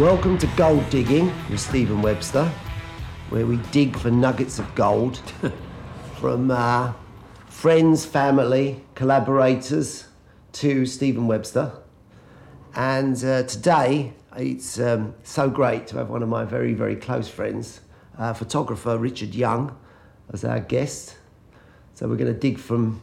Welcome 0.00 0.38
to 0.38 0.46
Gold 0.56 0.88
Digging 0.88 1.30
with 1.50 1.60
Stephen 1.60 2.00
Webster, 2.00 2.50
where 3.28 3.44
we 3.44 3.58
dig 3.70 3.94
for 3.98 4.10
nuggets 4.10 4.58
of 4.58 4.74
gold 4.74 5.20
from 6.18 6.50
uh, 6.50 6.94
friends, 7.48 8.06
family, 8.06 8.82
collaborators 8.94 10.06
to 10.52 10.86
Stephen 10.86 11.26
Webster. 11.26 11.72
And 12.74 13.22
uh, 13.22 13.42
today, 13.42 14.14
it's 14.38 14.80
um, 14.80 15.16
so 15.22 15.50
great 15.50 15.86
to 15.88 15.98
have 15.98 16.08
one 16.08 16.22
of 16.22 16.30
my 16.30 16.46
very, 16.46 16.72
very 16.72 16.96
close 16.96 17.28
friends, 17.28 17.82
uh, 18.16 18.32
photographer 18.32 18.96
Richard 18.96 19.34
Young, 19.34 19.76
as 20.32 20.46
our 20.46 20.60
guest. 20.60 21.18
So 21.92 22.08
we're 22.08 22.16
going 22.16 22.32
to 22.32 22.40
dig 22.40 22.58
from 22.58 23.02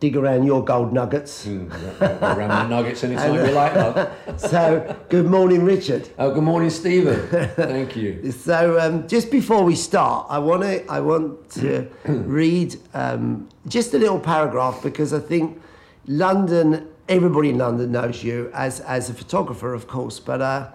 dig 0.00 0.16
around 0.16 0.44
your 0.44 0.64
gold 0.64 0.92
nuggets. 0.92 1.46
around 1.46 2.48
my 2.48 2.68
nuggets 2.68 3.02
anytime 3.02 3.34
you 3.46 3.52
like, 3.52 3.74
love. 3.74 4.10
So 4.38 4.96
good 5.08 5.26
morning, 5.26 5.64
Richard. 5.64 6.08
Oh, 6.18 6.32
good 6.32 6.44
morning, 6.44 6.70
Stephen. 6.70 7.26
Thank 7.56 7.96
you. 7.96 8.30
So 8.30 8.78
um, 8.78 9.08
just 9.08 9.30
before 9.30 9.64
we 9.64 9.74
start, 9.74 10.26
I 10.30 10.38
want 10.38 10.62
to 10.62 10.86
I 10.90 11.00
want 11.00 11.50
to 11.50 11.88
read 12.04 12.76
um, 12.94 13.48
just 13.66 13.94
a 13.94 13.98
little 13.98 14.20
paragraph 14.20 14.82
because 14.82 15.12
I 15.12 15.18
think 15.18 15.60
London, 16.06 16.88
everybody 17.08 17.50
in 17.50 17.58
London 17.58 17.90
knows 17.92 18.22
you 18.22 18.50
as 18.54 18.80
as 18.80 19.10
a 19.10 19.14
photographer, 19.14 19.74
of 19.74 19.88
course, 19.88 20.20
but 20.20 20.40
uh, 20.40 20.68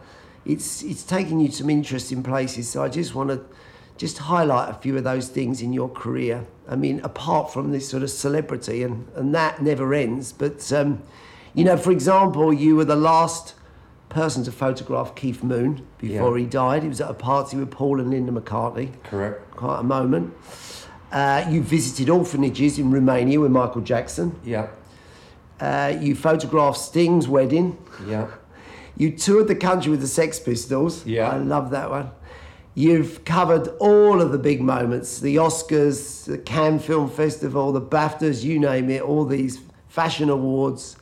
it's 0.45 0.83
it's 0.83 1.03
taken 1.03 1.39
you 1.39 1.47
to 1.47 1.55
some 1.55 1.69
interesting 1.69 2.21
places. 2.23 2.69
So 2.69 2.83
I 2.83 2.89
just 2.89 3.15
want 3.15 3.29
to 3.29 3.41
just 3.97 4.17
highlight 4.17 4.69
a 4.69 4.73
few 4.73 4.97
of 4.97 5.03
those 5.03 5.29
things 5.29 5.61
in 5.61 5.73
your 5.73 5.89
career. 5.89 6.45
I 6.67 6.75
mean, 6.75 6.99
apart 7.01 7.51
from 7.53 7.71
this 7.71 7.87
sort 7.89 8.03
of 8.03 8.09
celebrity, 8.09 8.83
and 8.83 9.07
and 9.15 9.33
that 9.35 9.61
never 9.61 9.93
ends. 9.93 10.31
But 10.33 10.71
um, 10.73 11.01
you 11.53 11.63
know, 11.63 11.77
for 11.77 11.91
example, 11.91 12.51
you 12.53 12.75
were 12.75 12.85
the 12.85 12.95
last 12.95 13.53
person 14.09 14.43
to 14.43 14.51
photograph 14.51 15.15
Keith 15.15 15.43
Moon 15.43 15.85
before 15.97 16.37
Yeah. 16.37 16.43
he 16.43 16.49
died. 16.49 16.83
He 16.83 16.89
was 16.89 17.01
at 17.01 17.09
a 17.09 17.13
party 17.15 17.57
with 17.57 17.71
Paul 17.71 17.99
and 17.99 18.09
Linda 18.11 18.31
McCartney. 18.31 18.91
Correct. 19.03 19.51
Quite 19.51 19.79
a 19.79 19.83
moment. 19.83 20.33
Uh, 21.11 21.45
you 21.49 21.61
visited 21.61 22.09
orphanages 22.09 22.77
in 22.79 22.91
Romania 22.91 23.39
with 23.39 23.51
Michael 23.51 23.81
Jackson. 23.81 24.35
Yeah. 24.43 24.67
Uh, 25.59 25.93
you 25.99 26.15
photographed 26.15 26.77
Sting's 26.79 27.27
wedding. 27.27 27.77
Yeah. 28.07 28.27
You 28.97 29.11
toured 29.11 29.47
the 29.47 29.55
country 29.55 29.89
with 29.91 30.01
the 30.01 30.07
Sex 30.07 30.39
Pistols. 30.39 31.05
Yeah. 31.05 31.29
I 31.29 31.37
love 31.37 31.69
that 31.71 31.89
one. 31.89 32.11
You've 32.75 33.23
covered 33.23 33.67
all 33.79 34.19
of 34.19 34.31
the 34.31 34.39
big 34.39 34.61
moments 34.61 35.19
the 35.19 35.35
Oscars, 35.35 36.25
the 36.25 36.39
Cannes 36.39 36.79
Film 36.79 37.09
Festival, 37.09 37.71
the 37.71 37.81
BAFTAs, 37.81 38.43
you 38.43 38.59
name 38.59 38.89
it, 38.89 39.01
all 39.01 39.25
these 39.25 39.59
fashion 39.87 40.29
awards. 40.29 40.95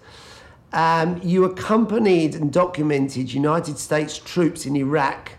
Um, 0.74 1.20
you 1.24 1.46
accompanied 1.46 2.36
and 2.36 2.52
documented 2.52 3.34
United 3.34 3.78
States 3.78 4.18
troops 4.18 4.66
in 4.66 4.76
Iraq, 4.76 5.34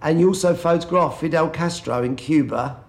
and 0.00 0.18
you 0.18 0.28
also 0.28 0.54
photographed 0.54 1.20
Fidel 1.20 1.50
Castro 1.50 2.02
in 2.02 2.16
Cuba. 2.16 2.82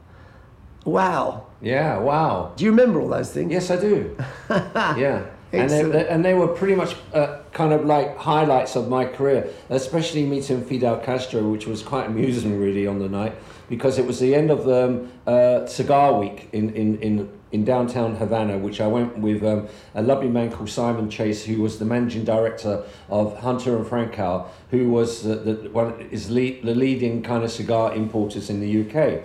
Wow. 0.85 1.47
Yeah. 1.61 1.97
Wow. 1.97 2.53
Do 2.55 2.63
you 2.65 2.71
remember 2.71 3.01
all 3.01 3.09
those 3.09 3.31
things? 3.31 3.51
Yes, 3.51 3.69
I 3.69 3.79
do. 3.79 4.17
yeah. 4.49 5.25
And 5.53 5.69
they, 5.69 5.79
Excellent. 5.81 6.07
and 6.07 6.25
they 6.25 6.33
were 6.33 6.47
pretty 6.47 6.75
much 6.75 6.95
uh, 7.13 7.40
kind 7.53 7.73
of 7.73 7.85
like 7.85 8.17
highlights 8.17 8.75
of 8.75 8.87
my 8.87 9.05
career, 9.05 9.49
especially 9.69 10.25
meeting 10.25 10.63
Fidel 10.63 10.97
Castro, 10.99 11.47
which 11.49 11.67
was 11.67 11.83
quite 11.83 12.07
amusing 12.07 12.59
really 12.59 12.87
on 12.87 12.99
the 12.99 13.09
night 13.09 13.35
because 13.71 13.97
it 13.97 14.05
was 14.05 14.19
the 14.19 14.35
end 14.35 14.51
of 14.51 14.67
um, 14.67 15.09
uh, 15.25 15.65
Cigar 15.65 16.19
Week 16.19 16.49
in, 16.51 16.73
in, 16.75 16.99
in, 16.99 17.39
in 17.53 17.63
downtown 17.63 18.15
Havana, 18.17 18.57
which 18.57 18.81
I 18.81 18.87
went 18.87 19.17
with 19.17 19.43
um, 19.43 19.69
a 19.95 20.01
lovely 20.01 20.27
man 20.27 20.51
called 20.51 20.69
Simon 20.69 21.09
Chase, 21.09 21.45
who 21.45 21.61
was 21.61 21.79
the 21.79 21.85
managing 21.85 22.25
director 22.25 22.83
of 23.09 23.37
Hunter 23.39 23.77
and 23.77 23.85
Frankau, 23.85 24.49
who 24.71 24.89
was 24.89 25.23
the, 25.23 25.35
the, 25.35 25.69
one, 25.69 26.01
is 26.11 26.29
lead, 26.29 26.63
the 26.63 26.75
leading 26.75 27.23
kind 27.23 27.45
of 27.45 27.51
cigar 27.51 27.95
importers 27.95 28.49
in 28.49 28.59
the 28.59 28.81
UK. 28.81 29.23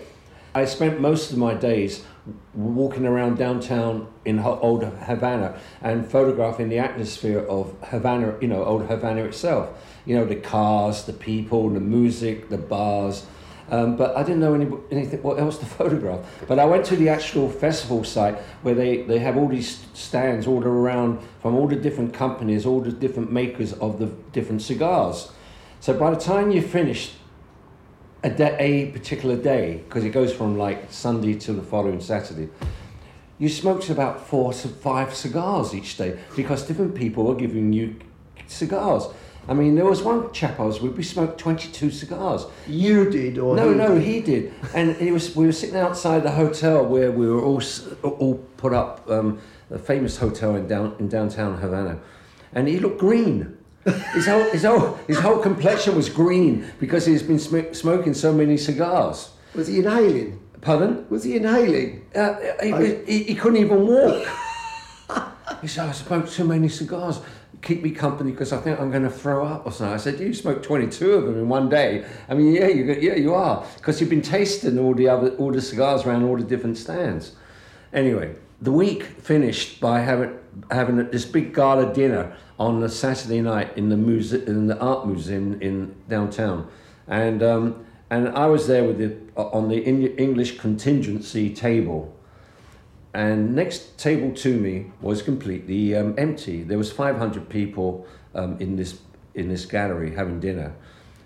I 0.55 0.65
spent 0.65 1.01
most 1.01 1.33
of 1.33 1.39
my 1.39 1.55
days 1.55 2.05
walking 2.56 3.05
around 3.05 3.37
downtown 3.37 4.09
in 4.25 4.39
old 4.39 4.83
Havana 4.83 5.59
and 5.83 6.11
photographing 6.11 6.69
the 6.69 6.78
atmosphere 6.78 7.41
of 7.41 7.75
Havana, 7.91 8.34
you 8.41 8.49
know, 8.49 8.65
old 8.65 8.87
Havana 8.87 9.25
itself. 9.25 9.69
You 10.06 10.17
know, 10.17 10.25
the 10.25 10.37
cars, 10.37 11.05
the 11.05 11.12
people, 11.12 11.69
the 11.69 11.81
music, 11.81 12.49
the 12.49 12.59
bars. 12.59 13.27
Um, 13.69 13.97
but 13.97 14.16
I 14.16 14.22
didn't 14.22 14.41
know 14.41 14.55
any, 14.55 14.71
anything 14.91 15.22
what 15.22 15.39
else 15.39 15.59
to 15.59 15.66
photograph. 15.78 16.25
But 16.49 16.59
I 16.59 16.65
went 16.65 16.87
to 16.87 16.97
the 16.97 17.09
actual 17.09 17.50
festival 17.50 18.05
site 18.05 18.37
where 18.62 18.75
they, 18.75 19.03
they 19.03 19.19
have 19.19 19.37
all 19.37 19.49
these 19.49 19.84
stands 19.93 20.47
all 20.47 20.65
around 20.65 21.21
from 21.43 21.56
all 21.56 21.69
the 21.69 21.77
different 21.77 22.15
companies, 22.15 22.65
all 22.65 22.81
the 22.81 22.93
different 22.93 23.33
makers 23.33 23.72
of 23.75 23.99
the 23.99 24.06
different 24.33 24.62
cigars. 24.62 25.31
So 25.81 25.93
by 25.95 26.11
the 26.11 26.21
time 26.21 26.50
you 26.53 26.62
finished 26.62 27.15
a, 28.27 28.31
da 28.31 28.57
a 28.59 28.87
particular 28.91 29.37
day, 29.37 29.83
because 29.85 30.05
it 30.05 30.11
goes 30.11 30.33
from 30.33 30.59
like 30.59 30.91
Sunday 30.91 31.35
to 31.35 31.53
the 31.53 31.63
following 31.63 32.01
Saturday, 32.01 32.49
you 33.39 33.49
smoked 33.49 33.89
about 33.91 34.27
four 34.27 34.53
to 34.53 34.69
five 34.69 35.15
cigars 35.15 35.75
each 35.75 35.97
day 35.97 36.19
because 36.35 36.67
different 36.67 36.95
people 36.95 37.25
were 37.25 37.35
giving 37.35 37.73
you 37.73 37.97
cigars. 38.47 39.05
I 39.49 39.55
mean, 39.55 39.77
there 39.77 39.85
was 39.85 40.03
one 40.03 40.33
chap 40.33 40.59
I 40.59 40.65
was 40.65 40.81
with, 40.81 40.97
we 40.97 41.05
smoked 41.05 41.39
22 41.39 41.91
cigars. 41.93 42.47
You 42.67 43.09
did, 43.09 43.39
or 43.39 43.55
No, 43.55 43.71
he 43.71 43.77
no, 43.77 43.95
did? 43.95 44.03
he 44.03 44.21
did. 44.21 44.53
And 44.75 44.97
it 44.97 45.13
was 45.13 45.37
we 45.37 45.47
were 45.47 45.53
sitting 45.53 45.77
outside 45.77 46.25
the 46.25 46.33
hotel 46.33 46.85
where 46.85 47.13
we 47.13 47.29
were 47.29 47.41
all 47.41 47.63
all 48.03 48.35
put 48.57 48.73
up, 48.73 49.09
um, 49.09 49.39
a 49.71 49.79
famous 49.79 50.17
hotel 50.17 50.57
in 50.57 50.67
down 50.67 50.97
in 50.99 51.09
downtown 51.09 51.59
Havana, 51.59 52.01
and 52.53 52.67
he 52.67 52.81
looked 52.81 52.99
green. 52.99 53.56
His 54.15 54.27
whole 54.27 54.51
his 54.51 54.65
whole 54.65 54.99
his 55.07 55.19
whole 55.19 55.39
complexion 55.39 55.95
was 55.95 56.09
green 56.09 56.69
because 56.81 57.07
he's 57.07 57.23
been 57.23 57.39
sm- 57.39 57.73
smoking 57.73 58.15
so 58.15 58.33
many 58.33 58.57
cigars. 58.57 59.31
Was 59.55 59.69
he 59.69 59.79
inhaling? 59.79 60.41
Pardon? 60.61 61.07
Was 61.09 61.23
he 61.23 61.37
inhaling? 61.37 62.05
Uh, 62.15 62.35
he, 62.61 62.97
he, 63.07 63.23
he 63.25 63.35
couldn't 63.37 63.59
even 63.59 63.87
walk. 63.87 64.27
he 65.63 65.69
said, 65.69 65.89
I 65.89 65.93
smoked 65.93 66.33
too 66.33 66.45
many 66.45 66.69
cigars. 66.69 67.21
Keep 67.63 67.83
me 67.83 67.91
company 67.91 68.33
because 68.33 68.53
I 68.53 68.59
think 68.59 68.81
I'm 68.81 68.91
going 68.91 69.05
to 69.05 69.11
throw 69.11 69.47
up 69.47 69.65
or 69.65 69.73
something. 69.73 69.95
I 69.95 69.97
said, 69.97 70.19
you 70.19 70.35
smoked 70.35 70.65
22 70.65 71.13
of 71.13 71.25
them 71.25 71.39
in 71.39 71.49
one 71.49 71.69
day. 71.69 72.05
I 72.29 72.35
mean, 72.35 72.53
yeah, 72.53 72.67
you, 72.67 72.85
yeah, 73.01 73.15
you 73.15 73.35
are 73.35 73.65
because 73.77 74.01
you've 74.01 74.11
been 74.11 74.23
tasting 74.23 74.79
all 74.79 74.95
the 74.95 75.09
other 75.09 75.31
all 75.37 75.53
the 75.53 75.63
cigars 75.63 76.05
around 76.05 76.25
all 76.25 76.37
the 76.37 76.45
different 76.45 76.77
stands. 76.77 77.37
Anyway, 77.93 78.35
the 78.61 78.72
week 78.72 79.05
finished 79.05 79.81
by 79.81 80.00
having 80.00 80.39
having 80.71 80.97
this 81.11 81.25
big 81.25 81.55
gala 81.55 81.93
dinner 81.93 82.34
on 82.59 82.83
a 82.83 82.89
Saturday 82.89 83.43
night 83.43 83.77
in 83.77 83.91
the 83.91 83.97
muse- 83.97 84.33
in 84.33 84.67
the 84.67 84.78
art 84.78 85.06
museum 85.06 85.61
in 85.61 85.94
downtown, 86.09 86.66
and 87.06 87.43
um, 87.43 87.84
and 88.11 88.28
I 88.31 88.47
was 88.47 88.66
there 88.66 88.84
with 88.84 88.99
the 88.99 89.16
on 89.41 89.69
the 89.69 89.78
English 89.78 90.59
contingency 90.59 91.55
table, 91.55 92.15
and 93.12 93.55
next 93.55 93.99
table 93.99 94.34
to 94.37 94.59
me 94.59 94.93
was 95.00 95.22
completely 95.22 95.95
um, 95.95 96.15
empty. 96.16 96.62
There 96.62 96.78
was 96.78 96.91
500 96.91 97.49
people 97.49 98.06
um, 98.34 98.56
in 98.59 98.77
this 98.77 99.00
in 99.34 99.49
this 99.49 99.66
gallery 99.66 100.15
having 100.15 100.41
dinner, 100.41 100.75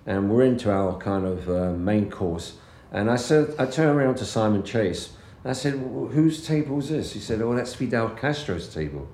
and 0.06 0.28
we're 0.28 0.44
into 0.44 0.72
our 0.72 0.98
kind 0.98 1.24
of 1.24 1.48
uh, 1.48 1.72
main 1.72 2.10
course. 2.10 2.54
And 2.92 3.08
I 3.08 3.14
said, 3.14 3.54
I 3.56 3.66
turned 3.66 3.96
around 3.96 4.16
to 4.16 4.24
Simon 4.24 4.64
Chase. 4.64 5.10
I 5.44 5.52
said, 5.52 5.74
"Well, 5.80 6.06
"Whose 6.06 6.46
table 6.46 6.78
is 6.78 6.90
this?" 6.90 7.12
He 7.12 7.20
said, 7.20 7.40
"Oh, 7.40 7.54
that's 7.54 7.74
Fidel 7.74 8.10
Castro's 8.10 8.68
table. 8.72 9.08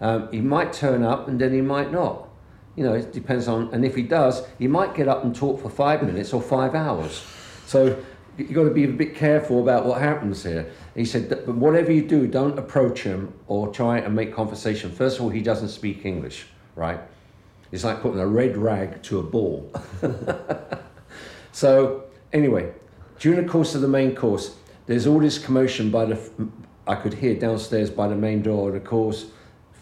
Um, 0.00 0.28
he 0.32 0.40
might 0.40 0.72
turn 0.72 1.02
up, 1.02 1.28
and 1.28 1.40
then 1.40 1.52
he 1.52 1.60
might 1.60 1.92
not. 1.92 2.28
You 2.76 2.84
know, 2.84 2.94
it 2.94 3.12
depends 3.12 3.48
on. 3.48 3.70
And 3.72 3.84
if 3.84 3.94
he 3.94 4.02
does, 4.02 4.42
he 4.58 4.68
might 4.68 4.94
get 4.94 5.08
up 5.08 5.24
and 5.24 5.34
talk 5.34 5.60
for 5.60 5.68
five 5.68 6.02
minutes 6.02 6.32
or 6.32 6.40
five 6.40 6.74
hours. 6.74 7.24
So 7.66 7.98
you've 8.38 8.52
got 8.52 8.64
to 8.64 8.70
be 8.70 8.84
a 8.84 8.88
bit 8.88 9.14
careful 9.14 9.60
about 9.60 9.84
what 9.84 10.00
happens 10.00 10.44
here. 10.44 10.70
He 10.94 11.04
said, 11.04 11.28
but 11.28 11.48
whatever 11.48 11.92
you 11.92 12.06
do, 12.06 12.26
don't 12.26 12.58
approach 12.58 13.02
him 13.02 13.34
or 13.48 13.68
try 13.68 13.98
and 13.98 14.14
make 14.14 14.32
conversation. 14.32 14.92
First 14.92 15.18
of 15.18 15.24
all, 15.24 15.28
he 15.28 15.42
doesn't 15.42 15.68
speak 15.68 16.04
English, 16.04 16.46
right? 16.76 17.00
It's 17.72 17.84
like 17.84 18.00
putting 18.00 18.20
a 18.20 18.26
red 18.26 18.56
rag 18.56 19.02
to 19.04 19.18
a 19.18 19.22
ball. 19.22 19.72
so 21.52 22.04
anyway, 22.32 22.72
during 23.18 23.44
the 23.44 23.50
course 23.50 23.74
of 23.74 23.80
the 23.80 23.88
main 23.88 24.14
course, 24.14 24.54
there's 24.88 25.06
all 25.06 25.20
this 25.20 25.38
commotion 25.38 25.90
by 25.90 26.06
the. 26.06 26.18
I 26.86 26.96
could 26.96 27.14
hear 27.14 27.34
downstairs 27.34 27.90
by 27.90 28.08
the 28.08 28.16
main 28.16 28.42
door, 28.42 28.68
and 28.68 28.76
of 28.76 28.84
course, 28.84 29.26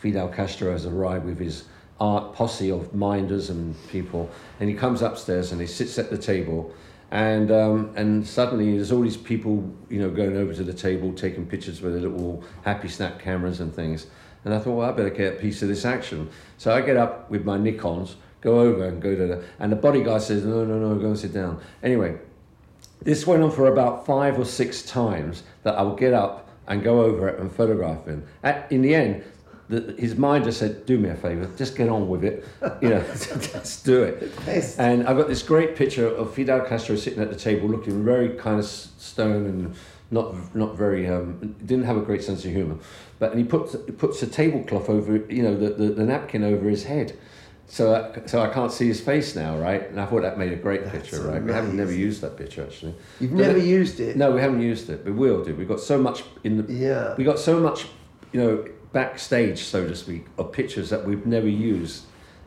Fidel 0.00 0.28
Castro 0.28 0.72
has 0.72 0.84
arrived 0.84 1.24
with 1.24 1.38
his 1.38 1.64
art 2.00 2.34
posse 2.34 2.70
of 2.70 2.92
minders 2.92 3.48
and 3.48 3.74
people, 3.88 4.28
and 4.60 4.68
he 4.68 4.74
comes 4.74 5.00
upstairs 5.00 5.52
and 5.52 5.60
he 5.60 5.66
sits 5.66 5.98
at 5.98 6.10
the 6.10 6.18
table, 6.18 6.74
and 7.12 7.52
um, 7.52 7.92
and 7.96 8.26
suddenly 8.26 8.74
there's 8.74 8.90
all 8.90 9.02
these 9.02 9.16
people, 9.16 9.72
you 9.88 10.00
know, 10.00 10.10
going 10.10 10.36
over 10.36 10.52
to 10.52 10.64
the 10.64 10.74
table, 10.74 11.12
taking 11.12 11.46
pictures 11.46 11.80
with 11.80 11.92
their 11.92 12.02
little 12.02 12.42
happy 12.64 12.88
snap 12.88 13.20
cameras 13.20 13.60
and 13.60 13.72
things. 13.72 14.08
And 14.44 14.54
I 14.54 14.58
thought, 14.58 14.76
well, 14.76 14.88
I 14.88 14.92
better 14.92 15.10
get 15.10 15.34
a 15.34 15.36
piece 15.36 15.62
of 15.62 15.68
this 15.68 15.84
action. 15.84 16.28
So 16.56 16.72
I 16.72 16.80
get 16.80 16.96
up 16.96 17.28
with 17.30 17.44
my 17.44 17.58
Nikons, 17.58 18.14
go 18.40 18.60
over 18.60 18.86
and 18.86 19.02
go 19.02 19.16
to 19.16 19.26
the, 19.26 19.44
and 19.58 19.72
the 19.72 19.76
bodyguard 19.76 20.22
says, 20.22 20.44
no, 20.44 20.64
no, 20.64 20.78
no, 20.78 20.94
go 20.96 21.08
and 21.08 21.18
sit 21.18 21.32
down. 21.32 21.60
Anyway, 21.82 22.16
this 23.02 23.26
went 23.26 23.42
on 23.42 23.50
for 23.50 23.68
about 23.68 24.06
five 24.06 24.38
or 24.38 24.44
six 24.44 24.82
times 24.82 25.42
that 25.62 25.74
I 25.76 25.82
would 25.82 25.98
get 25.98 26.12
up 26.12 26.48
and 26.66 26.82
go 26.82 27.02
over 27.02 27.28
it 27.28 27.38
and 27.38 27.50
photograph 27.50 28.06
him. 28.06 28.26
At, 28.42 28.70
in 28.72 28.82
the 28.82 28.94
end, 28.94 29.24
the, 29.68 29.94
his 29.98 30.16
mind 30.16 30.44
just 30.44 30.58
said, 30.58 30.86
"Do 30.86 30.98
me 30.98 31.08
a 31.08 31.16
favor, 31.16 31.50
just 31.56 31.76
get 31.76 31.88
on 31.88 32.08
with 32.08 32.24
it. 32.24 32.44
You 32.80 32.90
know, 32.90 33.00
just 33.12 33.84
do 33.84 34.02
it." 34.02 34.32
And 34.78 35.06
I've 35.08 35.16
got 35.16 35.28
this 35.28 35.42
great 35.42 35.76
picture 35.76 36.06
of 36.06 36.34
Fidel 36.34 36.60
Castro 36.60 36.96
sitting 36.96 37.22
at 37.22 37.30
the 37.30 37.36
table, 37.36 37.68
looking 37.68 38.04
very 38.04 38.30
kind 38.30 38.58
of 38.58 38.64
stone 38.64 39.46
and 39.46 39.74
not 40.10 40.54
not 40.54 40.76
very 40.76 41.08
um, 41.08 41.56
didn't 41.64 41.84
have 41.84 41.96
a 41.96 42.00
great 42.00 42.22
sense 42.22 42.44
of 42.44 42.52
humor. 42.52 42.76
But 43.18 43.32
and 43.32 43.40
he 43.40 43.44
puts 43.44 43.74
puts 43.98 44.22
a 44.22 44.26
tablecloth 44.26 44.88
over 44.88 45.16
you 45.16 45.42
know 45.42 45.56
the, 45.56 45.70
the, 45.70 45.86
the 45.94 46.04
napkin 46.04 46.44
over 46.44 46.68
his 46.68 46.84
head. 46.84 47.16
So, 47.68 47.94
I, 47.94 48.26
so 48.26 48.40
I 48.40 48.48
can't 48.48 48.70
see 48.70 48.86
his 48.86 49.00
face 49.00 49.34
now, 49.34 49.58
right? 49.58 49.88
And 49.90 50.00
I 50.00 50.06
thought 50.06 50.22
that 50.22 50.38
made 50.38 50.52
a 50.52 50.56
great 50.56 50.86
picture, 50.88 51.20
right? 51.22 51.42
We 51.42 51.52
haven't 51.52 51.76
never 51.76 51.92
used 51.92 52.20
that 52.20 52.36
picture 52.36 52.62
actually. 52.62 52.94
You've 53.20 53.32
But 53.32 53.38
never 53.38 53.58
it- 53.58 53.64
used 53.64 53.98
it. 54.00 54.16
no, 54.16 54.30
we 54.30 54.40
haven't 54.40 54.62
used 54.62 54.88
it. 54.88 55.04
We 55.04 55.10
will 55.10 55.44
do. 55.44 55.54
We've 55.54 55.66
got 55.68 55.80
so 55.80 55.98
much 55.98 56.22
in 56.44 56.58
the. 56.64 56.72
Yeah. 56.72 57.14
We 57.16 57.24
got 57.24 57.38
so 57.40 57.58
much, 57.58 57.86
you 58.32 58.40
know, 58.40 58.64
backstage, 58.92 59.64
so 59.64 59.86
to 59.86 59.96
speak, 59.96 60.26
of 60.38 60.52
pictures 60.52 60.90
that 60.90 61.04
we've 61.04 61.26
never 61.26 61.48
used. 61.48 62.04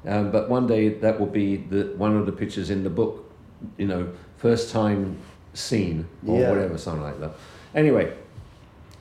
Um, 0.07 0.31
but 0.31 0.50
one 0.50 0.68
day 0.68 0.88
that 0.89 1.19
will 1.19 1.27
be 1.27 1.57
the 1.57 1.94
one 1.98 2.16
of 2.16 2.25
the 2.25 2.31
pictures 2.31 2.69
in 2.69 2.83
the 2.86 2.89
book, 2.89 3.30
you 3.77 3.88
know, 3.88 4.10
first 4.38 4.71
time 4.71 5.18
seen 5.54 6.07
or 6.25 6.39
Yeah. 6.39 6.50
whatever, 6.50 6.77
something 6.77 7.04
like 7.04 7.19
that. 7.19 7.31
Anyway, 7.75 8.13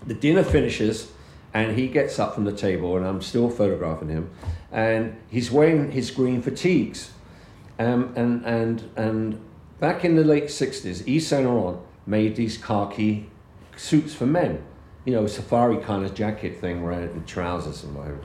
the 0.04 0.14
dinner 0.14 0.42
finishes 0.42 1.12
and 1.54 1.76
he 1.78 1.86
gets 1.86 2.18
up 2.18 2.34
from 2.34 2.44
the 2.44 2.52
table 2.52 2.96
and 2.96 3.06
I'm 3.06 3.22
still 3.22 3.48
photographing 3.48 4.08
him 4.08 4.30
and 4.70 5.16
he's 5.28 5.50
wearing 5.50 5.90
his 5.90 6.10
green 6.10 6.42
fatigues. 6.42 7.12
Um, 7.78 8.12
and, 8.16 8.44
and, 8.44 8.90
and 8.96 9.40
back 9.80 10.04
in 10.04 10.16
the 10.16 10.24
late 10.24 10.46
60s, 10.46 11.06
Yves 11.06 11.26
Saint 11.26 11.46
Laurent 11.46 11.80
made 12.06 12.36
these 12.36 12.58
khaki 12.58 13.30
suits 13.76 14.14
for 14.14 14.26
men. 14.26 14.64
You 15.04 15.14
know, 15.14 15.26
safari 15.26 15.78
kind 15.78 16.04
of 16.04 16.14
jacket 16.14 16.60
thing, 16.60 16.84
right, 16.84 17.10
and 17.10 17.26
trousers 17.26 17.84
and 17.84 17.94
whatever. 17.94 18.20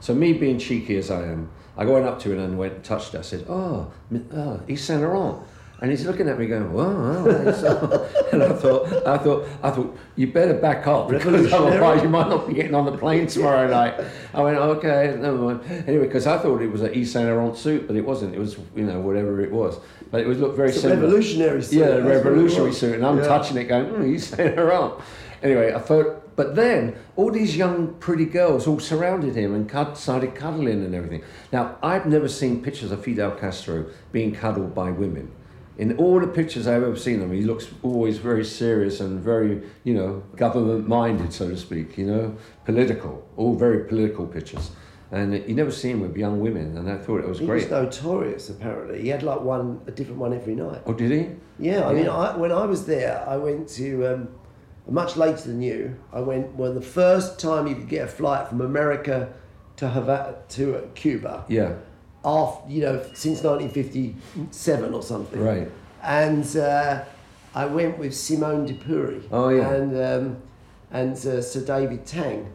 So 0.00 0.14
me 0.14 0.32
being 0.32 0.58
cheeky 0.58 0.96
as 0.96 1.10
I 1.10 1.24
am, 1.24 1.50
I 1.76 1.84
went 1.84 2.06
up 2.06 2.20
to 2.20 2.32
him 2.32 2.38
and 2.38 2.58
went 2.58 2.74
and 2.74 2.84
touched 2.84 3.14
it. 3.14 3.18
I 3.18 3.22
said, 3.22 3.46
oh, 3.48 3.92
oh 4.32 4.60
Yves 4.68 4.82
Saint 4.82 5.02
Laurent. 5.02 5.42
And 5.82 5.90
he's 5.90 6.06
looking 6.06 6.28
at 6.28 6.38
me 6.38 6.46
going, 6.46 6.72
"Whoa!" 6.72 7.52
so-" 7.52 8.08
and 8.32 8.40
I 8.40 8.52
thought, 8.52 8.86
I 9.04 9.18
thought, 9.18 9.48
I 9.64 9.70
thought, 9.70 9.91
you 10.16 10.26
better 10.26 10.54
back 10.54 10.86
off 10.86 11.08
because 11.10 11.52
otherwise 11.52 12.02
you 12.02 12.08
might 12.08 12.28
not 12.28 12.46
be 12.46 12.54
getting 12.54 12.74
on 12.74 12.84
the 12.84 12.96
plane 12.96 13.26
tomorrow 13.26 13.68
night. 13.68 13.94
I 14.34 14.42
went, 14.42 14.58
okay, 14.58 15.16
never 15.18 15.36
mind. 15.38 15.60
Anyway, 15.88 16.06
because 16.06 16.26
I 16.26 16.38
thought 16.38 16.60
it 16.60 16.70
was 16.70 16.82
an 16.82 16.92
Yves 16.92 17.12
Saint 17.12 17.28
Laurent 17.28 17.56
suit, 17.56 17.86
but 17.86 17.96
it 17.96 18.04
wasn't. 18.04 18.34
It 18.34 18.38
was, 18.38 18.56
you 18.76 18.84
know, 18.84 19.00
whatever 19.00 19.40
it 19.40 19.50
was. 19.50 19.78
But 20.10 20.20
it 20.20 20.26
was 20.26 20.38
looked 20.38 20.56
very 20.56 20.68
It's 20.68 20.78
a 20.78 20.82
similar. 20.82 21.00
revolutionary 21.02 21.62
suit. 21.62 21.78
Yeah, 21.78 21.86
that's 21.86 21.96
the 21.98 22.04
what 22.04 22.12
it 22.12 22.16
revolutionary 22.16 22.72
suit, 22.72 22.94
and 22.96 23.06
I'm 23.06 23.18
Yeah. 23.18 23.24
touching 23.26 23.56
it, 23.56 23.64
going, 23.64 23.86
mm, 23.86 24.14
Yves 24.14 24.26
Saint 24.28 24.56
Laurent. 24.56 24.94
Anyway, 25.42 25.72
I 25.72 25.78
thought, 25.78 26.36
but 26.36 26.54
then 26.54 26.94
all 27.16 27.30
these 27.30 27.56
young, 27.56 27.94
pretty 27.98 28.26
girls 28.26 28.66
all 28.66 28.78
surrounded 28.78 29.34
him 29.34 29.54
and 29.54 29.68
cud- 29.68 29.96
started 29.96 30.34
cuddling 30.34 30.84
and 30.84 30.94
everything. 30.94 31.22
Now, 31.52 31.76
I've 31.82 32.06
never 32.06 32.28
seen 32.28 32.62
pictures 32.62 32.92
of 32.92 33.02
Fidel 33.02 33.32
Castro 33.32 33.86
being 34.12 34.32
cuddled 34.32 34.74
by 34.74 34.90
women. 34.90 35.30
In 35.78 35.96
all 35.96 36.20
the 36.20 36.26
pictures 36.26 36.66
I've 36.66 36.82
ever 36.82 36.96
seen 36.96 37.22
of 37.22 37.30
him, 37.30 37.32
he 37.32 37.42
looks 37.42 37.68
always 37.82 38.18
very 38.18 38.44
serious 38.44 39.00
and 39.00 39.20
very, 39.20 39.62
you 39.84 39.94
know, 39.94 40.22
government 40.36 40.86
minded, 40.86 41.32
so 41.32 41.48
to 41.48 41.56
speak, 41.56 41.96
you 41.96 42.06
know, 42.06 42.36
political, 42.64 43.26
all 43.36 43.54
very 43.54 43.84
political 43.88 44.26
pictures. 44.26 44.70
And 45.10 45.34
you 45.46 45.54
never 45.54 45.70
see 45.70 45.90
him 45.90 46.00
with 46.00 46.16
young 46.16 46.40
women, 46.40 46.76
and 46.78 46.90
I 46.90 46.96
thought 46.96 47.20
it 47.20 47.28
was 47.28 47.38
He 47.38 47.46
great. 47.46 47.64
He 47.66 47.72
was 47.72 47.96
notorious, 47.96 48.48
apparently. 48.48 49.02
He 49.02 49.08
had 49.08 49.22
like 49.22 49.40
one, 49.40 49.80
a 49.86 49.90
different 49.90 50.18
one 50.18 50.32
every 50.32 50.54
night. 50.54 50.82
oh, 50.86 50.94
did 50.94 51.10
he? 51.10 51.28
Yeah, 51.58 51.86
I 51.86 51.92
mean, 51.92 52.08
I, 52.08 52.36
when 52.36 52.50
I 52.50 52.64
was 52.64 52.86
there, 52.86 53.22
I 53.28 53.36
went 53.36 53.68
to 53.70 54.06
um, 54.06 54.28
much 54.88 55.16
later 55.16 55.42
than 55.42 55.60
you. 55.60 55.96
I 56.12 56.20
went 56.20 56.54
when 56.54 56.74
the 56.74 56.80
first 56.80 57.38
time 57.38 57.66
you 57.66 57.74
could 57.74 57.88
get 57.88 58.04
a 58.04 58.08
flight 58.08 58.48
from 58.48 58.62
America 58.62 59.32
to 59.76 59.88
Havana, 59.88 60.36
to 60.50 60.76
uh, 60.76 60.86
Cuba, 60.94 61.44
Yeah, 61.48 61.74
after 62.24 62.70
you 62.70 62.80
know 62.82 63.02
since 63.14 63.42
1957 63.42 64.94
or 64.94 65.02
something. 65.02 65.40
right. 65.40 65.70
And 66.02 66.56
uh, 66.56 67.04
I 67.54 67.66
went 67.66 67.98
with 67.98 68.14
Simon 68.14 68.66
de 68.66 68.74
Pury. 68.74 69.22
Oh, 69.30 69.50
yeah. 69.50 69.72
And 69.72 69.96
um, 69.96 70.36
and 70.90 71.12
uh, 71.14 71.40
Sir 71.42 71.64
David 71.64 72.04
Tang. 72.06 72.52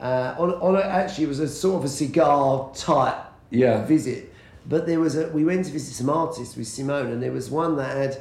Uh, 0.00 0.34
on, 0.38 0.50
on 0.54 0.76
a, 0.76 0.80
actually, 0.80 1.24
it 1.24 1.28
was 1.28 1.40
a 1.40 1.48
sort 1.48 1.78
of 1.80 1.84
a 1.84 1.88
cigar 1.88 2.70
type 2.74 3.16
Yeah. 3.50 3.84
visit. 3.86 4.32
But 4.66 4.86
there 4.86 5.00
was 5.00 5.16
a 5.16 5.28
we 5.28 5.44
went 5.44 5.66
to 5.66 5.72
visit 5.72 5.94
some 5.94 6.08
artists 6.10 6.56
with 6.56 6.66
Simon, 6.66 7.06
and 7.12 7.22
there 7.22 7.32
was 7.32 7.50
one 7.50 7.76
that 7.76 7.96
had 7.96 8.20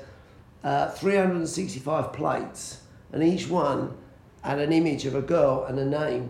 uh, 0.64 0.90
365 0.92 2.14
plates, 2.14 2.80
and 3.12 3.24
each 3.24 3.50
one 3.50 3.96
had 4.42 4.60
an 4.60 4.72
image 4.74 5.06
of 5.06 5.16
a 5.16 5.22
girl 5.22 5.66
and 5.66 5.78
a 5.80 5.86
name. 5.86 6.30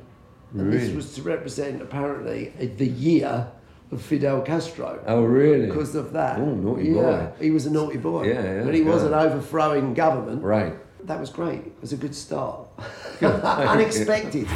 And 0.56 0.71
this 0.71 0.94
was 0.94 1.16
to 1.16 1.24
represent 1.24 1.81
apparently 1.81 2.50
the 2.77 2.86
year 2.88 3.48
of 3.94 4.01
Fidel 4.01 4.42
Castro. 4.42 5.01
Oh, 5.07 5.24
really? 5.24 5.68
Because 5.68 5.95
of 5.95 6.12
that. 6.13 6.40
Oh, 6.40 6.54
naughty 6.54 6.90
yeah, 6.90 6.94
boy. 6.94 7.31
He 7.40 7.51
was 7.51 7.66
a 7.66 7.72
naughty 7.72 7.98
boy. 7.98 8.28
Yeah, 8.28 8.44
yeah, 8.44 8.63
But 8.63 8.74
he 8.74 8.81
wasn't 8.81 9.12
yeah. 9.12 9.22
overthrowing 9.22 9.94
government. 9.94 10.44
Right. 10.44 10.75
That 11.06 11.19
was 11.19 11.30
great. 11.30 11.60
It 11.60 11.81
was 11.81 11.94
a 11.94 11.98
good 11.98 12.16
start. 12.16 12.68
Unexpected. 13.22 14.48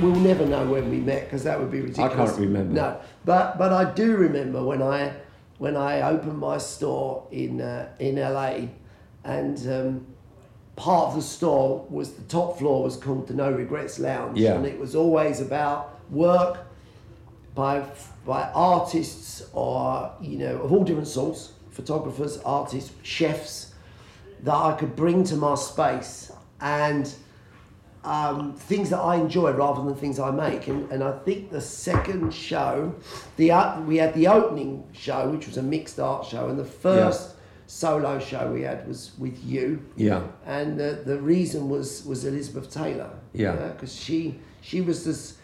We'll 0.00 0.16
never 0.16 0.44
know 0.44 0.66
when 0.66 0.90
we 0.90 0.96
met 0.98 1.26
because 1.26 1.44
that 1.44 1.60
would 1.60 1.70
be 1.70 1.80
ridiculous. 1.80 2.12
I 2.12 2.16
can't 2.16 2.38
remember. 2.40 2.74
No, 2.74 3.00
but 3.24 3.56
but 3.56 3.72
I 3.72 3.92
do 3.92 4.16
remember 4.16 4.64
when 4.64 4.82
I 4.82 5.12
when 5.58 5.76
I 5.76 6.02
opened 6.02 6.38
my 6.38 6.58
store 6.58 7.28
in 7.30 7.60
uh, 7.60 7.88
in 8.00 8.16
LA, 8.16 8.68
and 9.22 9.58
um, 9.70 10.06
part 10.82 11.10
of 11.10 11.14
the 11.14 11.22
store 11.22 11.86
was 11.90 12.14
the 12.14 12.22
top 12.22 12.58
floor 12.58 12.82
was 12.82 12.96
called 12.96 13.28
the 13.28 13.34
No 13.34 13.52
Regrets 13.52 14.00
Lounge, 14.00 14.36
Yeah. 14.36 14.54
and 14.54 14.66
it 14.66 14.76
was 14.80 14.96
always 14.96 15.40
about 15.40 16.00
work 16.10 16.58
by 17.54 17.84
by 18.26 18.42
artists 18.52 19.44
or 19.52 20.10
you 20.20 20.38
know 20.38 20.56
of 20.64 20.72
all 20.72 20.82
different 20.82 21.06
sorts, 21.06 21.52
photographers, 21.70 22.38
artists, 22.44 22.90
chefs 23.04 23.74
that 24.42 24.54
I 24.54 24.72
could 24.72 24.96
bring 24.96 25.22
to 25.24 25.36
my 25.36 25.54
space 25.54 26.32
and 26.60 27.04
um, 28.04 28.54
things 28.54 28.90
that 28.90 28.98
I 28.98 29.14
enjoy 29.16 29.52
rather 29.52 29.84
than 29.84 29.94
things 29.94 30.18
I 30.18 30.32
make. 30.32 30.66
And, 30.66 30.90
and 30.90 31.04
I 31.04 31.12
think 31.18 31.52
the 31.52 31.60
second 31.60 32.34
show, 32.34 32.92
the 33.36 33.52
uh, 33.52 33.80
we 33.82 33.98
had 33.98 34.14
the 34.14 34.26
opening 34.26 34.82
show, 34.92 35.28
which 35.30 35.46
was 35.46 35.56
a 35.58 35.62
mixed 35.62 36.00
art 36.00 36.26
show, 36.26 36.48
and 36.48 36.58
the 36.58 36.64
first 36.64 37.36
solo 37.72 38.18
show 38.18 38.52
we 38.52 38.62
had 38.62 38.86
was 38.86 39.12
with 39.18 39.42
you. 39.42 39.82
Yeah. 39.96 40.22
And 40.44 40.78
the, 40.78 41.02
the 41.06 41.18
reason 41.18 41.70
was 41.70 42.04
was 42.04 42.24
Elizabeth 42.24 42.70
Taylor. 42.70 43.10
Yeah. 43.32 43.56
Because 43.68 43.94
she 43.94 44.38
she 44.60 44.80
was 44.82 45.04
this. 45.04 45.38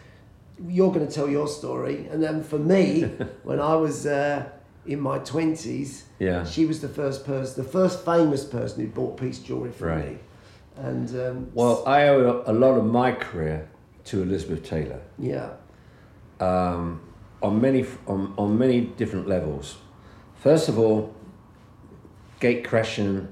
You're 0.67 0.91
going 0.91 1.07
to 1.07 1.13
tell 1.13 1.29
your 1.29 1.47
story, 1.47 2.07
and 2.11 2.21
then 2.21 2.43
for 2.43 2.59
me, 2.59 3.03
when 3.43 3.59
I 3.61 3.75
was 3.75 4.05
uh, 4.05 4.43
in 4.85 4.99
my 4.99 5.17
twenties, 5.19 6.03
Yeah. 6.19 6.43
she 6.45 6.65
was 6.65 6.79
the 6.81 6.89
first 6.89 7.25
person, 7.25 7.63
the 7.63 7.69
first 7.69 8.03
famous 8.05 8.43
person 8.43 8.81
who 8.85 8.87
bought 8.91 9.17
piece 9.17 9.39
jewelry 9.39 9.71
from 9.71 9.87
Right. 9.87 10.09
me. 10.11 10.17
And 10.75 11.09
um, 11.25 11.47
Well, 11.53 11.83
I 11.87 12.09
owe 12.09 12.43
a 12.45 12.53
lot 12.53 12.77
of 12.77 12.85
my 12.85 13.11
career 13.13 13.67
to 14.05 14.21
Elizabeth 14.21 14.63
Taylor 14.63 14.99
yeah, 15.17 15.49
um, 16.39 16.99
on 17.41 17.61
many 17.61 17.85
on, 18.07 18.33
on 18.37 18.57
many 18.57 18.81
different 18.81 19.27
levels. 19.27 19.77
First 20.43 20.69
of 20.69 20.77
all, 20.77 21.13
gate 22.39 22.63
crashing 22.63 23.27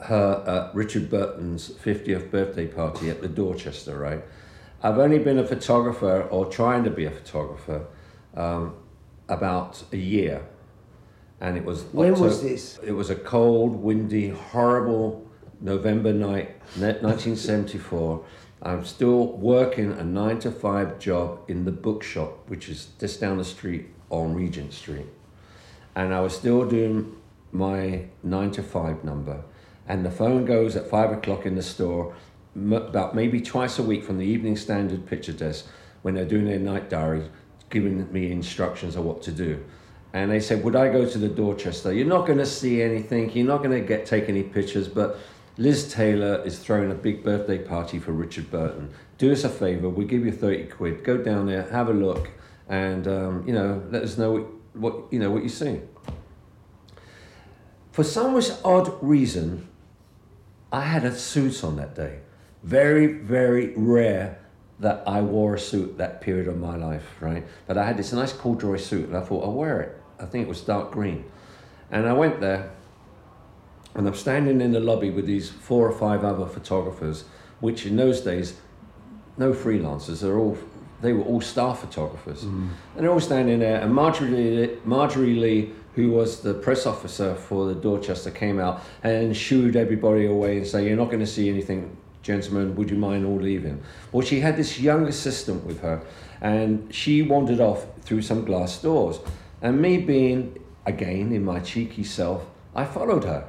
her 0.00 0.42
uh, 0.46 0.70
Richard 0.74 1.08
Burton's 1.08 1.70
50th 1.70 2.30
birthday 2.30 2.66
party 2.66 3.08
at 3.08 3.20
the 3.22 3.28
Dorchester, 3.28 3.96
right? 3.96 4.22
I've 4.82 4.98
only 4.98 5.18
been 5.18 5.38
a 5.38 5.46
photographer 5.46 6.22
or 6.22 6.46
trying 6.46 6.82
to 6.84 6.90
be 6.90 7.04
a 7.04 7.10
photographer 7.10 7.86
um, 8.34 8.74
about 9.28 9.82
a 9.92 9.96
year. 9.96 10.44
And 11.40 11.56
it 11.56 11.64
was 11.64 11.82
When 11.92 12.18
was 12.18 12.42
this? 12.42 12.78
It 12.84 12.92
was 12.92 13.10
a 13.10 13.14
cold, 13.14 13.76
windy, 13.76 14.30
horrible 14.30 15.28
November 15.60 16.12
night, 16.12 16.50
1974. 16.76 18.24
I'm 18.62 18.84
still 18.84 19.26
working 19.26 19.92
a 19.92 20.04
nine 20.04 20.38
to 20.40 20.50
five 20.50 20.98
job 20.98 21.40
in 21.48 21.64
the 21.64 21.72
bookshop, 21.72 22.48
which 22.48 22.68
is 22.68 22.88
just 22.98 23.20
down 23.20 23.38
the 23.38 23.44
street 23.44 23.86
on 24.10 24.34
Regent 24.34 24.72
Street. 24.72 25.06
And 25.94 26.14
I 26.14 26.20
was 26.20 26.34
still 26.34 26.68
doing 26.68 27.16
my 27.52 28.06
nine 28.22 28.50
to 28.52 28.62
five 28.62 29.04
number. 29.04 29.42
And 29.86 30.04
the 30.04 30.10
phone 30.10 30.44
goes 30.44 30.74
at 30.74 30.88
five 30.88 31.12
o'clock 31.12 31.44
in 31.44 31.54
the 31.54 31.62
store, 31.62 32.14
m- 32.56 32.72
about 32.72 33.14
maybe 33.14 33.40
twice 33.40 33.78
a 33.78 33.82
week 33.82 34.04
from 34.04 34.18
the 34.18 34.26
Evening 34.26 34.56
Standard 34.56 35.06
picture 35.06 35.32
desk 35.32 35.66
when 36.02 36.14
they're 36.14 36.24
doing 36.24 36.46
their 36.46 36.58
night 36.58 36.88
diary, 36.88 37.28
giving 37.70 38.10
me 38.12 38.32
instructions 38.32 38.96
of 38.96 39.04
what 39.04 39.22
to 39.22 39.32
do. 39.32 39.62
And 40.12 40.30
they 40.30 40.40
said, 40.40 40.64
Would 40.64 40.76
I 40.76 40.88
go 40.88 41.08
to 41.08 41.18
the 41.18 41.28
Dorchester? 41.28 41.92
You're 41.92 42.06
not 42.06 42.26
going 42.26 42.38
to 42.38 42.46
see 42.46 42.82
anything, 42.82 43.30
you're 43.30 43.46
not 43.46 43.62
going 43.62 43.78
to 43.78 43.86
get 43.86 44.06
take 44.06 44.28
any 44.28 44.42
pictures, 44.42 44.88
but 44.88 45.18
Liz 45.58 45.92
Taylor 45.92 46.42
is 46.44 46.58
throwing 46.58 46.90
a 46.90 46.94
big 46.94 47.22
birthday 47.22 47.58
party 47.58 47.98
for 47.98 48.12
Richard 48.12 48.50
Burton. 48.50 48.90
Do 49.18 49.30
us 49.32 49.44
a 49.44 49.48
favor, 49.48 49.88
we'll 49.88 50.06
give 50.06 50.24
you 50.24 50.32
30 50.32 50.64
quid. 50.64 51.04
Go 51.04 51.18
down 51.18 51.46
there, 51.46 51.62
have 51.70 51.88
a 51.88 51.92
look, 51.92 52.30
and 52.68 53.06
um, 53.06 53.44
you 53.46 53.52
know, 53.52 53.82
let 53.90 54.02
us 54.02 54.16
know 54.16 54.32
what, 54.32 54.46
what 54.74 55.12
you 55.12 55.18
know 55.18 55.30
what 55.30 55.42
you 55.42 55.48
see. 55.48 55.80
For 57.92 58.02
some 58.02 58.40
odd 58.64 59.02
reason, 59.02 59.68
I 60.72 60.80
had 60.80 61.04
a 61.04 61.14
suit 61.14 61.62
on 61.62 61.76
that 61.76 61.94
day. 61.94 62.20
Very, 62.62 63.06
very 63.06 63.74
rare 63.76 64.38
that 64.80 65.02
I 65.06 65.20
wore 65.20 65.54
a 65.54 65.58
suit 65.58 65.98
that 65.98 66.22
period 66.22 66.48
of 66.48 66.58
my 66.58 66.76
life, 66.76 67.06
right? 67.20 67.46
But 67.66 67.76
I 67.76 67.84
had 67.84 67.98
this 67.98 68.12
nice 68.12 68.32
corduroy 68.32 68.78
suit 68.78 69.08
and 69.08 69.16
I 69.16 69.20
thought, 69.20 69.44
I'll 69.44 69.52
wear 69.52 69.80
it. 69.82 70.00
I 70.18 70.24
think 70.24 70.46
it 70.46 70.48
was 70.48 70.62
dark 70.62 70.90
green. 70.90 71.24
And 71.90 72.08
I 72.08 72.14
went 72.14 72.40
there 72.40 72.70
and 73.94 74.08
I'm 74.08 74.14
standing 74.14 74.62
in 74.62 74.72
the 74.72 74.80
lobby 74.80 75.10
with 75.10 75.26
these 75.26 75.50
four 75.50 75.86
or 75.86 75.92
five 75.92 76.24
other 76.24 76.46
photographers, 76.46 77.24
which 77.60 77.84
in 77.84 77.96
those 77.96 78.22
days, 78.22 78.54
no 79.36 79.52
freelancers, 79.52 80.20
they're 80.20 80.38
all, 80.38 80.56
they 81.02 81.12
were 81.12 81.24
all 81.24 81.42
staff 81.42 81.80
photographers. 81.80 82.44
Mm. 82.44 82.70
And 82.96 83.04
they're 83.04 83.12
all 83.12 83.20
standing 83.20 83.58
there 83.58 83.82
and 83.82 83.94
Marjorie, 83.94 84.78
Marjorie 84.84 85.34
Lee, 85.34 85.72
who 85.94 86.10
was 86.10 86.40
the 86.40 86.54
press 86.54 86.86
officer 86.86 87.34
for 87.34 87.66
the 87.66 87.74
Dorchester, 87.74 88.30
came 88.30 88.58
out 88.58 88.82
and 89.02 89.36
shooed 89.36 89.76
everybody 89.76 90.26
away 90.26 90.58
and 90.58 90.66
said, 90.66 90.84
you're 90.84 90.96
not 90.96 91.08
going 91.08 91.20
to 91.20 91.26
see 91.26 91.48
anything 91.48 91.96
gentlemen, 92.22 92.74
would 92.76 92.90
you 92.90 92.96
mind 92.96 93.26
all 93.26 93.36
leaving? 93.36 93.82
Well, 94.12 94.24
she 94.24 94.40
had 94.40 94.56
this 94.56 94.78
young 94.78 95.06
assistant 95.06 95.64
with 95.64 95.80
her, 95.80 96.02
and 96.40 96.92
she 96.94 97.22
wandered 97.22 97.60
off 97.60 97.86
through 98.02 98.22
some 98.22 98.44
glass 98.44 98.80
doors. 98.80 99.18
And 99.60 99.80
me 99.80 99.98
being, 99.98 100.58
again, 100.86 101.32
in 101.32 101.44
my 101.44 101.60
cheeky 101.60 102.04
self, 102.04 102.46
I 102.74 102.84
followed 102.84 103.24
her. 103.24 103.44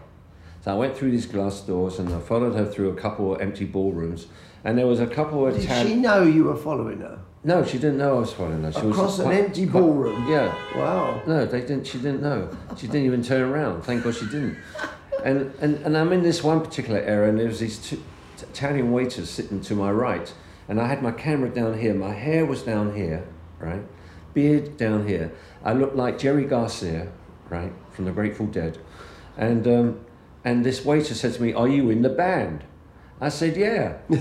So 0.63 0.71
I 0.71 0.75
went 0.75 0.95
through 0.95 1.11
these 1.11 1.25
glass 1.25 1.59
doors 1.61 1.99
and 1.99 2.13
I 2.13 2.19
followed 2.19 2.55
her 2.55 2.65
through 2.65 2.89
a 2.91 2.95
couple 2.95 3.35
of 3.35 3.41
empty 3.41 3.65
ballrooms. 3.65 4.27
And 4.63 4.77
there 4.77 4.87
was 4.87 5.01
a 5.01 5.07
couple 5.07 5.45
of 5.45 5.55
Did 5.55 5.65
Italian. 5.65 5.87
she 5.87 5.95
know 5.95 6.23
you 6.23 6.45
were 6.45 6.55
following 6.55 6.99
her? 6.99 7.19
No, 7.43 7.65
she 7.65 7.73
didn't 7.77 7.97
know 7.97 8.15
I 8.15 8.19
was 8.21 8.31
following 8.31 8.63
her. 8.63 8.71
She 8.71 8.79
was 8.85 8.95
Across 8.95 9.19
an 9.19 9.25
quite- 9.25 9.43
empty 9.43 9.67
quite- 9.67 9.81
ballroom? 9.81 10.25
Yeah. 10.29 10.55
Wow. 10.77 11.21
No, 11.27 11.45
they 11.45 11.59
didn't. 11.59 11.85
She 11.85 11.97
didn't 11.97 12.21
know. 12.21 12.47
She 12.77 12.87
didn't 12.87 13.05
even 13.05 13.21
turn 13.21 13.41
around. 13.41 13.81
Thank 13.81 14.05
God 14.05 14.15
she 14.15 14.25
didn't. 14.27 14.55
And 15.25 15.53
and, 15.59 15.75
and 15.85 15.97
I'm 15.97 16.13
in 16.13 16.23
this 16.23 16.41
one 16.41 16.61
particular 16.61 16.99
area, 17.01 17.27
and 17.29 17.37
there 17.37 17.47
was 17.47 17.59
these 17.59 17.77
two 17.77 18.01
Italian 18.41 18.93
waiters 18.93 19.29
sitting 19.29 19.59
to 19.61 19.75
my 19.75 19.91
right, 19.91 20.33
and 20.69 20.79
I 20.79 20.87
had 20.87 21.01
my 21.03 21.11
camera 21.11 21.49
down 21.49 21.77
here. 21.77 21.93
My 21.93 22.13
hair 22.13 22.45
was 22.45 22.61
down 22.63 22.95
here, 22.95 23.25
right? 23.59 23.83
Beard 24.33 24.77
down 24.77 25.05
here. 25.07 25.33
I 25.65 25.73
looked 25.73 25.97
like 25.97 26.17
Jerry 26.17 26.45
Garcia, 26.45 27.09
right, 27.49 27.73
from 27.91 28.05
the 28.05 28.11
Grateful 28.11 28.45
Dead, 28.47 28.77
and 29.37 29.67
um, 29.67 29.99
and 30.45 30.65
this 30.65 30.83
waiter 30.83 31.13
said 31.13 31.33
to 31.33 31.41
me, 31.41 31.53
"Are 31.53 31.67
you 31.67 31.89
in 31.89 32.01
the 32.01 32.09
band?" 32.09 32.63
I 33.21 33.29
said, 33.29 33.55
"Yeah, 33.55 33.97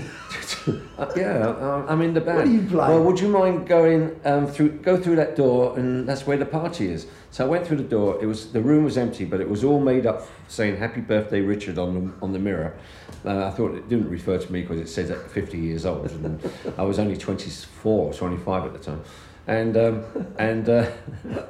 Uh, 0.97 1.11
yeah, 1.17 1.47
uh, 1.47 1.85
I'm 1.89 2.01
in 2.01 2.13
the 2.13 2.21
band." 2.21 2.37
What 2.37 2.45
do 2.45 2.51
you 2.51 2.61
play? 2.61 2.87
Well, 2.87 3.03
would 3.03 3.19
you 3.19 3.27
mind 3.27 3.67
going 3.67 4.19
um, 4.23 4.47
through, 4.47 4.69
go 4.79 4.95
through 4.95 5.17
that 5.17 5.35
door, 5.35 5.77
and 5.77 6.07
that's 6.07 6.25
where 6.25 6.37
the 6.37 6.45
party 6.45 6.89
is. 6.89 7.07
So 7.31 7.45
I 7.45 7.47
went 7.49 7.67
through 7.67 7.77
the 7.77 7.83
door. 7.83 8.17
It 8.21 8.27
was 8.27 8.51
the 8.53 8.61
room 8.61 8.83
was 8.83 8.97
empty, 8.97 9.25
but 9.25 9.41
it 9.41 9.49
was 9.49 9.63
all 9.63 9.81
made 9.81 10.05
up 10.05 10.27
saying 10.47 10.77
"Happy 10.77 11.01
Birthday, 11.01 11.41
Richard" 11.41 11.77
on 11.77 11.93
the 11.93 12.13
on 12.23 12.31
the 12.31 12.39
mirror. 12.39 12.77
Uh, 13.25 13.47
I 13.47 13.51
thought 13.51 13.75
it 13.75 13.89
didn't 13.89 14.09
refer 14.09 14.37
to 14.37 14.51
me 14.53 14.61
because 14.61 14.79
it 14.79 14.87
said 14.87 15.07
that 15.07 15.31
50 15.31 15.57
years 15.57 15.85
old, 15.85 16.09
and 16.11 16.51
I 16.77 16.83
was 16.83 16.99
only 16.99 17.17
24, 17.17 18.07
or 18.07 18.13
25 18.13 18.65
at 18.65 18.73
the 18.73 18.79
time, 18.79 19.01
and 19.47 19.75
um, 19.75 20.03
and 20.37 20.69
uh, 20.69 20.89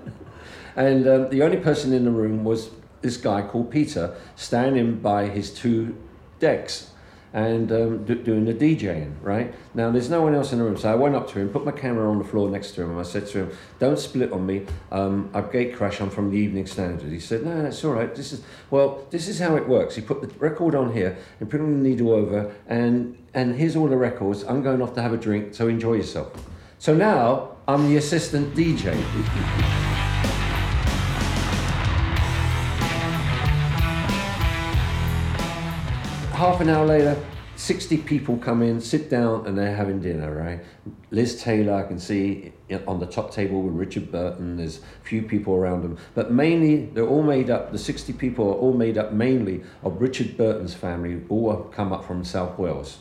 and 0.76 1.08
um, 1.08 1.30
the 1.30 1.44
only 1.44 1.58
person 1.58 1.94
in 1.94 2.06
the 2.06 2.12
room 2.12 2.44
was 2.44 2.70
this 3.04 3.18
guy 3.18 3.44
called 3.44 3.70
Peter, 3.70 4.16
standing 4.36 5.00
by 5.00 5.28
his 5.28 5.54
two 5.54 5.96
decks 6.40 6.90
and 7.34 7.72
um, 7.72 8.06
do, 8.06 8.14
doing 8.14 8.46
the 8.46 8.54
DJing, 8.54 9.16
right? 9.22 9.54
Now, 9.74 9.90
there's 9.90 10.10
no 10.10 10.22
one 10.22 10.36
else 10.36 10.54
in 10.54 10.60
the 10.60 10.66
room, 10.66 10.78
so 10.78 10.92
I 10.92 10.96
went 10.96 11.16
up 11.16 11.28
to 11.32 11.40
him, 11.40 11.50
put 11.50 11.66
my 11.66 11.72
camera 11.72 12.10
on 12.10 12.20
the 12.20 12.24
floor 12.24 12.48
next 12.48 12.72
to 12.72 12.84
him, 12.84 12.92
and 12.92 13.00
I 13.00 13.04
said 13.04 13.26
to 13.28 13.40
him, 13.40 13.52
Don't 13.80 13.98
split 13.98 14.32
on 14.32 14.46
me. 14.46 14.68
Um, 14.92 15.32
I 15.34 15.42
gate 15.42 15.76
crash, 15.76 16.00
I'm 16.00 16.12
from 16.12 16.30
the 16.30 16.38
Evening 16.38 16.68
Standard. 16.68 17.12
He 17.12 17.20
said, 17.20 17.44
No, 17.44 17.64
that's 17.64 17.84
all 17.84 17.94
right. 17.94 18.14
This 18.14 18.34
is, 18.34 18.44
well, 18.70 19.08
this 19.10 19.28
is 19.28 19.40
how 19.40 19.56
it 19.56 19.68
works. 19.68 19.96
He 19.96 20.02
put 20.02 20.22
the 20.22 20.28
record 20.38 20.76
on 20.76 20.94
here 20.94 21.18
and 21.40 21.50
put 21.50 21.58
the 21.58 21.64
needle 21.64 22.12
over, 22.12 22.54
and, 22.68 23.18
and 23.34 23.56
here's 23.56 23.76
all 23.76 23.88
the 23.88 23.98
records. 23.98 24.44
I'm 24.44 24.62
going 24.62 24.82
off 24.82 24.94
to 24.94 25.02
have 25.02 25.14
a 25.14 25.18
drink, 25.18 25.56
so 25.56 25.68
enjoy 25.68 25.94
yourself. 25.94 26.32
So 26.78 26.96
now 26.96 27.58
I'm 27.68 27.90
the 27.90 27.98
assistant 27.98 28.54
DJ. 28.56 29.93
Half 36.44 36.60
an 36.60 36.68
hour 36.68 36.86
later, 36.86 37.18
60 37.56 38.00
people 38.00 38.36
come 38.36 38.62
in, 38.62 38.82
sit 38.82 39.10
down, 39.10 39.48
and 39.48 39.58
they're 39.58 39.74
having 39.74 40.02
dinner, 40.02 40.36
right? 40.36 40.62
Liz 41.10 41.42
Taylor, 41.42 41.74
I 41.74 41.88
can 41.88 41.98
see 41.98 42.52
on 42.86 43.00
the 43.00 43.06
top 43.06 43.32
table 43.32 43.62
with 43.62 43.76
Richard 43.76 44.12
Burton, 44.12 44.58
there's 44.58 44.80
a 44.80 45.06
few 45.06 45.22
people 45.22 45.54
around 45.56 45.84
them. 45.84 45.98
But 46.16 46.34
mainly, 46.34 46.88
they're 46.88 47.08
all 47.08 47.24
made 47.24 47.50
up, 47.50 47.72
the 47.72 47.78
60 47.78 48.12
people 48.12 48.50
are 48.50 48.56
all 48.56 48.74
made 48.74 48.98
up 48.98 49.14
mainly 49.14 49.64
of 49.84 50.02
Richard 50.02 50.36
Burton's 50.36 50.74
family, 50.74 51.22
all 51.30 51.56
come 51.72 51.94
up 51.94 52.04
from 52.04 52.26
South 52.26 52.60
Wales. 52.60 52.98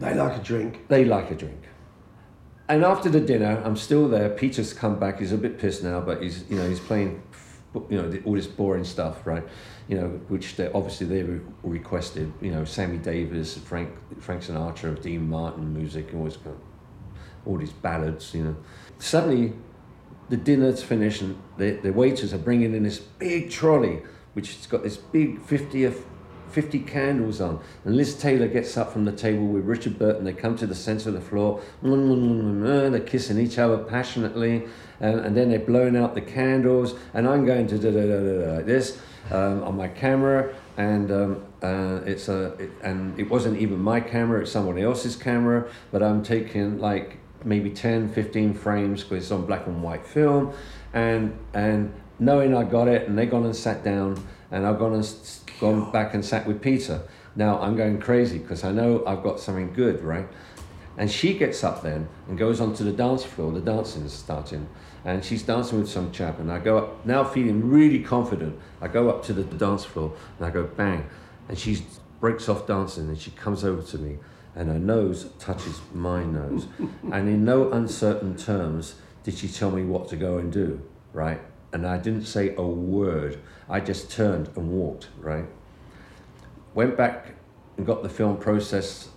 They 0.00 0.14
like 0.14 0.36
a 0.36 0.42
drink. 0.42 0.88
They 0.88 1.04
like 1.04 1.30
a 1.30 1.36
drink. 1.36 1.62
And 2.68 2.84
after 2.84 3.08
the 3.08 3.20
dinner, 3.20 3.62
I'm 3.64 3.76
still 3.76 4.08
there. 4.08 4.30
Peter's 4.30 4.72
come 4.72 4.98
back. 4.98 5.20
He's 5.20 5.32
a 5.32 5.38
bit 5.38 5.60
pissed 5.60 5.84
now, 5.84 6.00
but 6.00 6.22
he's 6.22 6.44
you 6.50 6.56
know 6.56 6.68
he's 6.68 6.80
playing, 6.80 7.22
you 7.88 8.02
know, 8.02 8.20
all 8.24 8.34
this 8.34 8.48
boring 8.48 8.84
stuff, 8.84 9.24
right? 9.24 9.44
You 9.88 9.98
know, 9.98 10.08
which 10.28 10.56
they 10.56 10.70
obviously 10.72 11.06
they 11.06 11.22
re- 11.22 11.40
requested. 11.62 12.32
You 12.40 12.50
know, 12.50 12.64
Sammy 12.64 12.98
Davis, 12.98 13.56
Frank 13.56 13.90
Frank 14.20 14.42
Sinatra, 14.42 15.00
Dean 15.00 15.28
Martin 15.28 15.74
music, 15.74 16.12
and 16.12 16.20
all, 16.20 16.56
all 17.46 17.58
these 17.58 17.72
ballads. 17.72 18.34
You 18.34 18.44
know, 18.44 18.56
suddenly 18.98 19.54
the 20.28 20.36
dinner's 20.36 20.82
finished 20.82 21.22
and 21.22 21.40
the, 21.56 21.70
the 21.82 21.92
waiters 21.92 22.34
are 22.34 22.38
bringing 22.38 22.74
in 22.74 22.82
this 22.82 22.98
big 22.98 23.50
trolley 23.50 24.02
which 24.34 24.54
has 24.54 24.66
got 24.66 24.84
this 24.84 24.96
big 24.96 25.40
50, 25.42 25.90
50 26.48 26.80
candles 26.80 27.40
on. 27.40 27.60
And 27.84 27.96
liz 27.96 28.16
taylor 28.16 28.48
gets 28.48 28.76
up 28.76 28.92
from 28.92 29.04
the 29.04 29.12
table 29.12 29.46
with 29.46 29.64
richard 29.64 29.98
burton. 29.98 30.24
They 30.24 30.32
come 30.32 30.56
to 30.56 30.66
the 30.66 30.74
center 30.74 31.10
of 31.10 31.14
the 31.14 31.20
floor. 31.20 31.60
Mm, 31.82 31.90
mm, 31.90 32.60
mm, 32.62 32.90
they're 32.92 33.00
kissing 33.00 33.38
each 33.38 33.58
other 33.58 33.78
passionately. 33.78 34.66
And, 35.00 35.20
and 35.20 35.36
then 35.36 35.50
they're 35.50 35.58
blowing 35.60 35.96
out 35.96 36.14
the 36.14 36.20
candles. 36.20 36.94
And 37.14 37.28
i'm 37.28 37.44
going 37.44 37.66
to 37.68 37.78
da 37.78 37.90
da 37.90 38.06
da 38.06 38.20
da 38.20 38.56
like 38.56 38.66
this 38.66 39.00
um, 39.30 39.62
on 39.62 39.76
my 39.76 39.88
camera. 39.88 40.54
And 40.76 41.10
um, 41.10 41.44
uh, 41.62 42.00
it's 42.06 42.28
a 42.28 42.52
it, 42.54 42.70
and 42.82 43.18
it 43.18 43.28
wasn't 43.28 43.58
even 43.58 43.78
my 43.78 44.00
camera. 44.00 44.42
It's 44.42 44.52
someone 44.52 44.78
else's 44.78 45.16
camera. 45.16 45.68
But 45.90 46.02
i'm 46.02 46.22
taking 46.22 46.78
like 46.78 47.18
maybe 47.44 47.70
10 47.70 48.12
15 48.12 48.52
frames 48.54 49.04
because 49.04 49.24
it's 49.24 49.32
on 49.32 49.46
black 49.46 49.66
and 49.66 49.82
white 49.82 50.06
film. 50.06 50.52
And 50.92 51.36
and 51.54 51.92
knowing 52.18 52.54
i 52.54 52.64
got 52.64 52.88
it 52.88 53.08
and 53.08 53.16
they 53.16 53.26
gone 53.26 53.44
and 53.44 53.56
sat 53.56 53.84
down. 53.84 54.24
And 54.50 54.66
i've 54.66 54.78
gone 54.78 54.94
and 54.94 55.04
gone 55.60 55.90
back 55.92 56.14
and 56.14 56.24
sat 56.24 56.46
with 56.46 56.60
peter 56.60 57.02
now 57.36 57.60
i'm 57.60 57.76
going 57.76 58.00
crazy 58.00 58.38
because 58.38 58.64
i 58.64 58.70
know 58.70 59.04
i've 59.06 59.22
got 59.22 59.38
something 59.40 59.72
good 59.72 60.02
right 60.02 60.28
and 60.96 61.10
she 61.10 61.34
gets 61.38 61.62
up 61.62 61.82
then 61.82 62.08
and 62.28 62.36
goes 62.36 62.60
onto 62.60 62.84
the 62.84 62.92
dance 62.92 63.24
floor 63.24 63.52
the 63.52 63.60
dancing 63.60 64.02
is 64.02 64.12
starting 64.12 64.68
and 65.04 65.24
she's 65.24 65.42
dancing 65.42 65.78
with 65.78 65.88
some 65.88 66.10
chap 66.10 66.38
and 66.38 66.50
i 66.50 66.58
go 66.58 66.78
up 66.78 67.06
now 67.06 67.22
feeling 67.22 67.68
really 67.68 68.02
confident 68.02 68.58
i 68.80 68.88
go 68.88 69.08
up 69.08 69.24
to 69.24 69.32
the 69.32 69.44
dance 69.56 69.84
floor 69.84 70.12
and 70.38 70.46
i 70.46 70.50
go 70.50 70.64
bang 70.64 71.08
and 71.48 71.58
she 71.58 71.78
breaks 72.20 72.48
off 72.48 72.66
dancing 72.66 73.08
and 73.08 73.18
she 73.18 73.30
comes 73.32 73.64
over 73.64 73.82
to 73.82 73.98
me 73.98 74.18
and 74.58 74.68
her 74.68 74.78
nose 74.78 75.30
touches 75.38 75.80
my 75.94 76.24
nose. 76.24 76.66
and 77.12 77.28
in 77.28 77.44
no 77.44 77.70
uncertain 77.70 78.36
terms 78.36 78.96
did 79.22 79.38
she 79.38 79.48
tell 79.48 79.70
me 79.70 79.84
what 79.84 80.08
to 80.08 80.16
go 80.16 80.38
and 80.38 80.52
do, 80.52 80.82
right? 81.12 81.40
And 81.72 81.86
I 81.86 81.98
didn't 81.98 82.24
say 82.24 82.54
a 82.56 82.62
word. 82.62 83.38
I 83.68 83.80
just 83.80 84.10
turned 84.10 84.48
and 84.56 84.70
walked, 84.70 85.08
right? 85.20 85.44
Went 86.74 86.96
back 86.96 87.34
and 87.76 87.86
got 87.86 88.02
the 88.02 88.08
film 88.08 88.36
processed. 88.36 89.08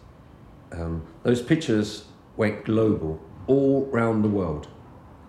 Um, 0.71 1.05
those 1.23 1.41
pictures 1.41 2.05
went 2.37 2.65
global, 2.65 3.19
all 3.47 3.85
round 3.87 4.23
the 4.23 4.29
world. 4.29 4.67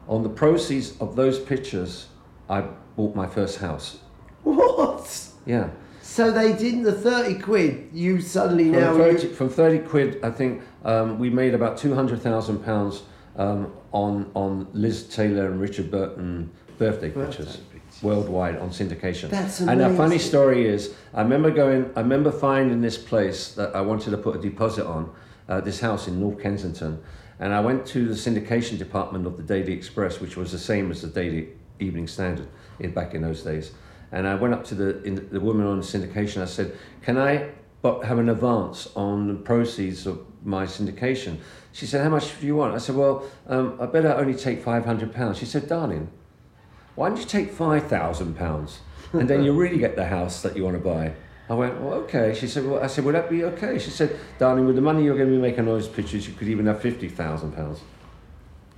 On 0.09 0.23
the 0.23 0.29
proceeds 0.29 0.99
of 1.01 1.15
those 1.17 1.39
pictures, 1.39 2.09
I 2.49 2.63
bought 2.97 3.15
my 3.15 3.27
first 3.27 3.59
house. 3.59 3.99
What? 4.43 5.29
Yeah. 5.47 5.71
So 6.03 6.33
they 6.33 6.53
didn't 6.53 6.83
the 6.83 6.93
thirty 6.93 7.39
quid. 7.39 7.91
You 7.93 8.21
suddenly 8.21 8.65
From, 8.65 8.81
now 8.81 8.95
30, 8.95 9.23
you, 9.29 9.35
from 9.35 9.49
30 9.49 9.79
quid, 9.79 10.25
I 10.25 10.31
think 10.31 10.63
um, 10.85 11.19
we 11.19 11.31
made 11.31 11.55
about 11.55 11.79
200,000 11.79 12.59
pounds 12.65 13.03
um, 13.37 13.73
on, 13.93 14.31
on 14.35 14.67
Liz 14.73 15.05
Taylor 15.09 15.47
and 15.47 15.61
Richard 15.61 15.91
Burton 15.91 16.51
birthday, 16.77 17.11
Birthday 17.11 17.45
pictures. 17.45 17.61
Worldwide 18.03 18.57
on 18.59 18.71
syndication. 18.71 19.31
That's 19.31 19.61
amazing. 19.61 19.69
And 19.69 19.93
a 19.93 19.97
funny 19.97 20.19
story 20.19 20.67
is, 20.67 20.95
I 21.15 21.23
remember 21.23 21.51
going, 21.51 21.91
I 21.97 22.01
remember 22.01 22.33
finding 22.33 22.81
this 22.81 22.99
place 22.99 23.53
that 23.55 23.75
I 23.75 23.81
wanted 23.81 24.11
to 24.11 24.19
put 24.19 24.37
a 24.37 24.41
deposit 24.41 24.87
on, 24.87 25.13
uh, 25.49 25.61
this 25.61 25.81
house 25.81 26.09
in 26.09 26.21
North 26.21 26.41
Kensington. 26.41 27.03
And 27.41 27.53
I 27.53 27.61
went 27.61 27.87
to 27.87 28.07
the 28.07 28.15
syndication 28.15 28.79
department 28.79 29.27
of 29.27 29.37
the 29.37 29.43
Daily 29.43 29.73
Express, 29.73 30.21
which 30.21 30.37
was 30.37 30.53
the 30.53 30.59
same 30.59 30.91
as 30.91 31.03
the 31.03 31.09
Daily 31.09 31.49
Evening 31.81 32.07
Standard 32.07 32.49
in, 32.79 32.93
back 32.93 33.15
in 33.15 33.23
those 33.23 33.43
days. 33.43 33.73
And 34.13 34.27
I 34.29 34.35
went 34.35 34.55
up 34.55 34.65
to 34.65 34.75
the, 34.75 35.03
in, 35.03 35.29
the 35.31 35.41
woman 35.41 35.67
on 35.67 35.81
syndication. 35.81 36.43
I 36.43 36.45
said, 36.45 36.77
"Can 37.03 37.19
I 37.19 37.51
have 37.83 38.19
an 38.19 38.29
advance 38.29 38.89
on 38.95 39.27
the 39.27 39.35
proceeds 39.35 40.07
of 40.07 40.21
my 40.45 40.67
syndication?" 40.67 41.39
She 41.73 41.87
said, 41.87 42.05
"How 42.05 42.11
much 42.11 42.39
do 42.39 42.47
you 42.47 42.55
want?" 42.55 42.75
I 42.75 42.79
said, 42.79 42.95
"Well, 42.95 43.25
um, 43.49 43.79
I 43.81 43.87
better 43.87 44.13
only 44.13 44.35
take 44.35 44.63
five 44.63 44.85
hundred 44.85 45.15
pounds." 45.15 45.39
She 45.39 45.47
said, 45.47 45.67
"Darling, 45.67 46.11
why 46.95 47.09
don't 47.09 47.19
you 47.19 47.25
take 47.25 47.51
five 47.51 47.87
thousand 47.87 48.37
pounds, 48.37 48.81
and 49.13 49.29
then 49.29 49.43
you 49.45 49.53
really 49.53 49.79
get 49.79 49.97
the 49.97 50.07
house 50.07 50.43
that 50.43 50.57
you 50.57 50.65
want 50.65 50.77
to 50.77 50.83
buy." 50.83 51.15
I 51.49 51.55
went, 51.55 51.81
well, 51.81 51.95
okay. 51.95 52.35
She 52.35 52.47
said, 52.47 52.65
well, 52.65 52.83
I 52.83 52.87
said, 52.87 53.05
would 53.05 53.15
that 53.15 53.29
be 53.29 53.45
okay? 53.45 53.79
She 53.79 53.91
said, 53.91 54.19
darling, 54.39 54.65
with 54.65 54.77
the 54.77 54.81
money 54.81 55.05
you're 55.05 55.17
going 55.17 55.29
to 55.29 55.35
be 55.35 55.43
making 55.43 55.61
on 55.61 55.67
those 55.67 55.89
pictures, 55.89 56.27
you 56.27 56.33
could 56.33 56.49
even 56.49 56.65
have 56.67 56.81
fifty 56.81 57.09
thousand 57.09 57.53
pounds. 57.53 57.81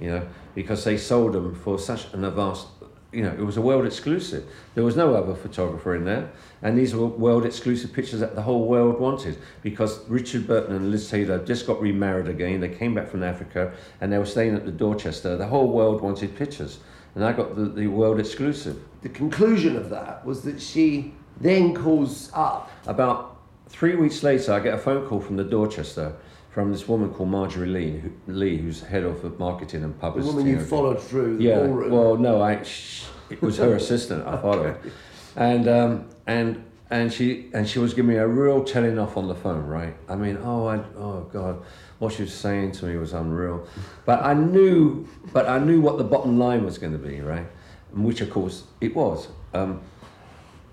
You 0.01 0.11
know, 0.11 0.29
because 0.57 0.83
they 0.83 0.97
sold 0.97 1.35
them 1.35 1.55
for 1.55 1.79
such 1.79 2.13
an 2.15 2.29
vast, 2.33 2.67
you 3.13 3.23
know, 3.23 3.31
it 3.31 3.45
was 3.45 3.57
a 3.57 3.61
world 3.61 3.87
exclusive. 3.87 4.45
There 4.75 4.83
was 4.83 4.97
no 4.97 5.15
other 5.15 5.35
photographer 5.35 5.95
in 5.95 6.05
there, 6.05 6.33
and 6.63 6.77
these 6.77 6.97
were 6.97 7.07
world 7.07 7.47
exclusive 7.47 7.93
pictures 7.93 8.19
that 8.21 8.35
the 8.35 8.43
whole 8.43 8.67
world 8.67 8.99
wanted 8.99 9.39
because 9.63 10.09
Richard 10.09 10.49
Burton 10.49 10.75
and 10.75 10.91
Liz 10.91 11.09
Taylor 11.09 11.45
just 11.45 11.69
got 11.69 11.81
remarried 11.81 12.27
again. 12.27 12.61
They 12.61 12.71
came 12.71 12.95
back 12.95 13.09
from 13.09 13.23
Africa 13.23 13.73
and 14.01 14.13
they 14.13 14.19
were 14.19 14.27
staying 14.27 14.57
at 14.57 14.65
the 14.65 14.73
Dorchester. 14.73 15.37
The 15.37 15.47
whole 15.47 15.69
world 15.69 16.01
wanted 16.01 16.35
pictures, 16.35 16.79
and 17.15 17.25
I 17.25 17.33
got 17.33 17.57
the, 17.57 17.65
the 17.67 17.87
world 17.87 18.19
exclusive. 18.19 18.83
The 19.03 19.09
conclusion 19.09 19.77
of 19.77 19.91
that 19.91 20.25
was 20.25 20.43
that 20.43 20.61
she 20.61 21.15
then 21.41 21.75
calls 21.75 22.31
up. 22.35 22.71
About 22.87 23.37
three 23.69 23.97
weeks 23.97 24.23
later, 24.23 24.53
I 24.53 24.61
get 24.61 24.75
a 24.75 24.79
phone 24.79 25.07
call 25.07 25.21
from 25.21 25.37
the 25.37 25.45
Dorchester 25.45 26.15
from 26.51 26.71
this 26.71 26.87
woman 26.87 27.13
called 27.13 27.31
Marjorie 27.31 27.69
Lee, 27.69 27.99
who, 27.99 28.13
Lee, 28.29 28.57
who's 28.57 28.81
head 28.81 29.03
of 29.03 29.39
marketing 29.41 29.83
and 29.83 30.01
The 30.01 30.11
woman 30.11 30.47
you 30.47 30.61
followed 30.61 31.03
through 31.03 31.39
the 31.39 31.45
yeah. 31.45 31.59
ballroom. 31.59 31.91
Well, 31.91 32.17
no, 32.17 32.41
I. 32.41 32.63
Sh- 32.63 33.07
it 33.29 33.43
was 33.43 33.59
her 33.59 33.75
assistant. 33.75 34.25
I 34.27 34.37
followed, 34.37 34.77
and 35.37 35.67
um, 35.67 36.09
and 36.27 36.65
and 36.95 37.13
she 37.13 37.47
and 37.53 37.69
she 37.69 37.81
was 37.81 37.93
giving 37.93 38.13
me 38.13 38.17
a 38.17 38.27
real 38.27 38.63
telling 38.63 39.01
off 39.01 39.17
on 39.17 39.27
the 39.27 39.35
phone. 39.35 39.67
Right. 39.67 39.97
I 40.09 40.15
mean, 40.15 40.39
oh, 40.43 40.67
I, 40.67 40.77
oh 40.97 41.29
God, 41.33 41.61
what 41.99 42.13
she 42.13 42.23
was 42.23 42.33
saying 42.33 42.71
to 42.73 42.87
me 42.87 42.97
was 42.97 43.13
unreal. 43.13 43.67
But 44.05 44.25
I 44.25 44.33
knew, 44.35 45.09
but 45.33 45.49
I 45.49 45.59
knew 45.59 45.81
what 45.81 45.99
the 45.99 46.05
bottom 46.05 46.39
line 46.39 46.65
was 46.65 46.79
going 46.79 46.93
to 46.93 46.99
be. 46.99 47.21
Right. 47.21 47.47
Which 47.93 48.21
of 48.21 48.31
course 48.31 48.63
it 48.81 48.95
was. 48.95 49.27
Um, 49.53 49.81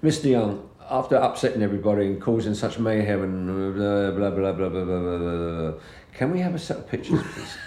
Mr. 0.04 0.30
Young, 0.30 0.70
after 0.90 1.16
upsetting 1.16 1.64
everybody 1.64 2.06
and 2.06 2.22
causing 2.22 2.54
such 2.54 2.78
mayhem 2.78 3.24
and 3.24 3.76
blah 3.76 4.12
blah 4.12 4.30
blah 4.30 4.52
blah 4.52 4.52
blah 4.52 4.70
blah 4.70 4.86
blah, 4.86 5.18
blah, 5.18 5.72
blah 5.72 5.80
can 6.14 6.32
we 6.32 6.40
have 6.40 6.54
a 6.54 6.60
set 6.60 6.78
of 6.78 6.88
pictures, 6.88 7.24
please? 7.34 7.58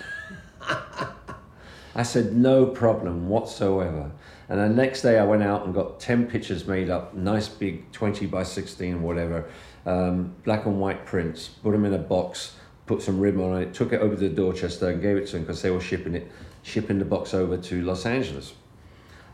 I 1.96 2.02
said, 2.02 2.34
no 2.34 2.66
problem 2.66 3.28
whatsoever. 3.28 4.10
And 4.48 4.60
the 4.60 4.68
next 4.68 5.02
day 5.02 5.18
I 5.18 5.24
went 5.24 5.42
out 5.42 5.64
and 5.64 5.74
got 5.74 6.00
10 6.00 6.26
pictures 6.26 6.66
made 6.66 6.90
up, 6.90 7.14
nice 7.14 7.48
big 7.48 7.90
20 7.92 8.26
by 8.26 8.42
16, 8.42 9.02
whatever, 9.02 9.46
um, 9.86 10.34
black 10.44 10.66
and 10.66 10.80
white 10.80 11.06
prints, 11.06 11.48
put 11.48 11.72
them 11.72 11.84
in 11.84 11.94
a 11.94 11.98
box, 11.98 12.56
put 12.86 13.02
some 13.02 13.18
ribbon 13.18 13.40
on 13.52 13.62
it, 13.62 13.72
took 13.72 13.92
it 13.92 14.00
over 14.00 14.16
to 14.16 14.28
Dorchester 14.28 14.90
and 14.90 15.00
gave 15.00 15.16
it 15.16 15.26
to 15.26 15.32
them 15.32 15.42
because 15.42 15.62
they 15.62 15.70
were 15.70 15.80
shipping 15.80 16.14
it, 16.14 16.30
shipping 16.62 16.98
the 16.98 17.04
box 17.04 17.32
over 17.32 17.56
to 17.56 17.82
Los 17.82 18.04
Angeles. 18.04 18.52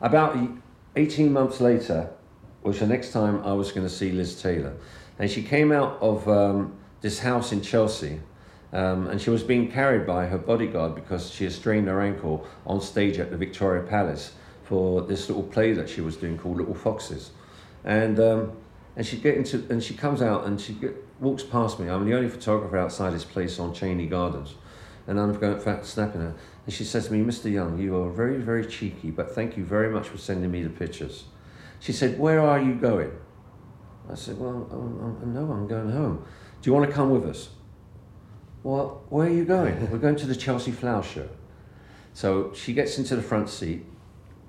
About 0.01 0.37
18 0.97 1.33
months 1.33 1.61
later, 1.61 2.11
was 2.63 2.79
the 2.79 2.87
next 2.87 3.13
time 3.13 3.43
I 3.45 3.53
was 3.53 3.73
going 3.73 3.87
to 3.87 3.93
see 3.93 4.13
Liz 4.13 4.41
Taylor. 4.41 4.75
And 5.19 5.31
she 5.31 5.43
came 5.43 5.73
out 5.73 5.99
of 6.01 6.29
um, 6.29 6.77
this 7.01 7.21
house 7.21 7.53
in 7.53 7.63
Chelsea 7.63 8.21
um, 8.73 9.09
and 9.09 9.21
she 9.21 9.31
was 9.31 9.43
being 9.43 9.71
carried 9.71 10.07
by 10.07 10.27
her 10.27 10.39
bodyguard 10.39 10.95
because 10.95 11.31
she 11.31 11.45
had 11.45 11.53
strained 11.53 11.89
her 11.89 12.01
ankle 12.01 12.47
on 12.67 12.81
stage 12.81 13.19
at 13.19 13.31
the 13.31 13.37
Victoria 13.37 13.83
Palace 13.83 14.33
for 14.71 15.03
this 15.03 15.29
little 15.29 15.43
play 15.43 15.73
that 15.73 15.89
she 15.89 16.01
was 16.01 16.17
doing 16.17 16.39
called 16.39 16.59
Little 16.59 16.77
Foxes. 16.77 17.33
And, 17.83 18.21
um, 18.21 18.53
and 18.95 19.05
she 19.05 19.17
get 19.17 19.37
into 19.37 19.67
and 19.69 19.83
she 19.83 19.95
comes 19.95 20.23
out 20.23 20.47
and 20.47 20.61
she 20.61 20.75
get, 20.75 20.95
walks 21.19 21.43
past 21.43 21.81
me. 21.81 21.89
I'm 21.89 22.07
the 22.09 22.15
only 22.15 22.29
photographer 22.29 22.79
outside 22.79 23.13
this 23.13 23.25
place 23.25 23.59
on 23.59 23.75
Cheyne 23.75 24.09
Gardens. 24.09 24.55
And 25.09 25.19
I'm 25.19 25.37
going 25.41 25.59
fa- 25.59 25.85
snapping 25.85 26.21
her. 26.21 26.37
And 26.67 26.73
she 26.73 26.85
says 26.85 27.09
to 27.09 27.13
me, 27.13 27.19
Mr. 27.19 27.51
Young, 27.51 27.81
you 27.81 27.97
are 27.97 28.11
very, 28.11 28.37
very 28.37 28.65
cheeky, 28.65 29.11
but 29.11 29.35
thank 29.35 29.57
you 29.57 29.65
very 29.65 29.91
much 29.91 30.07
for 30.07 30.19
sending 30.19 30.53
me 30.53 30.63
the 30.63 30.71
pictures. 30.71 31.25
She 31.81 31.93
said, 31.93 32.17
Where 32.17 32.39
are 32.41 32.61
you 32.61 32.75
going? 32.75 33.11
I 34.09 34.15
said, 34.15 34.39
Well, 34.39 34.69
um, 34.71 35.35
no, 35.35 35.51
I'm 35.51 35.67
going 35.67 35.91
home. 35.91 36.25
Do 36.63 36.71
you 36.71 36.75
want 36.75 36.89
to 36.89 36.95
come 36.95 37.11
with 37.11 37.27
us? 37.27 37.49
Well, 38.63 39.03
where 39.09 39.27
are 39.27 39.33
you 39.33 39.45
going? 39.45 39.91
We're 39.91 39.99
going 39.99 40.17
to 40.17 40.27
the 40.27 40.37
Chelsea 40.37 40.71
Flower 40.71 41.03
Show. 41.03 41.29
So 42.13 42.53
she 42.55 42.73
gets 42.73 42.99
into 42.99 43.17
the 43.17 43.23
front 43.23 43.49
seat, 43.49 43.85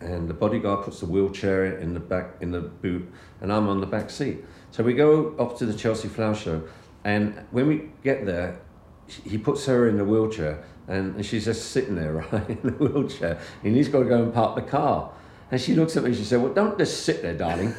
and 0.02 0.28
the 0.28 0.34
bodyguard 0.34 0.86
puts 0.86 1.00
the 1.00 1.06
wheelchair 1.06 1.78
in 1.78 1.94
the 1.94 2.00
back 2.00 2.36
in 2.42 2.52
the 2.52 2.62
boot, 2.62 3.10
and 3.40 3.52
I'm 3.52 3.68
on 3.70 3.80
the 3.80 3.88
back 3.88 4.10
seat. 4.10 4.44
So 4.72 4.84
we 4.84 4.94
go 4.94 5.36
off 5.38 5.58
to 5.60 5.66
the 5.66 5.74
Chelsea 5.74 6.08
Flower 6.08 6.36
Show, 6.36 6.64
and 7.04 7.46
when 7.52 7.68
we 7.68 7.90
get 8.04 8.26
there, 8.26 8.60
he 9.08 9.38
puts 9.38 9.66
her 9.66 9.88
in 9.90 9.98
the 9.98 10.06
wheelchair, 10.06 10.64
and, 10.88 11.26
she's 11.26 11.46
just 11.46 11.72
sitting 11.72 11.96
there, 11.96 12.14
right, 12.32 12.50
in 12.50 12.60
the 12.64 12.72
wheelchair, 12.72 13.40
and 13.64 13.76
he's 13.76 13.88
got 13.88 14.00
to 14.00 14.06
go 14.06 14.24
and 14.24 14.34
park 14.34 14.56
the 14.56 14.62
car. 14.62 15.12
And 15.52 15.60
she 15.60 15.76
looks 15.76 15.98
at 15.98 16.04
me 16.04 16.10
and 16.10 16.18
she 16.18 16.24
said, 16.24 16.42
Well, 16.42 16.54
don't 16.54 16.78
just 16.78 17.04
sit 17.04 17.22
there, 17.22 17.38
darling. 17.38 17.76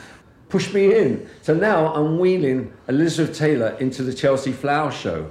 Push 0.50 0.74
me 0.74 0.94
in. 0.94 1.28
So 1.40 1.54
now 1.54 1.94
I'm 1.94 2.18
wheeling 2.18 2.72
Elizabeth 2.86 3.36
Taylor 3.36 3.70
into 3.80 4.02
the 4.02 4.12
Chelsea 4.12 4.52
Flower 4.52 4.92
Show. 4.92 5.30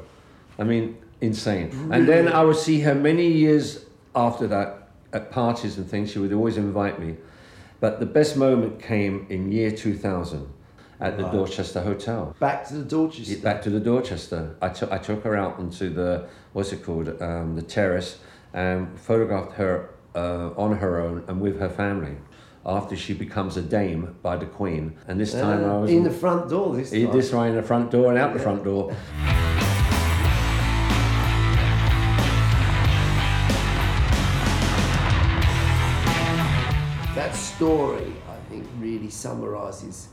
I 0.58 0.64
mean, 0.64 0.98
insane. 1.22 1.70
And 1.92 2.08
then 2.08 2.28
I 2.28 2.44
would 2.44 2.56
see 2.56 2.80
her 2.82 2.96
many 2.96 3.28
years 3.28 3.86
after 4.16 4.48
that 4.48 4.81
at 5.14 5.32
parties 5.32 5.78
and 5.78 5.88
things. 5.90 6.12
She 6.12 6.20
would 6.20 6.34
always 6.34 6.58
invite 6.58 7.00
me. 7.00 7.16
But 7.80 8.00
the 8.00 8.06
best 8.06 8.38
moment 8.38 8.80
came 8.82 9.26
in 9.30 9.52
year 9.52 9.72
2000 9.72 10.48
at 11.00 11.18
the 11.18 11.24
Dorchester 11.24 11.82
Hotel. 11.82 12.36
Back 12.40 12.68
to 12.68 12.76
the 12.76 12.84
Dorchester. 12.84 13.42
Back 13.42 13.62
to 13.64 13.70
the 13.72 13.80
Dorchester. 13.80 14.56
I 14.62 14.70
took 14.70 14.92
I 14.92 15.00
took 15.00 15.24
her 15.24 15.36
out 15.36 15.58
onto 15.60 15.90
the 15.92 16.28
what's 16.54 16.72
it 16.74 16.84
called 16.86 17.10
um, 17.22 17.56
the 17.56 17.64
terrace 17.64 18.20
and 18.54 19.00
photographed 19.00 19.54
her 19.54 19.90
uh, 20.16 20.52
on 20.58 20.78
her 20.78 21.00
own 21.02 21.24
and 21.28 21.42
with 21.42 21.60
her 21.60 21.70
family. 21.70 22.18
After 22.64 22.96
she 22.96 23.16
becomes 23.16 23.58
a 23.58 23.64
dame 23.64 24.16
by 24.22 24.38
the 24.38 24.46
Queen, 24.46 24.96
and 25.08 25.20
this 25.20 25.34
time 25.34 25.64
I 25.64 25.70
Uh, 25.70 25.80
was 25.80 25.90
in 25.90 26.04
the 26.04 26.12
front 26.12 26.48
door 26.52 26.76
this 26.76 26.92
time. 26.92 27.12
this 27.12 27.32
right 27.32 27.48
in 27.50 27.56
the 27.56 27.64
front 27.64 27.90
door 27.90 28.10
and 28.12 28.20
out 28.20 28.34
the 28.34 28.40
front 28.40 28.64
door. 28.64 28.96
Story, 37.66 38.12
I 38.28 38.50
think, 38.50 38.66
really 38.80 39.12
summarises, 39.12 40.08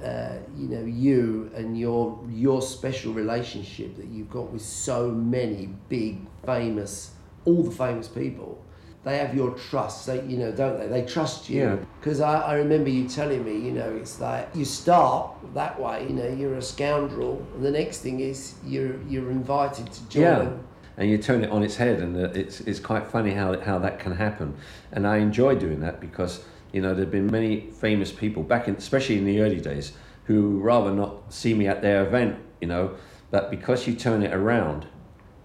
uh, 0.00 0.34
you 0.56 0.68
know, 0.68 0.84
you 0.84 1.50
and 1.56 1.76
your 1.76 2.16
your 2.30 2.62
special 2.62 3.12
relationship 3.12 3.96
that 3.96 4.06
you've 4.06 4.30
got 4.30 4.52
with 4.52 4.62
so 4.62 5.10
many 5.10 5.70
big, 5.88 6.20
famous, 6.46 7.10
all 7.46 7.64
the 7.64 7.72
famous 7.72 8.06
people. 8.06 8.62
They 9.02 9.18
have 9.18 9.34
your 9.34 9.50
trust, 9.70 10.06
they, 10.06 10.22
you 10.24 10.36
know, 10.38 10.52
don't 10.52 10.78
they? 10.78 10.86
They 10.86 11.04
trust 11.04 11.50
Yeah. 11.50 11.56
you. 11.72 11.86
Because 11.98 12.20
I, 12.20 12.34
I 12.42 12.54
remember 12.54 12.90
you 12.90 13.08
telling 13.08 13.44
me, 13.44 13.54
you 13.58 13.72
know, 13.72 13.90
it's 14.00 14.20
like 14.20 14.48
you 14.54 14.64
start 14.64 15.32
that 15.54 15.80
way, 15.80 16.04
you 16.08 16.14
know, 16.14 16.28
you're 16.28 16.58
a 16.58 16.62
scoundrel, 16.62 17.44
and 17.54 17.64
the 17.64 17.72
next 17.72 17.98
thing 18.04 18.20
is 18.20 18.54
you're 18.64 19.02
you're 19.10 19.32
invited 19.32 19.90
to 19.96 20.08
join. 20.08 20.22
Yeah. 20.22 20.50
And 20.96 21.08
you 21.10 21.18
turn 21.18 21.42
it 21.42 21.50
on 21.50 21.62
its 21.64 21.76
head, 21.76 22.00
and 22.00 22.16
uh, 22.16 22.40
it's, 22.42 22.60
it's 22.60 22.80
quite 22.80 23.04
funny 23.06 23.32
how, 23.32 23.58
how 23.60 23.78
that 23.80 24.00
can 24.00 24.12
happen. 24.16 24.54
And 24.92 25.06
I 25.06 25.18
enjoy 25.18 25.54
doing 25.54 25.78
that 25.80 26.00
because, 26.00 26.40
you 26.72 26.82
know, 26.82 26.94
there 26.94 27.04
have 27.04 27.10
been 27.10 27.30
many 27.30 27.70
famous 27.70 28.12
people 28.12 28.42
back 28.42 28.68
in, 28.68 28.76
especially 28.76 29.18
in 29.18 29.24
the 29.24 29.40
early 29.40 29.60
days, 29.60 29.92
who 30.24 30.58
rather 30.60 30.92
not 30.92 31.32
see 31.32 31.54
me 31.54 31.66
at 31.66 31.82
their 31.82 32.06
event, 32.06 32.36
you 32.60 32.68
know, 32.68 32.94
but 33.30 33.50
because 33.50 33.86
you 33.86 33.94
turn 33.94 34.22
it 34.22 34.32
around, 34.32 34.86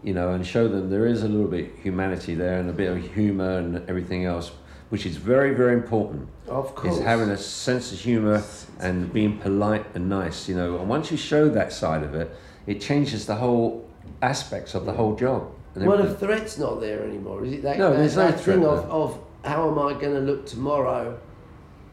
you 0.04 0.14
know, 0.14 0.32
and 0.32 0.46
show 0.46 0.68
them 0.68 0.90
there 0.90 1.08
is 1.08 1.24
a 1.24 1.28
little 1.28 1.48
bit 1.48 1.72
humanity 1.82 2.36
there 2.36 2.60
and 2.60 2.70
a 2.70 2.74
bit 2.74 2.92
of 2.92 3.14
humor 3.14 3.58
and 3.58 3.88
everything 3.90 4.26
else, 4.26 4.52
which 4.90 5.06
is 5.06 5.18
very, 5.18 5.54
very 5.54 5.74
important. 5.74 6.28
Of 6.48 6.76
course. 6.76 6.98
Is 6.98 7.04
having 7.04 7.30
a 7.30 7.38
sense 7.38 7.92
of 7.94 8.00
humor 8.00 8.44
and 8.80 9.12
being 9.14 9.38
polite 9.40 9.86
and 9.96 10.10
nice, 10.10 10.50
you 10.50 10.56
know. 10.56 10.78
And 10.78 10.90
once 10.90 11.10
you 11.10 11.18
show 11.18 11.50
that 11.50 11.72
side 11.72 12.04
of 12.04 12.14
it, 12.14 12.36
it 12.68 12.82
changes 12.82 13.26
the 13.26 13.36
whole 13.36 13.90
aspects 14.22 14.76
of 14.76 14.86
the 14.86 14.94
whole 14.94 15.16
job. 15.16 15.50
Well, 15.76 15.98
the 15.98 16.14
threat's 16.14 16.58
not 16.58 16.82
there 16.82 17.04
anymore, 17.04 17.44
is 17.46 17.54
it? 17.54 17.64
That, 17.64 17.80
No, 17.80 17.92
that, 17.92 17.98
there's 17.98 18.16
no 18.16 18.28
that 18.28 18.40
threat 18.40 18.58
thing 18.58 18.66
of, 18.66 18.86
of 18.92 19.20
how 19.44 19.70
am 19.70 19.80
I 19.80 19.94
going 20.00 20.14
to 20.14 20.20
look 20.20 20.46
tomorrow 20.46 21.20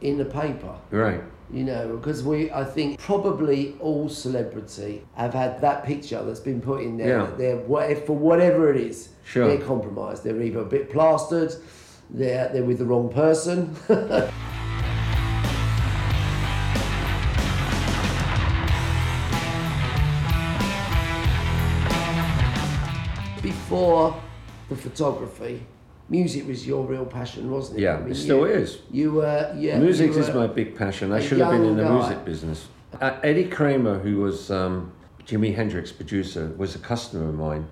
in 0.00 0.18
the 0.18 0.24
paper? 0.24 0.74
right. 0.90 1.22
You 1.52 1.64
know, 1.64 1.96
because 1.96 2.22
we, 2.22 2.48
I 2.52 2.62
think, 2.62 3.00
probably 3.00 3.74
all 3.80 4.08
celebrity 4.08 5.04
have 5.16 5.34
had 5.34 5.60
that 5.62 5.82
picture 5.82 6.22
that's 6.22 6.38
been 6.38 6.60
put 6.60 6.80
in 6.84 6.96
there. 6.96 7.08
Yeah. 7.08 7.26
that 7.26 7.38
They're 7.38 7.56
what- 7.56 8.06
for 8.06 8.16
whatever 8.16 8.72
it 8.72 8.76
is. 8.80 9.08
Sure. 9.24 9.48
They're 9.48 9.66
compromised. 9.66 10.22
They're 10.22 10.40
either 10.40 10.60
a 10.60 10.64
bit 10.64 10.90
plastered. 10.92 11.52
They're 12.08 12.48
they're 12.52 12.62
with 12.62 12.78
the 12.78 12.84
wrong 12.84 13.08
person. 13.12 13.74
Before 23.42 24.20
the 24.68 24.76
photography, 24.76 25.62
music 26.10 26.46
was 26.46 26.66
your 26.66 26.84
real 26.84 27.06
passion, 27.06 27.50
wasn't 27.50 27.78
it? 27.78 27.82
Yeah, 27.82 28.04
it 28.04 28.14
still 28.16 28.40
you, 28.40 28.54
is. 28.54 28.78
You 28.90 29.12
were, 29.12 29.54
yeah. 29.56 29.78
Music 29.78 30.12
you 30.12 30.18
is 30.18 30.34
my 30.34 30.46
big 30.46 30.76
passion. 30.76 31.12
I 31.12 31.20
should 31.20 31.38
have 31.38 31.52
been 31.52 31.64
in 31.64 31.76
the 31.76 31.84
guy. 31.84 31.94
music 31.94 32.24
business. 32.24 32.68
Uh, 33.00 33.16
Eddie 33.22 33.48
Kramer, 33.48 34.00
who 34.00 34.18
was 34.18 34.50
um, 34.50 34.92
Jimi 35.24 35.54
Hendrix 35.54 35.92
producer, 35.92 36.52
was 36.58 36.74
a 36.74 36.80
customer 36.80 37.28
of 37.28 37.36
mine 37.36 37.68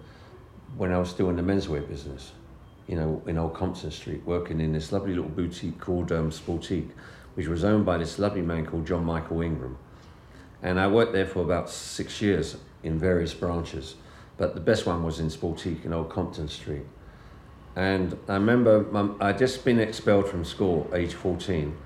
when 0.77 0.93
I 0.93 0.99
was 0.99 1.11
still 1.11 1.29
in 1.29 1.37
the 1.37 1.43
menswear 1.43 1.87
business. 1.87 2.33
You 2.87 2.97
know, 2.97 3.23
in 3.27 3.37
Old 3.37 3.55
Compton 3.55 3.91
Street, 3.91 4.25
working 4.25 4.61
in 4.61 4.73
this 4.73 4.93
lovely 4.93 5.15
little 5.15 5.29
boutique 5.29 5.79
called 5.79 6.11
um, 6.11 6.31
Sportique, 6.31 6.89
which 7.35 7.47
was 7.47 7.63
owned 7.63 7.85
by 7.85 7.99
this 7.99 8.19
lovely 8.19 8.41
man 8.41 8.65
called 8.65 8.87
John 8.87 9.05
Michael 9.05 9.43
Ingram. 9.43 9.77
and 10.63 10.81
I 10.81 10.87
worked 10.87 11.13
there 11.13 11.27
for 11.27 11.41
about 11.43 11.69
six 11.69 12.23
years 12.23 12.57
in 12.83 12.99
various 12.99 13.35
branches. 13.35 13.97
But 14.39 14.55
the 14.55 14.61
best 14.61 14.87
one 14.87 15.03
was 15.03 15.21
in 15.21 15.27
Sportique 15.27 15.85
in 15.85 15.93
Old 15.93 16.11
Compton 16.11 16.49
Street. 16.49 16.87
And 17.79 18.19
I 18.27 18.35
remember 18.35 18.85
um, 18.97 19.17
I'd 19.21 19.39
just 19.39 19.65
been 19.65 19.79
expelled 19.79 20.29
from 20.29 20.45
school, 20.45 20.91
age 20.93 21.15
14. 21.15 21.77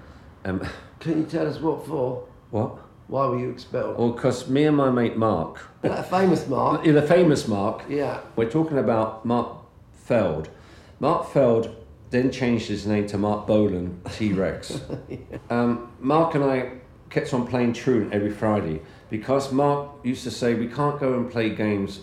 And 0.42 0.66
Can 1.00 1.18
you 1.18 1.26
tell 1.26 1.46
us 1.46 1.60
what 1.60 1.86
for? 1.86 2.26
what? 2.50 2.78
Why 3.08 3.26
were 3.26 3.38
you 3.38 3.50
expelled? 3.50 3.98
Well, 3.98 4.12
because 4.12 4.48
me 4.48 4.64
and 4.64 4.74
my 4.74 4.88
mate 4.88 5.18
Mark, 5.18 5.58
that 5.82 6.08
famous 6.08 6.48
Mark. 6.48 6.82
the 6.84 7.02
famous 7.02 7.46
Mark, 7.46 7.82
Yeah. 7.90 8.20
we're 8.36 8.48
talking 8.48 8.78
about 8.78 9.26
Mark 9.26 9.58
Feld. 9.92 10.48
Mark 10.98 11.28
Feld 11.28 11.76
then 12.08 12.30
changed 12.30 12.68
his 12.68 12.86
name 12.86 13.06
to 13.08 13.18
Marc 13.18 13.46
Bolan 13.46 14.00
T 14.12 14.32
Rex. 14.32 14.80
um, 15.50 15.92
Mark 16.00 16.34
and 16.34 16.44
I 16.44 16.70
kept 17.10 17.34
on 17.34 17.46
playing 17.46 17.74
truant 17.74 18.14
every 18.14 18.32
Friday 18.32 18.80
because 19.10 19.52
Mark 19.52 19.90
used 20.02 20.24
to 20.24 20.30
say 20.30 20.54
we 20.54 20.68
can't 20.68 20.98
go 20.98 21.12
and 21.12 21.30
play 21.30 21.50
games 21.50 22.00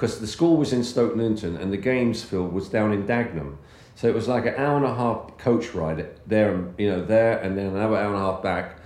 because 0.00 0.18
the 0.18 0.26
school 0.26 0.56
was 0.56 0.72
in 0.72 0.82
Stoke 0.82 1.14
Newington 1.14 1.58
and 1.58 1.70
the 1.70 1.76
games 1.76 2.24
field 2.24 2.54
was 2.54 2.70
down 2.70 2.90
in 2.90 3.06
Dagenham. 3.06 3.58
So 3.94 4.08
it 4.08 4.14
was 4.14 4.28
like 4.28 4.46
an 4.46 4.54
hour 4.54 4.78
and 4.78 4.86
a 4.86 4.94
half 4.94 5.36
coach 5.36 5.74
ride 5.74 6.08
there, 6.26 6.54
and 6.54 6.74
you 6.78 6.90
know, 6.90 7.04
there 7.04 7.36
and 7.36 7.58
then 7.58 7.66
another 7.66 7.98
hour 7.98 8.06
and 8.06 8.16
a 8.16 8.18
half 8.18 8.42
back 8.42 8.78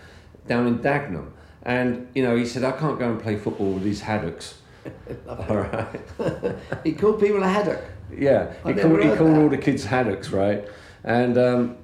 down 0.49 0.67
in 0.67 0.81
Dagenham. 0.81 1.31
And 1.63 2.09
you 2.17 2.25
know, 2.25 2.35
he 2.35 2.45
said, 2.45 2.65
I 2.65 2.73
can't 2.73 2.99
go 2.99 3.09
and 3.09 3.23
play 3.23 3.37
football 3.37 3.75
with 3.75 3.85
these 3.85 4.01
haddocks. 4.01 4.59
All 5.29 5.59
right. 5.59 6.01
He 6.83 6.93
called 6.95 7.21
people 7.21 7.45
a 7.45 7.49
haddock. 7.49 7.85
Yeah, 8.13 8.53
he 8.65 8.71
I've 8.71 8.77
never 8.77 8.89
called, 8.89 9.01
he 9.01 9.17
called 9.17 9.31
that. 9.31 9.41
all 9.41 9.49
the 9.49 9.59
kids 9.59 9.85
haddocks, 9.85 10.31
right? 10.31 10.69
And 11.05 11.39
um, 11.39 11.77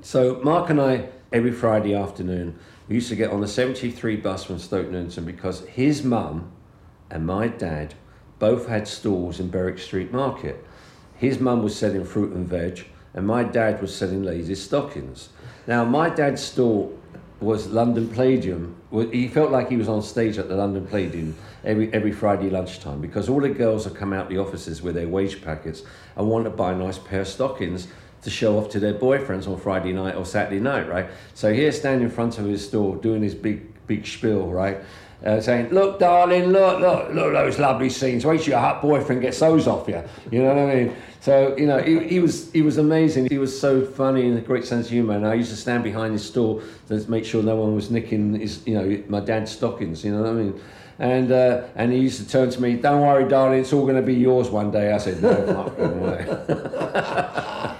so 0.00 0.40
Mark 0.42 0.70
and 0.70 0.80
I, 0.80 1.10
every 1.32 1.52
Friday 1.52 1.94
afternoon, 1.94 2.58
we 2.88 2.94
used 2.94 3.10
to 3.10 3.16
get 3.16 3.30
on 3.30 3.42
the 3.42 3.46
73 3.46 4.16
bus 4.16 4.44
from 4.44 4.58
Stoke 4.58 4.88
Newington 4.88 5.26
because 5.26 5.66
his 5.66 6.02
mum 6.02 6.50
and 7.10 7.26
my 7.26 7.48
dad 7.48 7.94
both 8.38 8.68
had 8.68 8.86
stalls 8.86 9.40
in 9.40 9.50
Berwick 9.50 9.78
Street 9.78 10.12
Market. 10.12 10.64
His 11.16 11.40
mum 11.40 11.62
was 11.62 11.76
selling 11.76 12.04
fruit 12.04 12.32
and 12.32 12.46
veg, 12.46 12.86
and 13.14 13.26
my 13.26 13.42
dad 13.42 13.80
was 13.80 13.94
selling 13.94 14.22
ladies' 14.22 14.62
stockings. 14.62 15.30
Now, 15.66 15.84
my 15.84 16.10
dad's 16.10 16.42
stall 16.42 16.96
was 17.40 17.68
London 17.68 18.08
Palladium. 18.08 18.76
He 19.12 19.28
felt 19.28 19.50
like 19.50 19.68
he 19.68 19.76
was 19.76 19.88
on 19.88 20.02
stage 20.02 20.38
at 20.38 20.48
the 20.48 20.56
London 20.56 20.86
Palladium 20.86 21.36
every, 21.64 21.92
every 21.92 22.12
Friday 22.12 22.50
lunchtime 22.50 23.00
because 23.00 23.28
all 23.28 23.40
the 23.40 23.48
girls 23.48 23.86
would 23.86 23.96
come 23.96 24.12
out 24.12 24.28
the 24.28 24.38
offices 24.38 24.82
with 24.82 24.94
their 24.94 25.06
wage 25.06 25.42
packets 25.42 25.82
and 26.16 26.28
want 26.28 26.44
to 26.44 26.50
buy 26.50 26.72
a 26.72 26.76
nice 26.76 26.98
pair 26.98 27.20
of 27.20 27.28
stockings 27.28 27.86
to 28.22 28.30
show 28.30 28.58
off 28.58 28.68
to 28.70 28.80
their 28.80 28.94
boyfriends 28.94 29.46
on 29.46 29.58
Friday 29.58 29.92
night 29.92 30.16
or 30.16 30.24
Saturday 30.24 30.58
night, 30.58 30.88
right? 30.88 31.08
So 31.34 31.52
here, 31.52 31.70
standing 31.70 32.08
in 32.08 32.10
front 32.10 32.38
of 32.38 32.46
his 32.46 32.66
store, 32.66 32.96
doing 32.96 33.22
his 33.22 33.34
big, 33.34 33.86
big 33.86 34.06
spiel, 34.06 34.48
right? 34.48 34.78
Uh, 35.24 35.40
saying, 35.40 35.68
look, 35.70 35.98
darling, 35.98 36.50
look, 36.50 36.78
look, 36.78 37.12
look, 37.12 37.34
at 37.34 37.44
those 37.44 37.58
lovely 37.58 37.90
scenes. 37.90 38.24
Wait 38.24 38.40
till 38.40 38.50
your 38.50 38.60
hot 38.60 38.80
boyfriend 38.80 39.20
gets 39.20 39.40
those 39.40 39.66
off 39.66 39.88
you. 39.88 40.00
You 40.30 40.42
know 40.42 40.54
what 40.54 40.58
I 40.58 40.74
mean? 40.74 40.96
So, 41.20 41.56
you 41.56 41.66
know, 41.66 41.78
he, 41.78 41.98
he 42.06 42.20
was 42.20 42.52
he 42.52 42.62
was 42.62 42.78
amazing. 42.78 43.26
He 43.28 43.38
was 43.38 43.58
so 43.60 43.84
funny 43.84 44.28
and 44.28 44.38
a 44.38 44.40
great 44.40 44.64
sense 44.64 44.86
of 44.86 44.92
humour. 44.92 45.14
And 45.14 45.26
I 45.26 45.34
used 45.34 45.50
to 45.50 45.56
stand 45.56 45.82
behind 45.82 46.12
his 46.12 46.24
store 46.24 46.62
to 46.86 47.10
make 47.10 47.24
sure 47.24 47.42
no 47.42 47.56
one 47.56 47.74
was 47.74 47.90
nicking 47.90 48.38
his, 48.38 48.64
you 48.64 48.74
know, 48.74 49.02
my 49.08 49.18
dad's 49.18 49.50
stockings. 49.50 50.04
You 50.04 50.12
know 50.12 50.22
what 50.22 50.30
I 50.30 50.34
mean? 50.34 50.60
And 51.00 51.32
uh, 51.32 51.64
and 51.74 51.92
he 51.92 51.98
used 51.98 52.20
to 52.20 52.28
turn 52.28 52.50
to 52.50 52.62
me, 52.62 52.76
"Don't 52.76 53.00
worry, 53.02 53.28
darling, 53.28 53.60
it's 53.60 53.72
all 53.72 53.82
going 53.82 53.96
to 53.96 54.02
be 54.02 54.14
yours 54.14 54.50
one 54.50 54.70
day." 54.70 54.92
I 54.92 54.98
said, 54.98 55.20
"No, 55.20 55.34
fucking 55.46 56.00
way." 56.00 57.74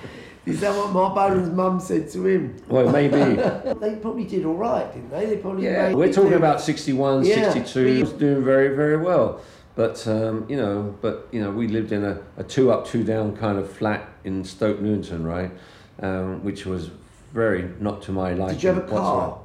Is 0.49 0.61
that 0.61 0.75
what 0.77 0.93
Marc 0.93 1.15
Bolan's 1.15 1.51
mum 1.51 1.79
said 1.81 2.09
to 2.11 2.27
him? 2.27 2.57
well, 2.69 2.91
maybe. 2.91 3.19
They 3.81 3.97
probably 3.97 4.25
did 4.25 4.45
all 4.45 4.55
right, 4.57 4.93
didn't 4.93 5.11
they? 5.11 5.27
They 5.27 5.37
probably 5.37 5.65
Yeah, 5.65 5.89
made 5.89 5.97
we're 5.97 6.13
talking 6.13 6.33
about 6.35 6.61
61, 6.61 7.25
Yeah, 7.25 7.53
62. 7.53 7.85
we- 7.85 7.95
He 7.95 8.01
was 8.03 8.13
doing 8.13 8.43
very, 8.45 8.75
very 8.75 8.97
well. 8.97 9.41
But, 9.75 10.05
um, 10.09 10.45
you 10.49 10.57
know, 10.57 10.95
but, 11.01 11.29
you 11.31 11.41
know, 11.41 11.51
we 11.53 11.69
lived 11.69 11.93
in 11.93 12.03
a, 12.05 12.19
a 12.37 12.43
two 12.43 12.73
up, 12.73 12.87
two 12.87 13.05
down 13.05 13.37
kind 13.37 13.59
of 13.59 13.71
flat 13.71 14.09
in 14.25 14.43
Stoke 14.45 14.81
Newington, 14.81 15.25
right? 15.25 15.53
Um, 16.01 16.43
which 16.43 16.67
was 16.67 16.91
very 17.33 17.71
not 17.79 18.03
to 18.03 18.13
my 18.13 18.33
liking. 18.33 18.57
Did 18.57 18.63
you 18.65 18.69
have 18.71 18.79
a 18.79 18.87
car? 18.89 19.29
whatsoever. 19.29 19.41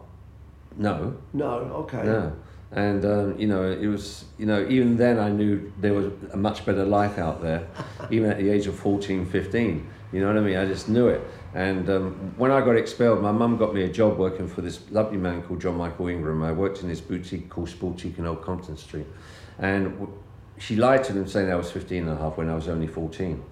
No, 0.77 1.15
No, 1.33 1.47
okay. 1.83 2.03
no. 2.03 2.33
And, 2.71 3.05
um, 3.05 3.35
you 3.37 3.45
know, 3.45 3.69
it 3.71 3.85
was, 3.85 4.25
you 4.39 4.47
know, 4.47 4.65
even 4.67 4.97
then 4.97 5.19
I 5.19 5.29
knew 5.29 5.71
there 5.79 5.93
was 5.93 6.11
a 6.31 6.37
much 6.37 6.65
better 6.65 6.83
life 6.83 7.19
out 7.19 7.39
there, 7.43 7.67
even 8.09 8.31
at 8.31 8.37
the 8.39 8.49
age 8.49 8.65
of 8.65 8.75
14, 8.75 9.27
15. 9.27 9.87
You 10.13 10.19
know 10.19 10.28
what 10.28 10.38
I 10.38 10.41
mean? 10.41 10.58
I 10.58 10.65
just 10.65 10.88
knew 10.88 11.08
it. 11.08 11.21
And 11.56 11.89
um, 11.89 12.34
when 12.38 12.52
I 12.52 12.62
got 12.62 12.76
expelled, 12.78 13.21
my 13.21 13.32
mum 13.32 13.58
got 13.58 13.73
me 13.73 13.84
a 13.84 13.89
job 13.89 14.17
working 14.17 14.47
for 14.47 14.62
this 14.62 14.80
lovely 14.91 15.17
man 15.17 15.41
called 15.41 15.60
John 15.60 15.76
Michael 15.76 16.08
Ingram. 16.08 16.43
I 16.43 16.52
worked 16.52 16.82
in 16.84 16.88
this 16.88 17.02
boutique 17.02 17.49
called 17.49 17.67
Sportique 17.67 18.19
in 18.19 18.28
Old 18.28 18.43
Compton 18.43 18.78
Street. 18.78 19.08
And 19.58 20.08
she 20.60 20.76
lied 20.76 21.04
to 21.06 21.13
them 21.13 21.28
saying 21.28 21.52
I 21.52 21.56
was 21.56 21.71
15 21.71 22.08
and 22.08 22.12
a 22.12 22.21
half 22.21 22.38
when 22.38 22.47
I 22.47 22.54
was 22.54 22.67
only 22.67 22.86
14. 22.86 23.43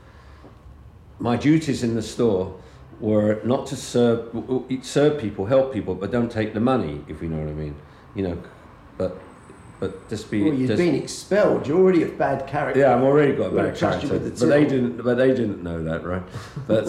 My 1.20 1.36
duties 1.36 1.82
in 1.84 1.96
the 1.96 2.02
store 2.02 2.56
were 3.00 3.42
not 3.44 3.66
to 3.68 3.76
serve, 3.76 4.30
serve 4.84 5.20
people, 5.20 5.48
help 5.48 5.74
people, 5.74 5.96
but 5.96 6.12
don't 6.12 6.32
take 6.32 6.54
the 6.54 6.60
money, 6.60 7.04
if 7.08 7.24
you 7.24 7.28
know 7.28 7.40
what 7.40 7.50
I 7.50 7.54
mean. 7.54 7.76
You 8.14 8.24
know, 8.24 8.44
but, 8.98 9.20
but 9.82 10.08
just 10.10 10.30
be... 10.30 10.44
Well, 10.44 10.54
you've 10.54 10.68
just, 10.68 10.78
been 10.78 10.94
expelled. 10.94 11.66
You're 11.66 11.80
already 11.80 12.04
a 12.04 12.08
bad 12.08 12.46
character. 12.46 12.80
yeah, 12.80 12.96
I've 12.96 13.02
already 13.02 13.36
got 13.36 13.52
a 13.52 13.56
bad 13.56 13.76
character, 13.76 14.20
the 14.20 14.30
but 14.30 14.48
they 14.48 14.64
didn't. 14.64 15.04
But 15.04 15.16
they 15.16 15.30
didn't 15.30 15.64
know 15.64 15.84
that, 15.84 16.06
right? 16.06 16.22
But 16.68 16.86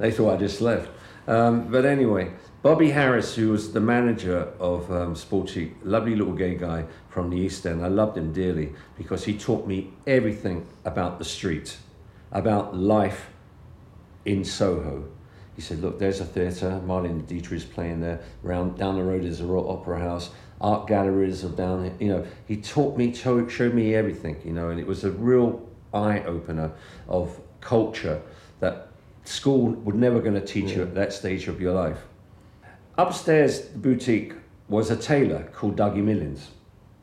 they 0.00 0.10
thought 0.10 0.34
I 0.34 0.36
just 0.36 0.60
left. 0.60 0.90
Um, 1.28 1.70
but 1.70 1.84
anyway, 1.84 2.32
Bobby 2.60 2.90
Harris, 2.90 3.36
who 3.36 3.50
was 3.50 3.72
the 3.72 3.80
manager 3.80 4.52
of 4.58 4.90
um, 4.90 5.14
Sporty, 5.14 5.74
lovely 5.84 6.16
little 6.16 6.32
gay 6.32 6.56
guy 6.56 6.86
from 7.08 7.30
the 7.30 7.36
East 7.36 7.64
End. 7.64 7.84
I 7.84 7.88
loved 7.88 8.18
him 8.18 8.32
dearly 8.32 8.72
because 8.96 9.24
he 9.24 9.38
taught 9.38 9.68
me 9.68 9.92
everything 10.04 10.66
about 10.84 11.20
the 11.20 11.24
street, 11.24 11.76
about 12.32 12.76
life 12.76 13.30
in 14.24 14.44
Soho. 14.44 15.04
He 15.54 15.62
said, 15.62 15.82
"Look, 15.82 16.00
there's 16.00 16.18
a 16.18 16.24
theatre. 16.24 16.80
Marlene 16.84 17.24
Dietrich 17.28 17.58
is 17.58 17.64
playing 17.64 18.00
there. 18.00 18.18
Round 18.42 18.76
down 18.76 18.96
the 18.96 19.04
road 19.04 19.24
is 19.24 19.40
a 19.40 19.46
Royal 19.46 19.70
Opera 19.70 20.00
House. 20.00 20.30
Art 20.60 20.88
galleries 20.88 21.44
of 21.44 21.56
down 21.56 21.84
here. 21.84 21.94
You 22.00 22.08
know, 22.08 22.26
he 22.46 22.56
taught 22.56 22.96
me, 22.96 23.14
showed, 23.14 23.74
me 23.74 23.94
everything. 23.94 24.40
You 24.44 24.52
know, 24.52 24.70
and 24.70 24.80
it 24.80 24.86
was 24.86 25.04
a 25.04 25.10
real 25.10 25.68
eye 25.94 26.22
opener 26.24 26.72
of 27.08 27.40
culture 27.60 28.20
that 28.60 28.88
school 29.24 29.70
would 29.70 29.94
never 29.94 30.20
going 30.20 30.34
to 30.34 30.44
teach 30.44 30.72
you 30.72 30.82
at 30.82 30.94
that 30.94 31.12
stage 31.12 31.48
of 31.48 31.60
your 31.60 31.74
life. 31.74 31.98
Upstairs, 32.96 33.68
the 33.68 33.78
boutique 33.78 34.32
was 34.68 34.90
a 34.90 34.96
tailor 34.96 35.44
called 35.54 35.76
Dougie 35.76 36.02
Millings, 36.02 36.50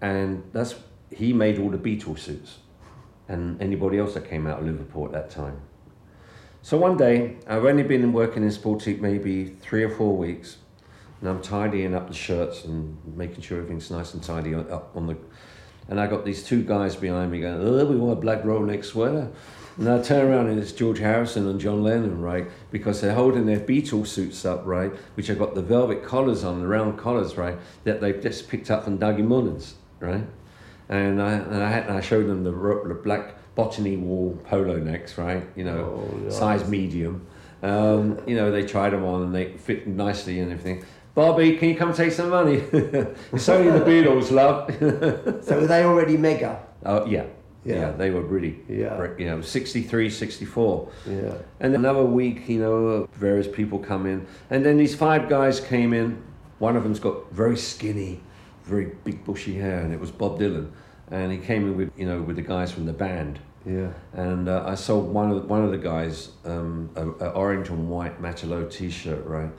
and 0.02 0.44
that's 0.52 0.76
he 1.12 1.32
made 1.32 1.60
all 1.60 1.70
the 1.70 1.78
Beatles 1.78 2.20
suits, 2.20 2.58
and 3.28 3.62
anybody 3.62 3.98
else 4.00 4.14
that 4.16 4.30
came 4.30 4.48
out 4.48 4.60
of 4.60 4.66
Liverpool 4.66 5.06
at 5.06 5.12
that 5.14 5.30
time. 5.30 5.62
So 6.62 6.78
one 6.78 6.98
day, 6.98 7.38
I've 7.48 7.64
only 7.64 7.84
been 7.84 8.12
working 8.12 8.44
in 8.44 8.50
Sportique 8.50 9.00
maybe 9.00 9.56
three 9.62 9.84
or 9.84 9.90
four 9.90 10.18
weeks, 10.18 10.58
and 11.26 11.36
I'm 11.36 11.42
tidying 11.42 11.96
up 11.96 12.08
the 12.08 12.14
shirts 12.14 12.66
and 12.66 12.96
making 13.18 13.42
sure 13.42 13.58
everything's 13.58 13.90
nice 13.90 14.14
and 14.14 14.22
tidy 14.22 14.54
up 14.54 14.92
on 14.96 15.08
the. 15.08 15.18
And 15.88 16.00
I 16.00 16.06
got 16.06 16.24
these 16.24 16.44
two 16.44 16.64
guys 16.64 16.96
behind 16.96 17.32
me 17.32 17.42
going, 17.42 17.62
"Oh, 17.68 17.84
we 17.86 17.96
want 17.96 18.14
a 18.14 18.22
black 18.22 18.46
roll-neck 18.46 18.84
sweater." 18.84 19.32
And 19.78 19.90
I 19.90 20.02
turn 20.04 20.32
around 20.32 20.50
and 20.50 20.60
it's 20.60 20.72
George 20.72 21.00
Harrison 21.00 21.48
and 21.48 21.60
John 21.60 21.84
Lennon, 21.84 22.22
right? 22.22 22.48
Because 22.72 23.02
they're 23.02 23.16
holding 23.16 23.48
their 23.48 23.60
Beatles 23.60 24.08
suits 24.08 24.46
up, 24.46 24.62
right? 24.66 24.94
Which 25.16 25.28
have 25.28 25.40
got 25.40 25.56
the 25.56 25.64
velvet 25.64 26.04
collars 26.04 26.44
on, 26.44 26.60
the 26.62 26.68
round 26.68 26.98
collars, 26.98 27.38
right? 27.38 27.58
That 27.86 28.02
they've 28.02 28.22
just 28.22 28.48
picked 28.48 28.70
up 28.70 28.84
from 28.84 29.00
Dougie 29.00 29.28
Millings, 29.28 29.74
right? 30.00 30.26
And 30.88 31.22
I, 31.22 31.32
and 31.34 31.62
I, 31.62 31.70
had, 31.70 31.88
and 31.88 31.98
I 31.98 32.02
showed 32.02 32.28
them 32.28 32.44
the, 32.44 32.52
the 32.52 32.94
black 33.04 33.36
botany 33.56 33.98
wool 33.98 34.40
polo 34.46 34.78
necks, 34.78 35.18
right? 35.18 35.44
You 35.56 35.66
know, 35.66 36.10
Oh, 36.26 36.30
size 36.30 36.70
medium. 36.70 37.26
Um, 37.64 38.20
you 38.28 38.36
know, 38.36 38.52
they 38.52 38.66
tried 38.66 38.92
them 38.92 39.04
on 39.04 39.24
and 39.24 39.36
they 39.36 39.58
fit 39.58 39.88
nicely 39.88 40.40
and 40.40 40.52
everything. 40.52 40.86
Bobby, 41.16 41.56
can 41.56 41.70
you 41.70 41.76
come 41.78 41.94
take 41.94 42.12
some 42.12 42.30
money? 42.30 42.56
it's 43.32 43.48
only 43.48 43.72
the 43.72 43.86
Beatles, 43.86 44.32
love. 44.32 44.70
So 45.46 45.62
were 45.62 45.68
they 45.68 45.84
already 45.84 46.18
mega? 46.18 46.62
oh, 46.86 47.06
yeah. 47.06 47.24
Yeah. 47.64 47.76
yeah. 47.76 47.92
they 47.92 48.12
were 48.12 48.22
really, 48.22 48.60
Yeah. 48.68 49.08
you 49.18 49.26
know, 49.26 49.42
63, 49.42 50.10
64. 50.10 50.90
Yeah. 51.08 51.34
And 51.62 51.74
another 51.74 52.04
week, 52.04 52.48
you 52.50 52.60
know, 52.60 53.08
various 53.14 53.48
people 53.48 53.80
come 53.80 54.06
in. 54.06 54.28
And 54.50 54.66
then 54.66 54.78
these 54.78 54.94
five 54.94 55.30
guys 55.30 55.62
came 55.62 55.94
in. 55.94 56.22
One 56.60 56.76
of 56.76 56.84
them's 56.84 57.00
got 57.00 57.32
very 57.32 57.58
skinny, 57.58 58.22
very 58.66 58.92
big 59.06 59.24
bushy 59.24 59.56
hair, 59.56 59.80
and 59.80 59.94
it 59.94 60.00
was 60.00 60.12
Bob 60.12 60.38
Dylan. 60.40 60.72
And 61.12 61.32
he 61.32 61.38
came 61.38 61.66
in 61.66 61.78
with, 61.78 61.92
you 61.98 62.06
know, 62.06 62.22
with 62.22 62.36
the 62.36 62.42
guys 62.42 62.72
from 62.74 62.86
the 62.86 62.94
band. 62.94 63.40
Yeah. 63.66 63.94
And 64.14 64.48
uh, 64.50 64.64
I 64.68 64.76
sold 64.76 65.12
one 65.12 65.32
of 65.32 65.42
the, 65.42 65.48
one 65.48 65.64
of 65.64 65.72
the 65.72 65.78
guys 65.78 66.30
um, 66.44 66.90
a, 66.96 67.08
a 67.26 67.30
orange 67.30 67.70
and 67.70 67.90
white 67.90 68.22
Matelot 68.22 68.72
T-shirt, 68.72 69.26
right? 69.26 69.50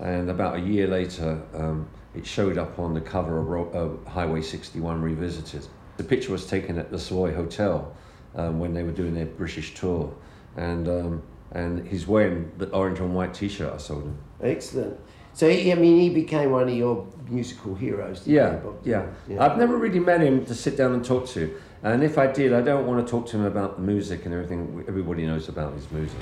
And 0.00 0.30
about 0.30 0.56
a 0.56 0.60
year 0.60 0.86
later, 0.86 1.42
um, 1.54 1.88
it 2.14 2.26
showed 2.26 2.58
up 2.58 2.78
on 2.78 2.94
the 2.94 3.00
cover 3.00 3.38
of 3.38 3.48
Ro- 3.48 4.00
uh, 4.06 4.10
Highway 4.10 4.42
61 4.42 5.00
Revisited. 5.02 5.66
The 5.98 6.04
picture 6.04 6.32
was 6.32 6.46
taken 6.46 6.78
at 6.78 6.90
the 6.90 6.98
Savoy 6.98 7.34
Hotel 7.34 7.94
um, 8.34 8.58
when 8.58 8.72
they 8.72 8.82
were 8.82 8.92
doing 8.92 9.14
their 9.14 9.26
British 9.26 9.74
tour, 9.74 10.12
and 10.56 10.88
um, 10.88 11.22
and 11.52 11.86
he's 11.86 12.06
wearing 12.06 12.50
the 12.58 12.68
orange 12.70 13.00
and 13.00 13.14
white 13.14 13.34
T-shirt 13.34 13.72
I 13.72 13.76
sold 13.76 14.04
him. 14.04 14.18
Excellent. 14.40 14.98
So 15.34 15.48
he, 15.48 15.70
I 15.72 15.74
mean, 15.74 16.00
he 16.00 16.10
became 16.10 16.50
one 16.50 16.68
of 16.68 16.74
your 16.74 17.06
musical 17.28 17.74
heroes. 17.74 18.26
Yeah, 18.26 18.56
Bob? 18.56 18.80
yeah, 18.84 19.06
I've 19.38 19.58
never 19.58 19.76
really 19.76 20.00
met 20.00 20.20
him 20.20 20.44
to 20.46 20.54
sit 20.54 20.76
down 20.76 20.92
and 20.92 21.04
talk 21.04 21.28
to. 21.28 21.54
And 21.82 22.02
if 22.02 22.18
I 22.18 22.26
did, 22.26 22.52
I 22.52 22.60
don't 22.60 22.86
want 22.86 23.04
to 23.04 23.10
talk 23.10 23.26
to 23.28 23.36
him 23.36 23.44
about 23.44 23.76
the 23.76 23.82
music 23.82 24.24
and 24.24 24.34
everything 24.34 24.84
everybody 24.88 25.26
knows 25.26 25.48
about 25.48 25.74
his 25.74 25.90
music. 25.90 26.18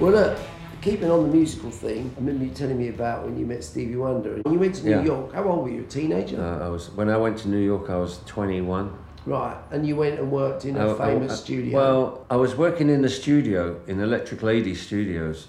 Well, 0.00 0.12
look, 0.12 0.38
keeping 0.80 1.10
on 1.10 1.28
the 1.28 1.36
musical 1.36 1.70
theme, 1.70 2.10
I 2.16 2.20
remember 2.20 2.44
you 2.44 2.50
telling 2.52 2.78
me 2.78 2.88
about 2.88 3.24
when 3.26 3.38
you 3.38 3.44
met 3.44 3.62
Stevie 3.62 3.96
Wonder. 3.96 4.34
And 4.36 4.44
you 4.52 4.58
went 4.58 4.74
to 4.76 4.84
New 4.86 4.90
Yeah. 4.92 5.02
York. 5.04 5.34
How 5.34 5.44
old 5.44 5.64
were 5.64 5.68
you? 5.70 5.82
A 5.82 5.84
teenager? 5.84 6.40
Uh, 6.40 6.64
I 6.66 6.68
was 6.70 6.90
when 6.96 7.10
I 7.10 7.18
went 7.18 7.36
to 7.38 7.48
New 7.50 7.58
York, 7.58 7.90
I 7.90 7.96
was 7.96 8.20
21. 8.26 8.90
right. 9.26 9.56
And 9.70 9.86
you 9.86 9.96
went 9.96 10.18
and 10.18 10.32
worked 10.32 10.64
in 10.64 10.78
a 10.78 10.88
I- 10.88 10.92
I- 10.94 11.06
famous 11.14 11.32
I- 11.32 11.34
studio. 11.34 11.76
Well, 11.76 12.24
I 12.30 12.36
was 12.36 12.56
working 12.56 12.88
in 12.88 13.02
the 13.02 13.10
studio 13.10 13.76
in 13.86 14.00
Electric 14.00 14.42
Lady 14.42 14.74
Studios, 14.74 15.48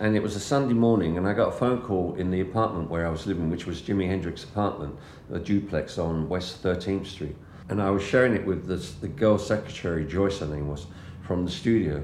and 0.00 0.16
it 0.16 0.22
was 0.24 0.34
a 0.34 0.40
Sunday 0.40 0.74
morning, 0.74 1.16
and 1.16 1.28
I 1.28 1.32
got 1.32 1.48
a 1.48 1.52
phone 1.52 1.80
call 1.80 2.16
in 2.18 2.32
the 2.32 2.40
apartment 2.40 2.90
where 2.90 3.06
I 3.06 3.10
was 3.10 3.28
living, 3.28 3.48
which 3.48 3.64
was 3.66 3.80
Jimi 3.80 4.08
Hendrix's 4.08 4.42
apartment, 4.44 4.96
a 5.32 5.38
duplex 5.38 5.96
on 5.98 6.28
West 6.28 6.60
13th 6.64 7.06
Street. 7.06 7.36
And 7.68 7.80
I 7.80 7.90
was 7.90 8.02
sharing 8.02 8.34
it 8.34 8.44
with 8.44 8.66
this, 8.66 8.94
the 8.94 9.08
girl 9.08 9.38
secretary, 9.38 10.04
Joyce, 10.04 10.40
her 10.40 10.46
name 10.46 10.68
was, 10.68 10.86
from 11.22 11.44
the 11.44 11.50
studio. 11.52 12.02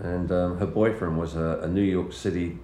And 0.00 0.32
um, 0.32 0.58
her 0.58 0.66
boyfriend 0.66 1.18
was 1.18 1.36
a, 1.36 1.60
a 1.62 1.68
New 1.68 1.82
York 1.82 2.12
City 2.12 2.58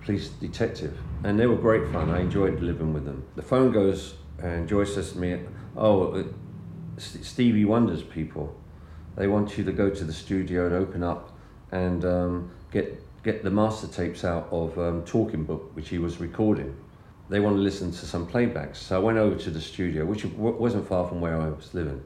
police 0.00 0.28
detective, 0.28 0.98
and 1.24 1.38
they 1.38 1.46
were 1.46 1.56
great 1.56 1.90
fun. 1.92 2.10
I 2.10 2.20
enjoyed 2.20 2.60
living 2.60 2.92
with 2.92 3.04
them. 3.04 3.24
The 3.34 3.42
phone 3.42 3.72
goes, 3.72 4.14
and 4.40 4.68
Joyce 4.68 4.94
says 4.94 5.12
to 5.12 5.18
me, 5.18 5.40
"Oh, 5.76 6.12
uh, 6.12 6.24
Stevie 6.98 7.64
Wonder's 7.64 8.02
people. 8.02 8.54
They 9.16 9.28
want 9.28 9.56
you 9.56 9.64
to 9.64 9.72
go 9.72 9.90
to 9.90 10.04
the 10.04 10.12
studio 10.12 10.66
and 10.66 10.74
open 10.74 11.02
up 11.02 11.36
and 11.72 12.04
um, 12.04 12.50
get 12.70 13.02
get 13.22 13.42
the 13.42 13.50
master 13.50 13.88
tapes 13.88 14.24
out 14.24 14.48
of 14.50 14.78
um, 14.78 15.04
Talking 15.04 15.44
Book, 15.44 15.74
which 15.74 15.88
he 15.88 15.98
was 15.98 16.20
recording. 16.20 16.76
They 17.28 17.40
want 17.40 17.56
to 17.56 17.60
listen 17.60 17.90
to 17.90 18.06
some 18.06 18.26
playbacks. 18.26 18.76
So 18.76 18.96
I 18.96 18.98
went 19.00 19.18
over 19.18 19.34
to 19.36 19.50
the 19.50 19.60
studio, 19.60 20.04
which 20.04 20.24
wasn't 20.24 20.86
far 20.86 21.08
from 21.08 21.20
where 21.20 21.40
I 21.40 21.48
was 21.48 21.74
living. 21.74 22.04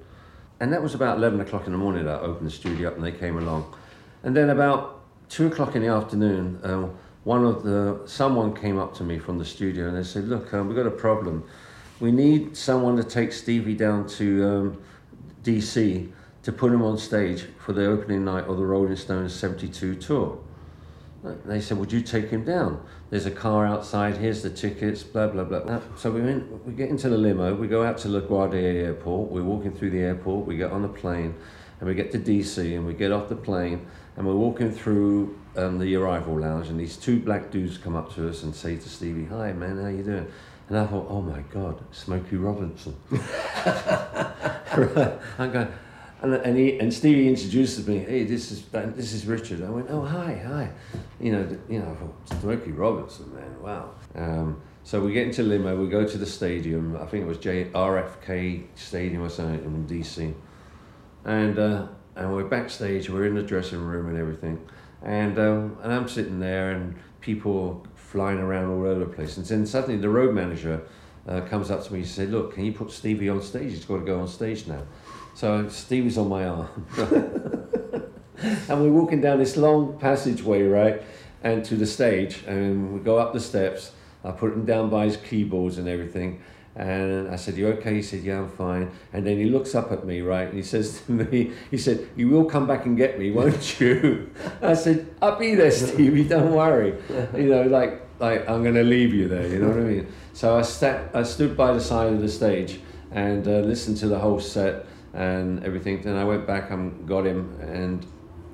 And 0.61 0.73
that 0.73 0.83
was 0.83 0.95
about 0.95 1.19
11 1.19 1.41
o'clock 1.41 1.67
in 1.67 1.73
the 1.73 1.79
morning 1.79 2.07
that 2.07 2.21
I 2.21 2.23
opened 2.23 2.47
the 2.47 2.53
studio 2.53 2.89
up 2.89 2.97
and 2.97 3.05
they 3.05 3.13
came 3.13 3.37
along. 3.37 3.75
And 4.23 4.37
then 4.37 4.51
about 4.51 5.03
2 5.31 5.47
o'clock 5.47 5.77
in 5.77 5.83
the 5.83 5.89
afternoon, 5.89 6.61
um, 6.63 6.97
one 7.25 7.45
of 7.45 7.63
the, 7.63 8.01
someone 8.07 8.55
came 8.55 8.79
up 8.79 8.95
to 8.95 9.05
me 9.05 9.19
from 9.19 9.39
the 9.39 9.45
studio 9.45 9.89
and 9.89 9.97
they 9.97 10.03
said, 10.03 10.29
look, 10.29 10.53
um, 10.55 10.69
we've 10.69 10.77
got 10.77 10.87
a 10.87 10.91
problem. 10.91 11.45
We 12.01 12.13
need 12.13 12.57
someone 12.57 12.97
to 12.97 13.05
take 13.05 13.33
Stevie 13.33 13.75
down 13.75 14.09
to 14.09 14.47
um, 14.47 14.83
DC 15.43 16.11
to 16.43 16.53
put 16.53 16.73
him 16.73 16.83
on 16.83 16.97
stage 16.97 17.47
for 17.59 17.73
the 17.73 17.87
opening 17.87 18.25
night 18.25 18.45
of 18.45 18.57
the 18.57 18.65
Rolling 18.65 18.97
Stones 18.97 19.35
72 19.35 19.97
tour. 19.97 20.39
They 21.45 21.61
said, 21.61 21.77
"Would 21.77 21.93
you 21.93 22.01
take 22.01 22.31
him 22.31 22.45
down? 22.45 22.83
There's 23.11 23.27
a 23.27 23.31
car 23.31 23.67
outside. 23.67 24.17
Here's 24.17 24.43
the 24.43 24.49
tickets. 24.49 25.03
Blah 25.03 25.27
blah 25.27 25.45
blah." 25.45 25.61
blah. 25.61 25.81
So 25.97 26.11
we 26.11 26.23
went. 26.23 26.67
We 26.67 26.73
get 26.73 26.89
into 26.89 27.11
the 27.11 27.19
limo. 27.19 27.55
We 27.55 27.69
go 27.69 27.85
out 27.85 27.99
to 27.99 28.09
LaGuardia 28.09 28.63
Airport. 28.63 29.31
We're 29.31 29.43
walking 29.43 29.73
through 29.73 29.91
the 29.91 30.01
airport. 30.01 30.47
We 30.47 30.57
get 30.57 30.73
on 30.73 30.81
the 30.81 30.89
plane, 30.89 31.35
and 31.81 31.89
we 31.89 31.95
get 31.95 32.13
to 32.13 32.19
DC. 32.19 32.77
And 32.77 32.87
we 32.87 32.95
get 32.95 33.11
off 33.11 33.29
the 33.29 33.37
plane, 33.37 33.87
and 34.17 34.27
we're 34.27 34.35
walking 34.35 34.71
through 34.71 35.39
um, 35.57 35.79
the 35.79 35.97
arrival 35.97 36.39
lounge. 36.39 36.69
And 36.69 36.79
these 36.79 36.97
two 36.97 37.19
black 37.19 37.51
dudes 37.51 37.79
come 37.79 37.97
up 37.97 38.15
to 38.15 38.29
us 38.29 38.43
and 38.43 38.55
say 38.55 38.77
to 38.77 38.89
Stevie, 38.89 39.25
"Hi, 39.27 39.53
man. 39.53 39.81
How 39.81 39.89
you 39.89 40.03
doing?" 40.03 40.27
And 40.69 40.79
I 40.79 40.87
thought, 40.87 41.07
"Oh 41.09 41.23
my 41.23 41.41
God, 41.53 41.83
Smokey 41.91 42.37
Robinson." 42.37 42.97
I'm 44.73 45.51
going. 45.51 45.69
And, 46.23 46.35
and, 46.35 46.57
he, 46.57 46.79
and 46.79 46.93
Stevie 46.93 47.29
introduces 47.29 47.87
me. 47.89 47.99
Hey, 47.99 48.25
this 48.25 48.53
is 48.53 48.65
this 48.71 49.15
is 49.15 49.25
Richard. 49.25 49.63
I 49.63 49.71
went, 49.71 49.87
oh 49.89 50.03
hi, 50.03 50.41
hi. 50.47 50.71
You 51.19 51.33
know, 51.33 51.59
you 51.69 51.79
know, 51.79 51.95
thought, 51.95 52.41
Smokey 52.41 52.73
Robinson, 52.73 53.35
man, 53.35 53.63
wow. 53.63 53.91
Um, 54.15 54.61
so 54.85 55.01
we 55.01 55.13
get 55.13 55.27
into 55.27 55.43
limo. 55.43 55.81
We 55.81 55.89
go 55.89 56.07
to 56.07 56.19
the 56.19 56.27
stadium. 56.27 56.97
I 56.97 57.07
think 57.07 57.25
it 57.25 57.27
was 57.27 57.39
J 57.39 57.67
RFK 57.67 58.67
Stadium 58.75 59.23
or 59.23 59.31
something 59.31 59.65
in 59.65 59.87
DC, 59.87 60.35
and 61.25 61.59
uh, 61.59 61.87
and 62.17 62.33
we're 62.35 62.45
backstage. 62.45 63.09
We're 63.11 63.27
in 63.27 63.35
the 63.35 63.43
dressing 63.43 63.81
room 63.81 64.09
and 64.09 64.19
everything, 64.19 64.67
and 65.03 65.39
um, 65.39 65.79
and 65.83 65.93
I'm 65.93 66.09
sitting 66.09 66.41
there 66.41 66.73
and 66.73 66.95
people 67.21 67.87
flying 67.95 68.39
around 68.39 68.71
all 68.71 68.87
over 68.87 69.01
the 69.01 69.07
place. 69.07 69.37
And 69.37 69.47
then 69.47 69.67
suddenly 69.67 69.97
the 69.97 70.09
road 70.09 70.35
manager 70.35 70.83
uh, 71.29 71.43
comes 71.43 71.71
up 71.71 71.85
to 71.85 71.93
me 71.93 72.01
and 72.01 72.09
said, 72.09 72.31
"Look, 72.31 72.55
can 72.55 72.65
you 72.65 72.73
put 72.73 72.91
Stevie 72.91 73.29
on 73.29 73.43
stage? 73.43 73.73
He's 73.73 73.85
got 73.85 73.99
to 73.99 74.05
go 74.05 74.21
on 74.21 74.29
stage 74.29 74.67
now." 74.67 74.83
So 75.35 75.69
Stevie's 75.69 76.19
on 76.19 76.29
my 76.29 76.45
arm. 76.45 76.87
and 78.43 78.83
we're 78.83 78.91
walking 78.91 79.21
down 79.21 79.39
this 79.39 79.57
long 79.57 79.99
passageway, 79.99 80.63
right? 80.63 81.03
And 81.43 81.65
to 81.67 81.77
the 81.77 81.87
stage, 81.87 82.43
and 82.47 82.93
we 82.93 83.01
go 83.01 83.19
up 83.19 83.33
the 83.33 83.41
steps. 83.41 83.93
I 84.23 84.33
put 84.33 84.53
him 84.53 84.67
down 84.67 84.91
by 84.91 85.07
his 85.07 85.17
keyboards 85.17 85.79
and 85.79 85.89
everything. 85.89 86.43
And 86.77 87.29
I 87.29 87.37
said, 87.37 87.57
You 87.57 87.69
okay? 87.69 87.95
He 87.95 88.03
said, 88.03 88.23
Yeah, 88.23 88.39
I'm 88.39 88.49
fine. 88.49 88.91
And 89.13 89.27
then 89.27 89.37
he 89.39 89.47
looks 89.47 89.75
up 89.75 89.91
at 89.91 90.07
me, 90.07 90.21
right? 90.21 90.49
And 90.49 90.55
he 90.55 90.63
says 90.63 91.03
to 91.07 91.13
me, 91.13 91.53
He 91.71 91.79
said, 91.79 92.09
You 92.17 92.29
will 92.29 92.45
come 92.45 92.67
back 92.67 92.87
and 92.87 92.97
get 92.97 93.19
me, 93.19 93.31
won't 93.31 93.81
you? 93.81 94.31
I 94.63 94.75
said, 94.75 95.15
I'll 95.21 95.39
be 95.39 95.55
there, 95.55 95.71
Stevie, 95.71 96.25
don't 96.25 96.53
worry. 96.53 96.95
You 97.35 97.49
know, 97.49 97.63
like, 97.63 98.07
like 98.21 98.49
I'm 98.49 98.63
going 98.63 98.77
to 98.77 98.85
leave 98.85 99.13
you 99.15 99.29
there, 99.29 99.47
you 99.47 99.59
know 99.59 99.69
what 99.69 99.79
I 99.79 99.83
mean? 99.83 100.13
So 100.33 100.57
I, 100.57 100.63
sat, 100.63 101.11
I 101.15 101.23
stood 101.23 101.57
by 101.57 101.73
the 101.73 101.81
side 101.81 102.13
of 102.13 102.21
the 102.21 102.29
stage 102.29 102.81
and 103.11 103.47
uh, 103.47 103.61
listened 103.61 103.97
to 103.99 104.09
the 104.09 104.19
whole 104.19 104.41
set 104.41 104.87
and 105.13 105.65
everything. 105.65 106.03
Then 106.03 106.17
I 106.17 106.25
went 106.25 106.47
back 106.47 106.71
and 106.71 107.07
got 107.07 107.27
him, 107.27 107.59
and 107.61 108.07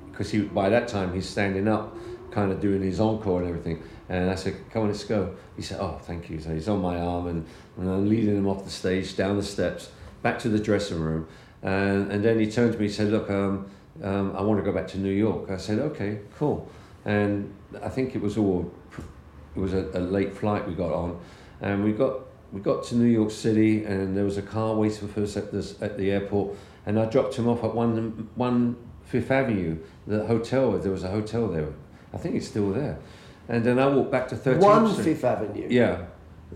because 0.09 0.31
he 0.31 0.41
by 0.41 0.69
that 0.69 0.87
time 0.87 1.13
he's 1.13 1.29
standing 1.29 1.67
up, 1.67 1.95
kind 2.31 2.51
of 2.51 2.59
doing 2.59 2.81
his 2.81 2.99
encore 2.99 3.41
and 3.41 3.49
everything. 3.49 3.83
And 4.09 4.29
I 4.29 4.35
said, 4.35 4.55
"Come 4.71 4.83
on, 4.83 4.87
let's 4.89 5.03
go." 5.03 5.35
He 5.55 5.61
said, 5.61 5.79
"Oh, 5.81 5.99
thank 6.01 6.29
you." 6.29 6.39
So 6.39 6.53
he's 6.53 6.69
on 6.69 6.81
my 6.81 6.99
arm, 6.99 7.27
and, 7.27 7.45
and 7.77 7.89
I'm 7.89 8.09
leading 8.09 8.35
him 8.35 8.47
off 8.47 8.63
the 8.63 8.69
stage, 8.69 9.15
down 9.17 9.37
the 9.37 9.43
steps, 9.43 9.89
back 10.21 10.39
to 10.39 10.49
the 10.49 10.59
dressing 10.59 10.99
room, 10.99 11.27
and 11.61 12.11
and 12.11 12.23
then 12.23 12.39
he 12.39 12.49
turned 12.49 12.73
to 12.73 12.79
me, 12.79 12.85
and 12.85 12.93
said, 12.93 13.09
"Look, 13.09 13.29
um, 13.29 13.69
um, 14.03 14.35
I 14.35 14.41
want 14.41 14.59
to 14.59 14.63
go 14.63 14.71
back 14.71 14.87
to 14.89 14.97
New 14.97 15.11
York." 15.11 15.49
I 15.49 15.57
said, 15.57 15.79
"Okay, 15.79 16.19
cool." 16.37 16.69
And 17.05 17.53
I 17.81 17.89
think 17.89 18.15
it 18.15 18.21
was 18.21 18.37
all, 18.37 18.71
it 19.55 19.59
was 19.59 19.73
a, 19.73 19.89
a 19.93 20.01
late 20.01 20.33
flight 20.35 20.67
we 20.67 20.73
got 20.73 20.91
on, 20.91 21.19
and 21.61 21.83
we 21.83 21.91
got 21.91 22.21
we 22.51 22.61
got 22.61 22.83
to 22.85 22.95
New 22.95 23.05
York 23.09 23.31
City 23.31 23.83
and 23.83 24.15
there 24.15 24.23
was 24.23 24.37
a 24.37 24.41
car 24.41 24.73
waiting 24.73 25.07
for 25.09 25.21
us 25.21 25.35
at, 25.35 25.51
this, 25.51 25.81
at 25.81 25.97
the 25.97 26.11
airport 26.11 26.55
and 26.85 26.97
I 26.97 27.05
dropped 27.05 27.35
him 27.35 27.47
off 27.47 27.63
at 27.63 27.75
one, 27.75 28.29
one 28.35 28.77
Fifth 29.03 29.29
Avenue, 29.29 29.77
the 30.05 30.25
hotel, 30.25 30.71
there 30.79 30.91
was 30.91 31.03
a 31.03 31.09
hotel 31.09 31.47
there. 31.49 31.67
I 32.13 32.17
think 32.17 32.35
it's 32.35 32.47
still 32.47 32.71
there. 32.71 32.97
And 33.49 33.63
then 33.63 33.79
I 33.79 33.87
walked 33.87 34.11
back 34.11 34.27
to 34.29 34.35
13th 34.35 34.57
One 34.59 34.91
Street. 34.91 35.03
Fifth 35.03 35.23
Avenue. 35.23 35.67
Yeah. 35.69 36.05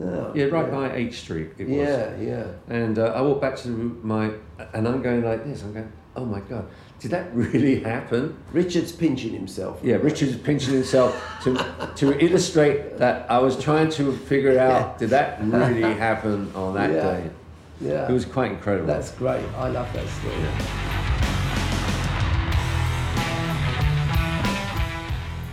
Oh, 0.01 0.31
Yeah, 0.33 0.45
right 0.45 0.71
by 0.71 0.89
8th 0.89 1.13
Street 1.13 1.49
it 1.57 1.67
was. 1.67 1.77
Yeah, 1.77 2.15
yeah. 2.17 2.45
And 2.69 2.97
uh, 2.97 3.07
I 3.15 3.21
walked 3.21 3.41
back 3.41 3.55
to 3.57 3.69
my, 4.03 4.31
and 4.73 4.87
I'm 4.87 5.01
going 5.01 5.23
like 5.23 5.43
this, 5.45 5.63
I'm 5.63 5.73
going, 5.73 5.91
oh 6.15 6.25
my 6.25 6.39
God, 6.41 6.65
did 6.99 7.11
that 7.11 7.33
really 7.35 7.81
happen? 7.81 8.37
Richard's 8.53 8.91
pinching 8.91 9.33
himself. 9.33 9.79
Yeah, 9.83 9.95
Richard's 9.95 10.37
pinching 10.37 10.73
himself 10.73 11.21
to, 11.43 11.55
to 11.95 12.17
illustrate 12.25 12.97
that 12.99 13.29
I 13.29 13.37
was 13.39 13.61
trying 13.61 13.89
to 13.91 14.11
figure 14.15 14.57
out, 14.59 14.97
did 14.97 15.09
that 15.11 15.39
really 15.43 15.93
happen 15.93 16.51
on 16.55 16.73
that 16.75 16.91
Yeah. 16.91 17.01
day? 17.01 17.29
Yeah. 17.81 18.09
It 18.09 18.13
was 18.13 18.25
quite 18.25 18.51
incredible. 18.51 18.87
That's 18.87 19.11
great. 19.11 19.43
I 19.57 19.67
love 19.69 19.91
that 19.93 20.07
story. 20.07 20.90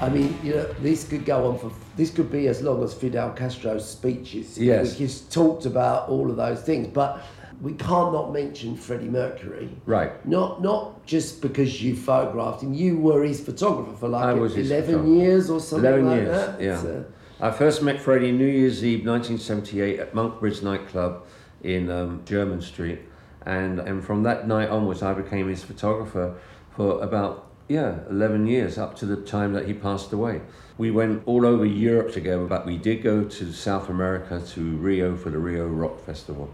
I 0.00 0.08
mean, 0.08 0.38
you 0.42 0.54
know, 0.54 0.72
this 0.80 1.06
could 1.08 1.24
go 1.24 1.48
on 1.50 1.58
for 1.58 1.72
this 1.96 2.10
could 2.10 2.30
be 2.30 2.46
as 2.48 2.62
long 2.62 2.82
as 2.84 2.94
Fidel 2.94 3.32
Castro's 3.32 3.88
speeches. 3.88 4.56
Yes. 4.58 4.96
just 4.96 5.32
talked 5.32 5.66
about 5.66 6.08
all 6.08 6.30
of 6.30 6.36
those 6.36 6.62
things, 6.62 6.86
but 6.88 7.24
we 7.60 7.72
can't 7.72 8.12
not 8.12 8.32
mention 8.32 8.76
Freddie 8.76 9.08
Mercury. 9.08 9.68
Right. 9.86 10.24
Not 10.26 10.62
not 10.62 11.04
just 11.04 11.42
because 11.42 11.82
you 11.82 11.96
photographed 11.96 12.62
him. 12.62 12.74
You 12.74 12.98
were 12.98 13.24
his 13.24 13.40
photographer 13.40 13.96
for 13.96 14.08
like 14.08 14.36
eleven 14.36 15.18
years 15.18 15.50
or 15.50 15.58
something 15.60 15.88
11 15.88 16.06
like 16.06 16.20
years, 16.20 16.28
that. 16.28 16.60
yeah. 16.60 16.78
Uh, 16.78 17.02
I 17.40 17.52
first 17.52 17.82
met 17.82 18.00
Freddie 18.00 18.32
New 18.32 18.46
Year's 18.46 18.84
Eve 18.84 19.06
1978 19.06 20.00
at 20.00 20.12
Maunkberry's 20.12 20.60
nightclub 20.60 21.24
in 21.62 21.88
um, 21.88 22.22
Jermyn 22.24 22.60
Street. 22.60 23.00
And, 23.46 23.78
and 23.78 24.04
from 24.04 24.24
that 24.24 24.48
night 24.48 24.68
onwards, 24.68 25.02
I 25.02 25.14
became 25.14 25.48
his 25.48 25.62
photographer 25.62 26.36
for 26.74 27.00
about, 27.00 27.47
yeah, 27.68 27.98
11 28.10 28.46
years, 28.46 28.78
up 28.78 28.96
to 28.96 29.06
the 29.06 29.16
time 29.16 29.52
that 29.52 29.66
he 29.66 29.74
passed 29.74 30.12
away. 30.12 30.40
We 30.78 30.90
went 30.90 31.22
all 31.26 31.44
over 31.44 31.64
Europe 31.66 32.12
together, 32.12 32.44
but 32.46 32.64
we 32.64 32.78
did 32.78 33.02
go 33.02 33.24
to 33.24 33.52
South 33.52 33.88
America, 33.88 34.40
to 34.54 34.76
Rio 34.76 35.16
for 35.16 35.30
the 35.30 35.38
Rio 35.38 35.66
Rock 35.66 36.00
Festival. 36.04 36.48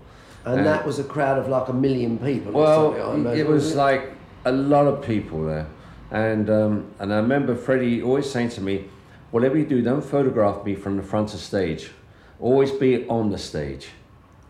and 0.45 0.61
Uh, 0.61 0.65
that 0.65 0.85
was 0.87 0.99
a 0.99 1.05
crowd 1.05 1.39
of 1.39 1.49
like 1.49 1.69
a 1.69 1.73
million 1.73 2.19
people. 2.19 2.53
or 2.57 2.63
Well, 2.63 2.85
something, 2.93 3.03
I 3.03 3.15
imagine, 3.15 3.47
it 3.47 3.49
was 3.49 3.75
like 3.75 4.13
a 4.45 4.53
lot 4.53 4.87
of 4.87 5.05
people 5.05 5.45
there, 5.45 5.67
and 6.11 6.51
um, 6.51 6.87
and 6.99 7.13
I 7.13 7.17
remember 7.17 7.55
Freddie 7.55 8.03
always 8.03 8.29
saying 8.31 8.51
to 8.51 8.61
me, 8.61 8.85
"Whatever 9.31 9.57
you 9.57 9.65
do, 9.67 9.81
don't 9.83 10.05
photograph 10.05 10.65
me 10.65 10.75
from 10.75 10.97
the 10.97 11.03
front 11.03 11.33
of 11.35 11.41
stage. 11.41 11.93
Always 12.41 12.73
be 12.73 13.07
on 13.09 13.31
the 13.31 13.39
stage, 13.39 13.89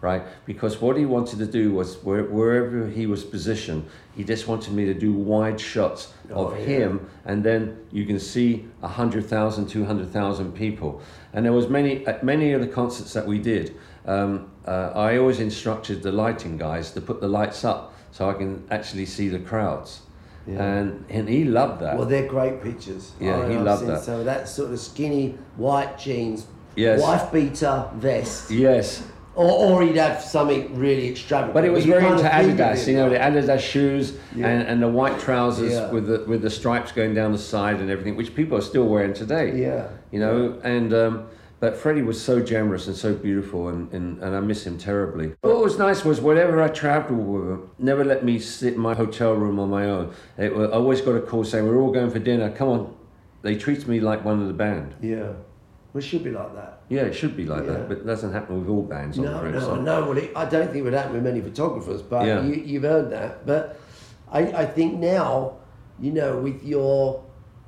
right? 0.04 0.22
Because 0.44 0.80
what 0.82 0.96
he 0.98 1.06
wanted 1.06 1.38
to 1.38 1.46
do 1.46 1.72
was 1.72 1.96
where, 2.04 2.24
wherever 2.24 2.86
he 2.86 3.06
was 3.06 3.24
positioned, 3.24 3.86
he 4.14 4.22
just 4.22 4.46
wanted 4.46 4.72
me 4.74 4.84
to 4.84 4.92
do 4.94 5.12
wide 5.12 5.58
shots 5.58 6.12
Oh, 6.30 6.48
of 6.48 6.58
yeah. 6.58 6.64
him, 6.66 7.08
and 7.24 7.42
then 7.42 7.78
you 7.90 8.04
can 8.04 8.20
see 8.20 8.66
100,000, 8.80 9.66
200,000 9.66 10.52
people. 10.52 11.00
And 11.32 11.44
there 11.46 11.54
was 11.54 11.68
many, 11.68 12.06
at 12.06 12.22
many 12.22 12.52
of 12.52 12.60
the 12.60 12.66
concerts 12.68 13.12
that 13.14 13.26
we 13.26 13.38
did, 13.38 13.74
um, 14.06 14.50
uh, 14.66 14.92
I 14.94 15.16
always 15.16 15.40
instructed 15.40 16.02
the 16.02 16.12
lighting 16.12 16.58
guys 16.58 16.90
to 16.92 17.00
put 17.00 17.20
the 17.22 17.28
lights 17.28 17.64
up 17.64 17.94
so 18.12 18.28
I 18.28 18.34
can 18.34 18.62
actually 18.70 19.06
see 19.06 19.28
the 19.28 19.38
crowds. 19.38 20.02
And, 20.46 21.06
and 21.08 21.26
he 21.26 21.44
loved 21.44 21.80
that. 21.80 21.96
Well, 21.96 22.06
they're 22.06 22.28
great 22.28 22.62
pictures. 22.62 23.12
Yeah, 23.18 23.40
I- 23.40 23.48
he 23.50 23.56
loved 23.56 23.86
that. 23.86 24.02
So 24.04 24.22
that 24.24 24.46
sort 24.46 24.70
of 24.72 24.78
skinny 24.78 25.38
white 25.56 25.98
jeans, 25.98 26.46
Yes. 26.76 27.00
wife 27.00 27.32
beater 27.32 27.88
vest, 27.94 28.50
yes, 28.50 29.02
or, 29.36 29.46
or 29.46 29.82
he'd 29.82 29.96
have 29.96 30.20
something 30.22 30.74
really 30.78 31.08
extravagant. 31.08 31.54
But 31.54 31.64
it 31.64 31.70
was 31.70 31.84
very 31.84 32.06
into 32.06 32.22
Adidas, 32.24 32.86
you 32.86 32.94
know, 32.96 33.08
the 33.10 33.16
Adidas 33.16 33.60
shoes 33.60 34.16
Yeah. 34.34 34.48
and, 34.48 34.68
and 34.68 34.82
the 34.82 34.88
white 34.88 35.18
trousers 35.18 35.72
Yeah. 35.72 35.90
with 35.90 36.06
the 36.06 36.24
with 36.26 36.42
the 36.42 36.50
stripes 36.50 36.92
going 36.92 37.14
down 37.14 37.32
the 37.32 37.38
side 37.38 37.80
and 37.80 37.90
everything, 37.90 38.16
which 38.16 38.34
people 38.34 38.56
are 38.58 38.62
still 38.62 38.86
wearing 38.86 39.12
today. 39.12 39.60
Yeah. 39.60 39.88
You 40.10 40.20
know, 40.20 40.60
and 40.62 40.92
um, 40.94 41.26
but 41.60 41.76
Freddie 41.76 42.02
was 42.02 42.20
so 42.20 42.40
generous 42.40 42.88
and 42.88 42.96
so 42.96 43.14
beautiful, 43.14 43.68
and, 43.68 43.90
and, 43.92 44.22
and 44.22 44.36
I 44.36 44.40
miss 44.40 44.66
him 44.66 44.76
terribly. 44.76 45.32
What 45.40 45.60
was 45.64 45.78
nice 45.78 46.04
was 46.04 46.20
whenever 46.20 46.60
I 46.62 46.68
travelled 46.68 47.26
with 47.26 47.50
him, 47.50 47.70
never 47.78 48.04
let 48.04 48.22
me 48.24 48.38
sit 48.38 48.74
in 48.74 48.80
my 48.80 48.94
hotel 48.94 49.32
room 49.32 49.58
on 49.58 49.70
my 49.70 49.86
own. 49.86 50.12
It, 50.36 50.52
I 50.52 50.66
always 50.72 51.00
got 51.00 51.12
a 51.16 51.20
call 51.22 51.42
saying, 51.44 51.66
"We're 51.66 51.80
all 51.80 51.90
going 51.92 52.10
for 52.10 52.18
dinner. 52.18 52.50
Come 52.50 52.68
on." 52.68 52.94
They 53.42 53.56
treated 53.56 53.88
me 53.88 54.00
like 54.00 54.24
one 54.24 54.40
of 54.42 54.46
the 54.46 54.54
band. 54.54 54.94
Yeah. 55.02 55.32
we 55.92 56.00
should 56.02 56.24
be 56.24 56.30
like 56.30 56.54
that. 56.54 56.80
Yeah, 56.88 57.02
it 57.02 57.14
should 57.14 57.36
be 57.36 57.46
like 57.46 57.64
Yeah. 57.64 57.72
that, 57.72 57.88
but 57.88 57.98
it 57.98 58.06
doesn't 58.06 58.32
happen 58.32 58.60
with 58.60 58.68
all 58.68 58.82
bands. 58.82 59.18
No, 59.18 59.50
no, 59.50 59.60
so. 59.60 59.76
no. 59.76 60.08
Well, 60.08 60.18
it, 60.18 60.32
I 60.36 60.44
don't 60.44 60.66
think 60.66 60.76
it 60.78 60.82
would 60.82 60.92
happen 60.92 61.14
with 61.14 61.24
many 61.24 61.40
photographers, 61.40 62.02
but 62.02 62.26
Yeah. 62.26 62.42
you, 62.42 62.54
you've 62.54 62.82
heard 62.82 63.10
that. 63.10 63.46
But 63.46 63.78
I, 64.30 64.40
I 64.40 64.66
think 64.66 64.98
now, 64.98 65.56
you 65.98 66.12
know, 66.12 66.38
with 66.38 66.62
your 66.62 67.22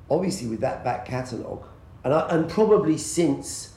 obviously 0.09 0.47
with 0.47 0.61
that 0.61 0.83
back 0.83 1.05
catalogue, 1.05 1.65
and 2.03 2.13
I, 2.13 2.27
and 2.29 2.47
probably 2.49 2.97
since 2.97 3.73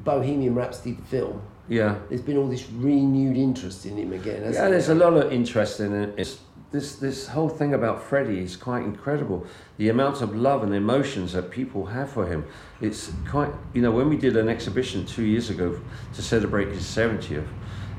Bohemian 0.00 0.54
Rhapsody 0.54 0.92
the 0.92 1.02
film, 1.02 1.42
Yeah. 1.68 1.96
there's 2.08 2.22
been 2.22 2.36
all 2.36 2.48
this 2.48 2.68
renewed 2.70 3.36
interest 3.36 3.86
in 3.86 3.96
him 3.96 4.12
again. 4.12 4.42
Yeah, 4.52 4.68
there's 4.68 4.86
there? 4.86 4.96
a 4.96 4.98
lot 4.98 5.14
of 5.14 5.32
interest 5.32 5.80
in 5.80 5.94
it. 5.94 6.14
It's, 6.16 6.38
this 6.70 6.96
this 6.96 7.28
whole 7.28 7.48
thing 7.48 7.72
about 7.72 8.02
Freddie 8.02 8.40
is 8.40 8.56
quite 8.56 8.82
incredible. 8.84 9.46
The 9.78 9.88
amount 9.88 10.20
of 10.20 10.36
love 10.36 10.62
and 10.62 10.74
emotions 10.74 11.32
that 11.32 11.50
people 11.50 11.86
have 11.86 12.10
for 12.10 12.26
him. 12.26 12.44
It's 12.80 13.10
quite 13.28 13.52
you 13.72 13.80
know 13.82 13.90
when 13.90 14.08
we 14.08 14.16
did 14.16 14.36
an 14.36 14.48
exhibition 14.48 15.06
two 15.06 15.24
years 15.24 15.48
ago 15.50 15.80
to 16.14 16.22
celebrate 16.22 16.68
his 16.68 16.86
seventieth. 16.86 17.48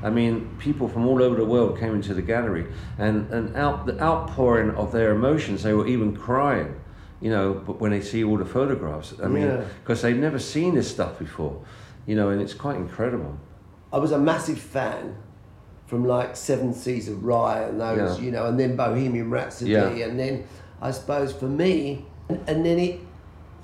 I 0.02 0.08
mean, 0.08 0.56
people 0.58 0.88
from 0.88 1.06
all 1.06 1.22
over 1.22 1.36
the 1.36 1.44
world 1.44 1.78
came 1.78 1.94
into 1.94 2.14
the 2.14 2.22
gallery, 2.22 2.66
and 2.98 3.30
and 3.32 3.56
out 3.56 3.86
the 3.86 4.00
outpouring 4.00 4.70
of 4.76 4.92
their 4.92 5.10
emotions. 5.12 5.62
They 5.62 5.74
were 5.74 5.86
even 5.86 6.16
crying, 6.16 6.80
you 7.20 7.30
know, 7.30 7.54
but 7.54 7.80
when 7.80 7.90
they 7.90 8.00
see 8.00 8.22
all 8.24 8.38
the 8.38 8.46
photographs. 8.46 9.14
I 9.22 9.26
mean, 9.26 9.48
Yeah. 9.48 9.64
because 9.82 10.00
they've 10.02 10.16
never 10.16 10.38
seen 10.38 10.74
this 10.74 10.88
stuff 10.88 11.18
before, 11.18 11.60
you 12.06 12.14
know, 12.14 12.30
and 12.30 12.40
it's 12.40 12.54
quite 12.54 12.76
incredible. 12.76 13.36
I 13.92 13.98
was 13.98 14.12
a 14.12 14.18
massive 14.18 14.58
fan 14.58 15.16
from 15.90 16.04
like 16.06 16.36
Seven 16.36 16.72
Seas 16.72 17.08
of 17.08 17.16
Rhye 17.24 17.68
and 17.68 17.80
those, 17.80 18.16
Yeah. 18.16 18.24
you 18.24 18.30
know, 18.30 18.46
and 18.46 18.58
then 18.58 18.76
Bohemian 18.76 19.28
Rhapsody, 19.28 19.72
Yeah. 19.72 19.88
and 19.88 20.16
then 20.18 20.44
I 20.80 20.92
suppose 20.92 21.32
for 21.32 21.46
me, 21.48 22.04
and, 22.46 22.64
then 22.64 22.78
it, 22.78 23.00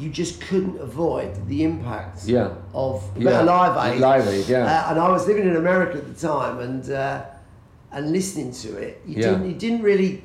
you 0.00 0.10
just 0.10 0.40
couldn't 0.40 0.78
avoid 0.80 1.30
the 1.46 1.62
impact 1.62 2.26
Yeah. 2.26 2.48
of 2.74 3.04
Yeah. 3.16 3.42
Live 3.42 3.76
Aid. 3.94 4.00
Live 4.00 4.26
Aid, 4.26 4.48
yeah. 4.48 4.64
Uh, 4.66 4.90
and 4.90 4.98
I 4.98 5.08
was 5.08 5.28
living 5.28 5.46
in 5.46 5.54
America 5.54 5.98
at 5.98 6.08
the 6.12 6.26
time, 6.28 6.58
and 6.58 6.90
uh, 6.90 7.22
and 7.92 8.10
listening 8.10 8.50
to 8.64 8.76
it, 8.76 9.00
you 9.06 9.14
Yeah. 9.18 9.30
didn't, 9.30 9.46
you 9.50 9.54
didn't 9.54 9.82
really. 9.82 10.24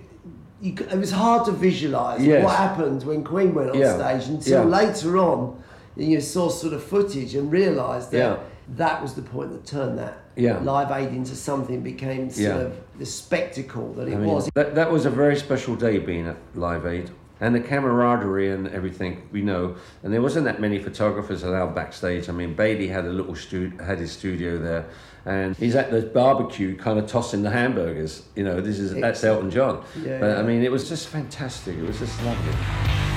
You, 0.59 0.73
it 0.95 0.97
was 0.97 1.11
hard 1.11 1.45
to 1.45 1.51
visualize 1.51 2.21
Yes. 2.25 2.43
what 2.43 2.55
happened 2.55 3.03
when 3.03 3.23
Queen 3.23 3.53
went 3.53 3.69
on 3.69 3.75
stage 3.99 4.27
until 4.27 4.63
later 4.65 5.17
on, 5.19 5.55
you 5.95 6.19
saw 6.19 6.49
sort 6.49 6.73
of 6.73 6.81
footage 6.83 7.35
and 7.35 7.51
realised 7.51 8.09
that. 8.11 8.39
That 8.77 9.01
was 9.01 9.13
the 9.13 9.21
point 9.21 9.51
that 9.51 9.65
turned 9.65 9.97
that 9.97 10.17
Yeah. 10.35 10.59
Live 10.59 10.91
Aid 10.91 11.09
into 11.13 11.35
something 11.35 11.81
became 11.81 12.29
sort 12.29 12.47
Yeah. 12.47 12.55
of 12.61 12.77
the 12.97 13.05
spectacle 13.05 13.93
that 13.93 14.07
it 14.07 14.13
I 14.13 14.17
mean, 14.17 14.27
was. 14.29 14.49
That, 14.55 14.75
that 14.75 14.91
was 14.91 15.05
a 15.05 15.09
very 15.09 15.35
special 15.35 15.75
day 15.75 15.97
being 15.99 16.27
at 16.27 16.37
Live 16.55 16.85
Aid. 16.85 17.11
And 17.41 17.55
the 17.55 17.59
camaraderie 17.59 18.51
and 18.51 18.67
everything, 18.67 19.23
we 19.31 19.41
know. 19.41 19.75
And 20.03 20.13
there 20.13 20.21
wasn't 20.21 20.45
that 20.45 20.61
many 20.61 20.77
photographers 20.77 21.41
allowed 21.43 21.73
backstage. 21.73 22.29
I 22.29 22.33
mean, 22.33 22.53
Bailey 22.53 22.87
had 22.87 23.05
a 23.05 23.09
little 23.09 23.35
stu- 23.35 23.73
had 23.83 23.97
his 23.97 24.11
studio 24.11 24.59
there. 24.59 24.85
And 25.25 25.55
he's 25.57 25.75
at 25.75 25.89
the 25.89 26.01
barbecue 26.01 26.77
kind 26.77 26.99
of 26.99 27.07
tossing 27.07 27.41
the 27.41 27.49
hamburgers. 27.49 28.23
You 28.35 28.43
know, 28.43 28.61
this 28.61 28.77
is 28.79 28.93
that's 28.93 29.23
Elton 29.23 29.49
John. 29.49 29.83
Yeah, 30.03 30.19
but 30.19 30.37
I 30.37 30.43
mean, 30.43 30.63
it 30.63 30.71
was 30.71 30.87
just 30.87 31.07
fantastic. 31.07 31.77
It 31.77 31.83
was 31.83 31.97
just 31.99 32.23
lovely. 32.23 33.10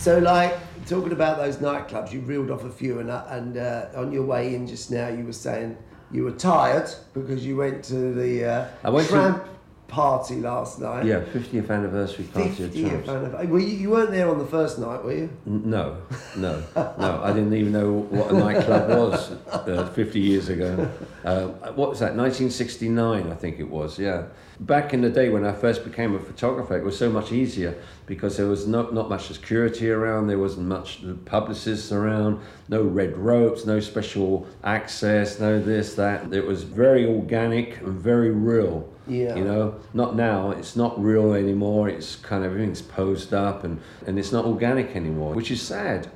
So, 0.00 0.18
like 0.18 0.58
talking 0.86 1.12
about 1.12 1.36
those 1.36 1.58
nightclubs, 1.58 2.10
you 2.10 2.20
reeled 2.20 2.50
off 2.50 2.64
a 2.64 2.70
few, 2.70 3.00
and 3.00 3.10
uh, 3.10 3.24
and 3.28 3.58
uh, 3.58 3.86
on 3.94 4.12
your 4.12 4.24
way 4.24 4.54
in 4.54 4.66
just 4.66 4.90
now, 4.90 5.08
you 5.08 5.24
were 5.24 5.32
saying 5.34 5.76
you 6.10 6.24
were 6.24 6.30
tired 6.32 6.88
because 7.12 7.44
you 7.44 7.56
went 7.56 7.84
to 7.84 8.14
the 8.14 8.44
uh, 8.46 8.68
I 8.82 8.88
went 8.88 9.08
to- 9.08 9.12
Tramp 9.12 9.44
party 9.90 10.36
last 10.36 10.78
night. 10.80 11.04
Yeah, 11.04 11.20
50th 11.20 11.68
anniversary 11.70 12.24
party 12.26 12.50
50th 12.50 13.08
anniversary. 13.08 13.46
Well, 13.48 13.60
you, 13.60 13.68
you 13.68 13.90
weren't 13.90 14.10
there 14.12 14.30
on 14.30 14.38
the 14.38 14.46
first 14.46 14.78
night, 14.78 15.04
were 15.04 15.12
you? 15.12 15.30
N- 15.46 15.62
No, 15.68 15.96
no, 16.36 16.62
no. 16.76 17.20
I 17.22 17.32
didn't 17.32 17.52
even 17.52 17.72
know 17.72 17.92
what 17.92 18.30
a 18.30 18.34
nightclub 18.38 18.88
was 18.96 19.32
uh, 19.50 19.90
50 19.94 20.20
years 20.20 20.48
ago. 20.48 20.88
Uh, 21.24 21.48
what 21.74 21.90
was 21.90 21.98
that? 22.00 22.14
1969, 22.16 23.30
I 23.30 23.34
think 23.34 23.58
it 23.58 23.68
was. 23.68 23.98
Yeah. 23.98 24.26
Back 24.60 24.92
in 24.92 25.00
the 25.00 25.08
day 25.10 25.30
when 25.30 25.44
I 25.44 25.52
first 25.52 25.84
became 25.84 26.14
a 26.14 26.18
photographer, 26.18 26.76
it 26.76 26.84
was 26.84 26.96
so 26.96 27.10
much 27.10 27.32
easier 27.32 27.74
because 28.04 28.36
there 28.36 28.46
was 28.46 28.66
not 28.66 28.92
not 28.92 29.08
much 29.08 29.26
security 29.28 29.90
around. 29.90 30.26
There 30.26 30.38
wasn't 30.38 30.66
much 30.68 31.02
publicists 31.24 31.90
around. 31.92 32.40
No 32.68 32.82
red 32.82 33.16
ropes. 33.16 33.64
No 33.64 33.80
special 33.80 34.46
access. 34.62 35.40
No 35.40 35.58
this 35.62 35.94
that. 35.94 36.32
It 36.34 36.46
was 36.46 36.62
very 36.64 37.06
organic 37.06 37.80
and 37.80 37.98
very 37.98 38.30
real. 38.30 38.86
Yeah. 39.10 39.34
You 39.34 39.44
know, 39.44 39.74
not 39.92 40.14
now. 40.14 40.52
It's 40.52 40.76
not 40.76 41.02
real 41.02 41.34
anymore. 41.34 41.88
It's 41.88 42.16
kind 42.16 42.44
of 42.44 42.52
everything's 42.52 42.80
posed 42.82 43.34
up 43.34 43.64
and, 43.64 43.80
and 44.06 44.18
it's 44.18 44.32
not 44.32 44.44
organic 44.44 44.94
anymore, 44.94 45.34
which 45.34 45.50
is 45.50 45.60
sad 45.60 46.08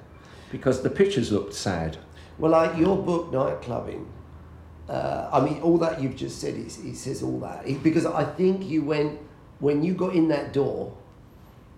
because 0.53 0.83
the 0.83 0.91
pictures 0.91 1.33
looked 1.33 1.55
sad. 1.55 1.97
Well, 2.39 2.53
like 2.53 2.79
your 2.79 2.97
book, 2.97 3.33
Nightclubbing, 3.33 4.07
uh, 4.89 5.29
I 5.33 5.41
mean, 5.45 5.61
all 5.63 5.79
that 5.79 6.01
you've 6.01 6.17
just 6.17 6.41
said, 6.41 6.55
it, 6.55 6.77
it 6.85 6.97
says 6.97 7.23
all 7.23 7.39
that. 7.41 7.67
It- 7.67 7.83
because 7.83 8.07
I 8.07 8.25
think 8.25 8.65
you 8.65 8.83
went, 8.85 9.19
when 9.59 9.83
you 9.83 9.95
got 9.95 10.15
in 10.15 10.29
that 10.29 10.53
door, 10.53 10.97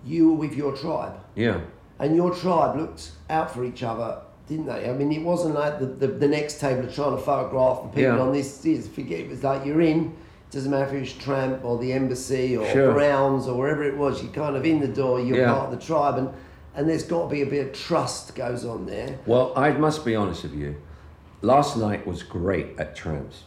you 0.05 0.31
were 0.31 0.37
with 0.37 0.55
your 0.55 0.77
tribe. 0.77 1.15
Yeah. 1.35 1.61
And 1.99 2.15
your 2.15 2.35
tribe 2.35 2.77
looked 2.77 3.13
out 3.31 3.51
for 3.51 3.65
each 3.65 3.83
other, 3.83 4.21
didn't 4.49 4.67
they? 4.67 4.89
I 4.89 4.93
mean, 4.93 5.11
it 5.13 5.23
wasn't 5.23 5.55
like 5.55 5.79
the, 5.79 5.87
the, 5.87 6.07
the 6.09 6.29
next 6.29 6.61
table 6.61 6.87
trying 6.93 7.17
to 7.17 7.23
photograph 7.23 7.83
the 7.83 7.89
people 7.89 8.03
Yeah. 8.17 8.21
on 8.21 8.33
this. 8.33 8.59
this 8.59 8.87
forget, 8.89 9.21
it 9.21 9.29
was 9.31 9.43
like 9.43 9.65
you're 9.65 9.81
in, 9.81 10.15
doesn't 10.51 10.71
matter 10.71 10.97
if 10.97 11.03
it's 11.03 11.13
Tramp 11.13 11.65
or 11.65 11.79
the 11.79 11.93
Embassy 11.93 12.57
or 12.57 12.67
Sure. 12.71 12.93
Browns 12.93 13.47
or 13.47 13.59
wherever 13.59 13.83
it 13.85 13.97
was, 13.97 14.23
you're 14.23 14.33
kind 14.33 14.57
of 14.57 14.65
in 14.65 14.81
the 14.81 14.89
door, 14.89 15.21
you're 15.21 15.39
Yeah. 15.39 15.53
part 15.53 15.73
of 15.73 15.79
the 15.79 15.85
tribe. 15.85 16.19
And, 16.19 16.31
and 16.75 16.89
there's 16.89 17.03
got 17.03 17.25
to 17.25 17.29
be 17.29 17.43
a 17.43 17.47
bit 17.47 17.67
of 17.69 17.73
trust 17.73 18.35
goes 18.35 18.65
on 18.65 18.87
there. 18.87 19.19
Well, 19.27 19.53
I 19.57 19.73
must 19.73 20.05
be 20.05 20.15
honest 20.15 20.45
with 20.45 20.55
you. 20.55 20.77
Last 21.43 21.77
night 21.77 22.07
was 22.07 22.23
great 22.23 22.79
at 22.79 22.95
Tramps 22.97 23.45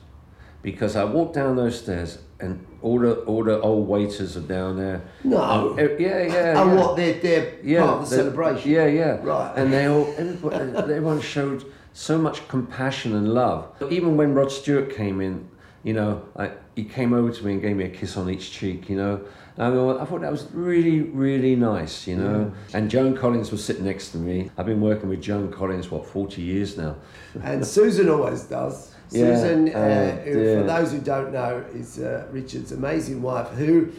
because 0.61 0.95
I 0.95 1.03
walked 1.05 1.35
down 1.35 1.55
those 1.55 1.79
stairs 1.79 2.19
and 2.39 2.65
all 2.81 2.99
the 2.99 3.15
all 3.21 3.43
the 3.43 3.59
old 3.59 3.87
waiters 3.87 4.37
are 4.37 4.41
down 4.41 4.77
there. 4.77 5.01
No. 5.23 5.75
Eh, 5.77 5.95
yeah, 5.99 6.21
yeah. 6.23 6.61
And 6.61 6.71
yeah. 6.71 6.75
what, 6.75 6.95
they're, 6.95 7.19
they're 7.19 7.81
part 7.81 8.01
of 8.01 8.09
the 8.09 8.15
celebration? 8.15 8.71
Yeah, 8.71 8.85
yeah. 8.87 9.19
Right. 9.21 9.53
And 9.55 9.73
they 9.73 9.87
all, 9.87 10.13
everybody, 10.17 10.55
everyone 10.77 11.21
showed 11.21 11.65
so 11.93 12.17
much 12.17 12.47
compassion 12.47 13.15
and 13.15 13.33
love. 13.33 13.67
Even 13.89 14.15
when 14.15 14.33
Rod 14.33 14.51
Stewart 14.51 14.95
came 14.95 15.19
in, 15.19 15.48
you 15.83 15.93
know, 15.93 16.23
I, 16.35 16.51
he 16.75 16.83
came 16.83 17.13
over 17.13 17.31
to 17.31 17.45
me 17.45 17.53
and 17.53 17.61
gave 17.61 17.75
me 17.75 17.85
a 17.85 17.89
kiss 17.89 18.17
on 18.17 18.29
each 18.29 18.51
cheek, 18.51 18.89
you 18.89 18.97
know. 18.97 19.21
And 19.57 19.65
I, 19.65 19.71
thought- 19.71 19.99
I 20.01 20.05
thought 20.05 20.21
that 20.21 20.31
was 20.31 20.47
really, 20.53 21.01
really 21.01 21.55
nice, 21.55 22.07
you 22.07 22.17
know. 22.17 22.51
And 22.73 22.89
Joan 22.89 23.15
Collins 23.15 23.51
was 23.51 23.63
sitting 23.63 23.85
next 23.85 24.09
to 24.11 24.17
me. 24.17 24.49
I've 24.57 24.65
been 24.65 24.81
working 24.81 25.09
with 25.09 25.21
Joan 25.21 25.51
Collins, 25.51 25.89
what, 25.91 26.05
40 26.05 26.41
years 26.41 26.77
now. 26.77 26.95
And 27.43 27.65
Susan 27.65 28.09
always 28.09 28.43
does. 28.43 28.93
Yeah, 29.11 29.35
Susan, 29.35 29.69
uh, 29.69 29.77
oh, 29.77 30.21
who, 30.23 30.33
dear. 30.33 30.59
for 30.61 30.67
those 30.67 30.91
who 30.91 30.99
don't 30.99 31.33
know, 31.33 31.65
is 31.73 31.99
uh, 31.99 32.27
Richard's 32.31 32.71
amazing 32.71 33.21
wife, 33.21 33.47
who 33.49 33.89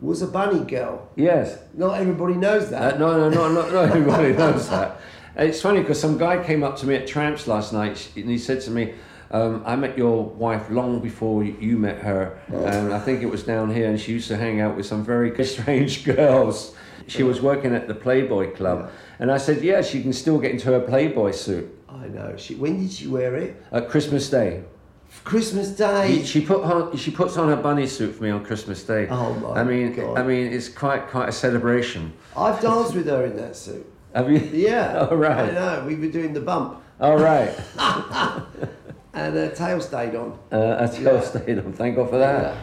was 0.00 0.22
a 0.22 0.26
bunny 0.26 0.64
girl. 0.64 1.08
Yes. 1.16 1.58
Not 1.74 1.98
everybody 2.00 2.34
knows 2.34 2.70
that. 2.70 2.94
Uh, 2.94 2.98
no, 2.98 3.18
no, 3.18 3.30
no, 3.30 3.52
no, 3.52 3.70
no, 3.70 3.80
everybody 3.82 4.32
knows 4.38 4.68
that. 4.68 5.00
It's 5.36 5.60
funny 5.60 5.80
because 5.80 6.00
some 6.00 6.16
guy 6.16 6.42
came 6.44 6.62
up 6.62 6.76
to 6.78 6.86
me 6.86 6.94
at 6.94 7.06
Tramps 7.06 7.46
last 7.46 7.72
night 7.72 8.10
and 8.16 8.28
he 8.30 8.38
said 8.38 8.60
to 8.62 8.70
me, 8.70 8.94
um, 9.30 9.62
I 9.66 9.76
met 9.76 9.96
your 9.98 10.24
wife 10.24 10.70
long 10.70 11.00
before 11.00 11.42
you- 11.44 11.76
met 11.78 11.98
her, 11.98 12.38
and 12.48 12.92
I 12.92 12.98
think 12.98 13.22
it 13.22 13.26
was 13.30 13.42
down 13.42 13.72
here, 13.74 13.88
and 13.88 14.00
she 14.00 14.12
used 14.12 14.28
to 14.28 14.36
hang 14.36 14.60
out 14.60 14.76
with 14.76 14.86
some 14.86 15.04
very 15.04 15.44
strange 15.54 16.04
girls. 16.04 16.74
she 17.08 17.22
was 17.22 17.40
working 17.40 17.74
at 17.74 17.86
the 17.88 17.94
Playboy 17.94 18.54
Club, 18.54 18.90
and 19.18 19.30
I 19.30 19.36
said, 19.38 19.62
yeah, 19.62 19.82
she 19.82 20.02
can 20.02 20.12
still 20.12 20.38
get 20.38 20.50
into 20.50 20.66
her 20.72 20.80
Playboy 20.80 21.30
suit 21.32 21.72
I 21.88 22.08
know. 22.08 22.34
She, 22.36 22.54
when 22.56 22.78
did 22.80 22.92
she 22.92 23.06
wear 23.06 23.34
it? 23.36 23.62
at 23.72 23.88
Christmas 23.88 24.28
Day. 24.28 24.62
Christmas 25.24 25.70
Day. 25.70 26.22
She 26.24 26.40
put 26.44 26.62
on, 26.62 26.96
she 26.96 27.10
puts 27.10 27.36
on 27.36 27.48
her 27.48 27.56
bunny 27.56 27.86
suit 27.86 28.14
for 28.16 28.24
me 28.24 28.30
on 28.30 28.44
Christmas 28.44 28.82
Day. 28.84 29.06
Oh, 29.08 29.32
my 29.34 29.60
I 29.60 29.64
mean, 29.64 29.94
God. 29.94 30.18
I 30.18 30.22
mean, 30.22 30.52
it's 30.52 30.68
quite 30.68 31.08
quite 31.08 31.28
a 31.28 31.32
celebration. 31.32 32.12
I've 32.36 32.60
danced 32.68 32.94
with 32.94 33.06
her 33.06 33.24
in 33.24 33.36
that 33.36 33.56
suit. 33.56 33.86
Have 34.14 34.30
you? 34.30 34.38
Yeah. 34.52 35.06
All 35.10 35.16
right. 35.16 35.50
I 35.50 35.52
know. 35.52 35.84
We 35.86 35.94
were 35.96 36.08
doing 36.08 36.32
the 36.34 36.40
bump, 36.40 36.82
All 37.00 37.16
right. 37.16 37.54
And 39.16 39.34
her 39.34 39.50
tail 39.50 39.80
stayed 39.80 40.14
on. 40.14 40.38
Uh, 40.52 40.76
that's 40.76 40.98
Yeah. 40.98 41.12
yeah. 41.14 41.20
stayed 41.20 41.58
on. 41.58 41.72
Thank 41.72 41.96
God 41.96 42.10
for 42.10 42.18
that. 42.18 42.42
Yeah. 42.54 42.60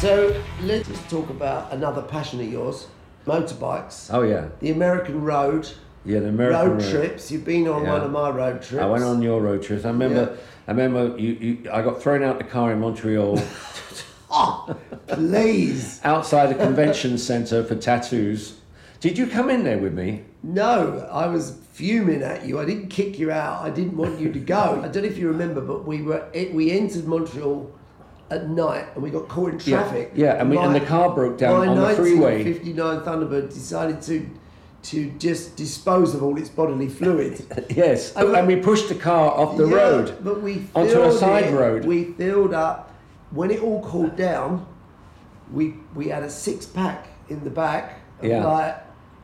So 0.00 0.34
let's 0.62 0.88
talk 1.10 1.28
about 1.28 1.72
another 1.74 2.00
passion 2.00 2.40
of 2.40 2.50
yours, 2.50 2.86
motorbikes. 3.26 4.08
Oh 4.10 4.22
yeah. 4.22 4.48
The 4.60 4.70
American 4.70 5.20
road, 5.22 5.68
Yeah, 6.06 6.20
the 6.20 6.28
American 6.28 6.78
road 6.78 6.90
trips. 6.90 7.30
You've 7.30 7.44
been 7.44 7.68
on 7.68 7.84
Yeah. 7.84 7.92
one 7.92 8.00
of 8.00 8.10
my 8.10 8.30
road 8.30 8.62
trips. 8.62 8.82
I 8.82 8.86
went 8.86 9.04
on 9.04 9.20
your 9.20 9.42
road 9.42 9.62
trips. 9.62 9.84
I 9.84 9.88
remember. 9.88 10.30
Yeah. 10.32 10.36
I 10.66 10.70
remember 10.70 11.18
you, 11.18 11.32
you. 11.34 11.70
I 11.70 11.82
got 11.82 12.00
thrown 12.00 12.22
out 12.22 12.38
the 12.38 12.44
car 12.44 12.72
in 12.72 12.80
Montreal 12.80 13.42
Oh, 14.30 14.74
please. 15.08 16.00
outside 16.02 16.46
the 16.48 16.54
convention 16.54 17.18
centre 17.18 17.62
for 17.62 17.74
tattoos. 17.74 18.54
Did 19.00 19.18
you 19.18 19.26
come 19.26 19.50
in 19.50 19.64
there 19.64 19.78
with 19.78 19.92
me? 19.92 20.24
No, 20.42 21.06
I 21.10 21.26
was 21.26 21.58
fuming 21.72 22.22
at 22.22 22.46
you. 22.46 22.58
I 22.58 22.64
didn't 22.64 22.88
kick 22.88 23.18
you 23.18 23.30
out. 23.30 23.62
I 23.62 23.70
didn't 23.70 23.96
want 23.96 24.18
you 24.18 24.32
to 24.32 24.38
go. 24.38 24.80
I 24.82 24.88
don't 24.88 25.02
know 25.02 25.08
if 25.08 25.18
you 25.18 25.28
remember, 25.28 25.60
but 25.60 25.86
we 25.86 26.02
were 26.02 26.24
we 26.52 26.70
entered 26.70 27.06
Montreal 27.06 27.70
at 28.30 28.48
night 28.48 28.86
and 28.94 29.02
we 29.02 29.10
got 29.10 29.28
caught 29.28 29.52
in 29.52 29.58
traffic. 29.58 30.12
Yeah, 30.14 30.40
and 30.40 30.48
we- 30.50 30.56
and 30.56 30.74
the 30.74 30.80
car 30.80 31.10
broke 31.14 31.36
down 31.36 31.58
my 31.58 31.66
on 31.66 31.76
the 31.76 31.94
freeway. 31.94 32.42
1959 32.44 33.00
Thunderbird 33.00 33.52
decided 33.52 34.00
to 34.02 34.28
to 34.82 35.10
just 35.18 35.56
dispose 35.56 36.14
of 36.14 36.22
all 36.22 36.38
its 36.38 36.48
bodily 36.48 36.88
fluid. 36.88 37.44
Yes. 37.76 38.16
I- 38.16 38.22
and 38.38 38.46
we 38.46 38.56
pushed 38.56 38.88
the 38.88 38.94
car 38.94 39.30
off 39.32 39.58
the 39.58 39.66
Yeah, 39.68 39.76
road. 39.76 40.16
but 40.24 40.40
we 40.40 40.66
onto 40.74 41.02
a 41.02 41.12
side 41.12 41.44
it- 41.44 41.54
road. 41.54 41.84
We 41.84 42.04
filled 42.14 42.54
up. 42.54 42.86
When 43.30 43.50
it 43.50 43.60
all 43.62 43.82
cooled 43.84 44.16
down, 44.16 44.64
we 45.52 45.74
we 45.94 46.08
had 46.08 46.22
a 46.22 46.30
six 46.30 46.64
pack 46.64 47.08
in 47.28 47.44
the 47.44 47.50
back 47.50 47.98
Yeah. 48.22 48.44
like 48.46 48.76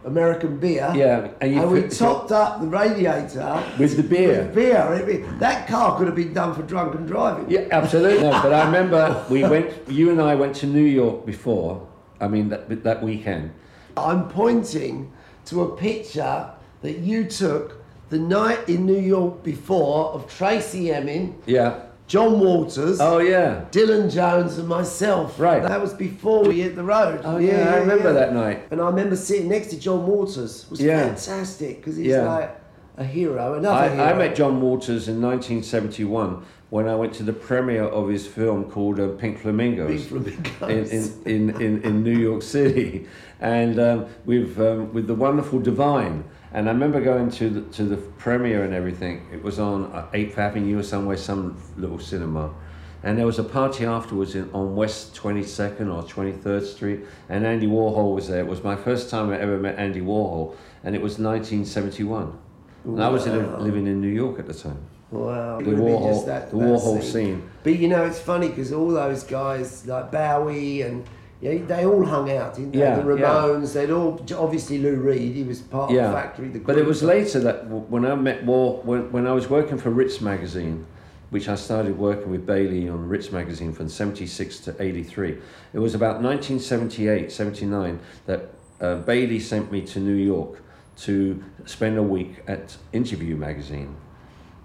American 0.05 0.59
beer. 0.59 0.93
Yeah, 0.95 1.31
and 1.41 1.53
you 1.55 1.63
we 1.63 1.89
topped 1.89 2.31
up 2.31 2.61
the 2.61 2.67
radiator 2.67 3.63
With 3.79 3.97
the 3.97 4.03
beer. 4.03 4.45
With 4.45 4.55
beer. 4.55 5.39
That 5.39 5.67
car 5.67 5.99
could 5.99 6.07
have 6.07 6.17
been 6.17 6.33
done 6.33 6.55
for 6.55 6.63
drunken 6.63 7.07
driving. 7.07 7.51
Yeah, 7.51 7.67
absolutely. 7.73 8.23
No, 8.23 8.31
but 8.43 8.53
I 8.53 8.65
remember 8.65 9.25
we 9.29 9.43
went. 9.43 9.73
You 9.89 10.11
and 10.11 10.21
I 10.21 10.35
went 10.35 10.55
to 10.57 10.67
New 10.67 10.85
York 10.85 11.27
before. 11.27 11.87
I 12.21 12.29
mean 12.29 12.49
that 12.51 12.85
that 12.85 13.03
weekend. 13.03 13.53
I'm 13.97 14.29
pointing 14.29 15.13
to 15.47 15.63
a 15.63 15.77
picture 15.77 16.51
that 16.83 16.99
you 16.99 17.25
took 17.25 17.83
the 18.11 18.19
night 18.19 18.69
in 18.69 18.87
New 18.87 19.01
York 19.01 19.43
before 19.43 20.13
of 20.13 20.33
Tracey 20.33 20.93
Emin, 20.93 21.35
Yeah. 21.47 21.86
John 22.07 22.39
Waters. 22.41 23.01
Oh 23.01 23.19
yeah. 23.19 23.65
Dylan 23.73 24.13
Jones 24.13 24.59
and 24.59 24.69
myself. 24.69 25.41
Right. 25.41 25.63
That 25.63 25.81
was 25.81 25.93
before 25.93 26.45
we 26.45 26.61
hit 26.61 26.77
the 26.77 26.85
road. 26.85 27.21
Oh 27.25 27.39
yeah. 27.39 27.75
I 27.75 27.79
remember 27.79 28.13
that 28.13 28.33
night. 28.33 28.69
And 28.71 28.81
I 28.81 28.87
remember 28.87 29.17
sitting 29.17 29.49
next 29.49 29.69
to 29.69 29.79
John 29.81 30.07
Waters. 30.07 30.65
It 30.65 30.71
was 30.71 30.81
Yeah. 30.81 31.03
fantastic 31.07 31.79
because 31.79 31.97
he's 31.97 32.07
Yeah. 32.09 32.33
like 32.33 32.61
a 32.97 33.05
hero, 33.05 33.55
another 33.55 33.77
I, 33.77 33.89
hero. 33.89 34.05
I 34.05 34.13
met 34.15 34.37
John 34.37 34.61
Waters 34.61 35.09
in 35.09 35.21
1971 35.21 36.43
when 36.71 36.89
I 36.89 36.95
went 36.95 37.13
to 37.15 37.23
the 37.23 37.33
premiere 37.33 37.85
of 37.85 38.09
his 38.09 38.27
film 38.27 38.65
called 38.71 38.99
uh, 39.01 39.09
Pink 39.09 39.39
Flamingos. 39.41 40.07
Big 40.07 40.47
flamingos. 40.49 40.93
in, 40.93 41.51
in, 41.51 41.51
in, 41.51 41.61
in, 41.61 41.83
in 41.83 42.03
New 42.05 42.17
York 42.17 42.43
City, 42.43 43.07
and 43.41 43.79
um, 43.81 44.07
with 44.25 44.59
um, 44.61 44.93
with 44.95 45.07
the 45.09 45.15
wonderful 45.15 45.59
Divine. 45.59 46.25
And 46.53 46.69
I 46.69 46.73
remember 46.73 47.01
going 47.01 47.31
to 47.33 47.51
the, 47.51 47.61
to 47.73 47.85
the 47.85 47.97
premiere 47.97 48.65
and 48.65 48.73
everything. 48.73 49.27
It 49.33 49.43
was 49.43 49.59
on 49.59 49.87
uh, 49.87 50.07
Eighth 50.15 50.39
Avenue 50.39 50.79
or 50.79 50.83
somewhere, 50.83 51.17
some 51.17 51.57
little 51.77 51.99
cinema. 51.99 52.55
And 53.03 53.19
there 53.19 53.27
was 53.27 53.39
a 53.39 53.45
party 53.45 53.85
afterwards 53.85 54.35
in, 54.35 54.51
on 54.53 54.75
West 54.75 55.15
22nd 55.15 55.93
or 55.95 56.03
23rd 56.03 56.65
Street, 56.67 57.01
and 57.29 57.47
Andy 57.47 57.67
Warhol 57.67 58.15
was 58.15 58.29
there. 58.29 58.41
It 58.41 58.47
was 58.47 58.65
my 58.65 58.75
first 58.75 59.11
time 59.11 59.31
I 59.31 59.39
ever 59.39 59.59
met 59.59 59.79
Andy 59.79 60.01
Warhol, 60.01 60.55
and 60.83 60.95
it 60.95 61.03
was 61.03 61.19
1971. 61.19 62.37
And 62.85 63.03
I 63.03 63.09
was 63.09 63.27
Wow. 63.27 63.59
living 63.59 63.87
in 63.87 64.01
New 64.01 64.09
York 64.09 64.39
at 64.39 64.47
the 64.47 64.55
time. 64.55 64.79
Wow. 65.11 65.59
The 65.61 65.65
It 65.65 65.67
would 65.69 65.77
be 65.77 65.83
Warhol- 65.83 66.09
just 66.15 66.27
that- 66.27 66.51
the 66.51 66.57
that 66.59 66.65
Warhol 66.67 67.03
scene. 67.03 67.43
But 67.63 67.79
you 67.79 67.89
know, 67.89 68.05
it's 68.05 68.19
funny 68.19 68.49
because 68.49 68.73
all 68.73 68.89
those 68.91 69.23
guys 69.25 69.87
like 69.87 70.11
Bowie 70.11 70.83
and 70.83 71.05
yeah, 71.41 71.59
they 71.67 71.85
all 71.85 72.05
hung 72.05 72.31
out, 72.31 72.55
didn't 72.55 72.73
they? 72.73 72.79
Yeah, 72.79 72.97
the 73.01 73.17
yeah. 73.17 73.27
Ramones, 73.27 73.75
they'd 73.75 73.91
all 73.91 74.25
obviously 74.37 74.79
Lou 74.79 74.97
Reed, 74.97 75.35
he 75.35 75.43
was 75.43 75.61
part 75.61 75.91
of 75.91 75.97
the 75.97 76.03
Factory. 76.03 76.49
The 76.49 76.61
but 76.61 76.79
it 76.79 76.87
was 76.87 77.03
later 77.03 77.41
that 77.41 77.67
when 77.69 78.07
I 78.07 78.15
met 78.15 78.45
War, 78.45 78.81
when, 78.83 79.13
when 79.13 79.27
I 79.27 79.33
was 79.33 79.49
working 79.49 79.77
for 79.77 79.91
Ritz 79.91 80.21
magazine, 80.21 80.87
which 81.31 81.49
I 81.49 81.55
started 81.57 81.99
working 81.99 82.31
with 82.31 82.47
Bailey 82.47 82.89
on 82.89 83.09
Ritz 83.09 83.33
magazine 83.33 83.73
from 83.73 83.89
76 83.89 84.61
to 84.61 84.83
83. 84.83 85.37
It 85.73 85.79
was 85.79 85.95
about 85.95 86.23
1978, 86.23 87.33
79 87.33 88.01
that 88.27 88.51
uh, 88.81 88.97
Bailey 88.97 89.41
sent 89.41 89.73
me 89.73 89.83
to 89.83 89.99
New 89.99 90.15
York 90.15 90.63
to 90.99 91.43
spend 91.65 91.99
a 91.99 92.03
week 92.03 92.43
at 92.47 92.77
Interview 92.93 93.37
magazine. 93.37 93.97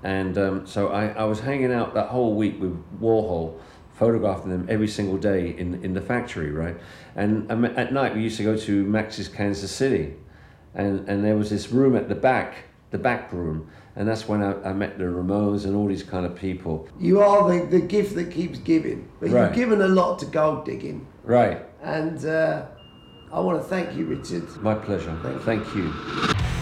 And 0.03 0.37
um, 0.37 0.67
so 0.67 0.89
I, 0.89 1.07
I 1.09 1.23
was 1.25 1.39
hanging 1.39 1.71
out 1.71 1.93
that 1.93 2.07
whole 2.09 2.35
week 2.35 2.59
with 2.59 2.73
Warhol, 2.99 3.59
photographing 4.05 4.49
them 4.49 4.65
every 4.67 4.87
single 4.87 5.15
day 5.15 5.55
in, 5.59 5.75
in 5.83 5.93
the 5.93 6.01
factory, 6.01 6.49
right? 6.49 6.75
And 7.15 7.51
um, 7.51 7.65
at 7.65 7.93
night 7.93 8.15
we 8.15 8.23
used 8.23 8.37
to 8.37 8.43
go 8.43 8.57
to 8.57 8.83
Max's 8.83 9.27
Kansas 9.27 9.71
City, 9.71 10.15
and, 10.73 11.07
and 11.07 11.23
there 11.23 11.37
was 11.37 11.51
this 11.51 11.69
room 11.69 11.95
at 11.95 12.09
the 12.09 12.15
back, 12.15 12.55
the 12.89 12.97
back 12.97 13.31
room, 13.31 13.69
and 13.95 14.07
that's 14.07 14.27
when 14.27 14.41
I, 14.41 14.59
I 14.63 14.73
met 14.73 14.97
the 14.97 15.03
Ramones 15.03 15.65
and 15.65 15.75
all 15.75 15.85
these 15.85 16.01
kind 16.01 16.25
of 16.25 16.35
people. 16.35 16.89
You 16.99 17.21
are 17.21 17.47
the, 17.53 17.67
the 17.67 17.79
gift 17.79 18.15
that 18.15 18.31
keeps 18.31 18.57
giving. 18.57 19.07
But 19.19 19.29
Right. 19.29 19.43
you've 19.45 19.55
given 19.55 19.81
a 19.83 19.87
lot 19.87 20.17
to 20.19 20.25
gold 20.25 20.65
digging. 20.65 21.05
Right, 21.23 21.63
And 21.83 22.25
uh, 22.25 22.65
I 23.31 23.39
want 23.39 23.61
to 23.61 23.67
thank 23.67 23.95
you, 23.95 24.05
Richard. 24.05 24.47
my 24.63 24.73
pleasure. 24.73 25.15
Thank 25.45 25.75
you. 25.75 26.60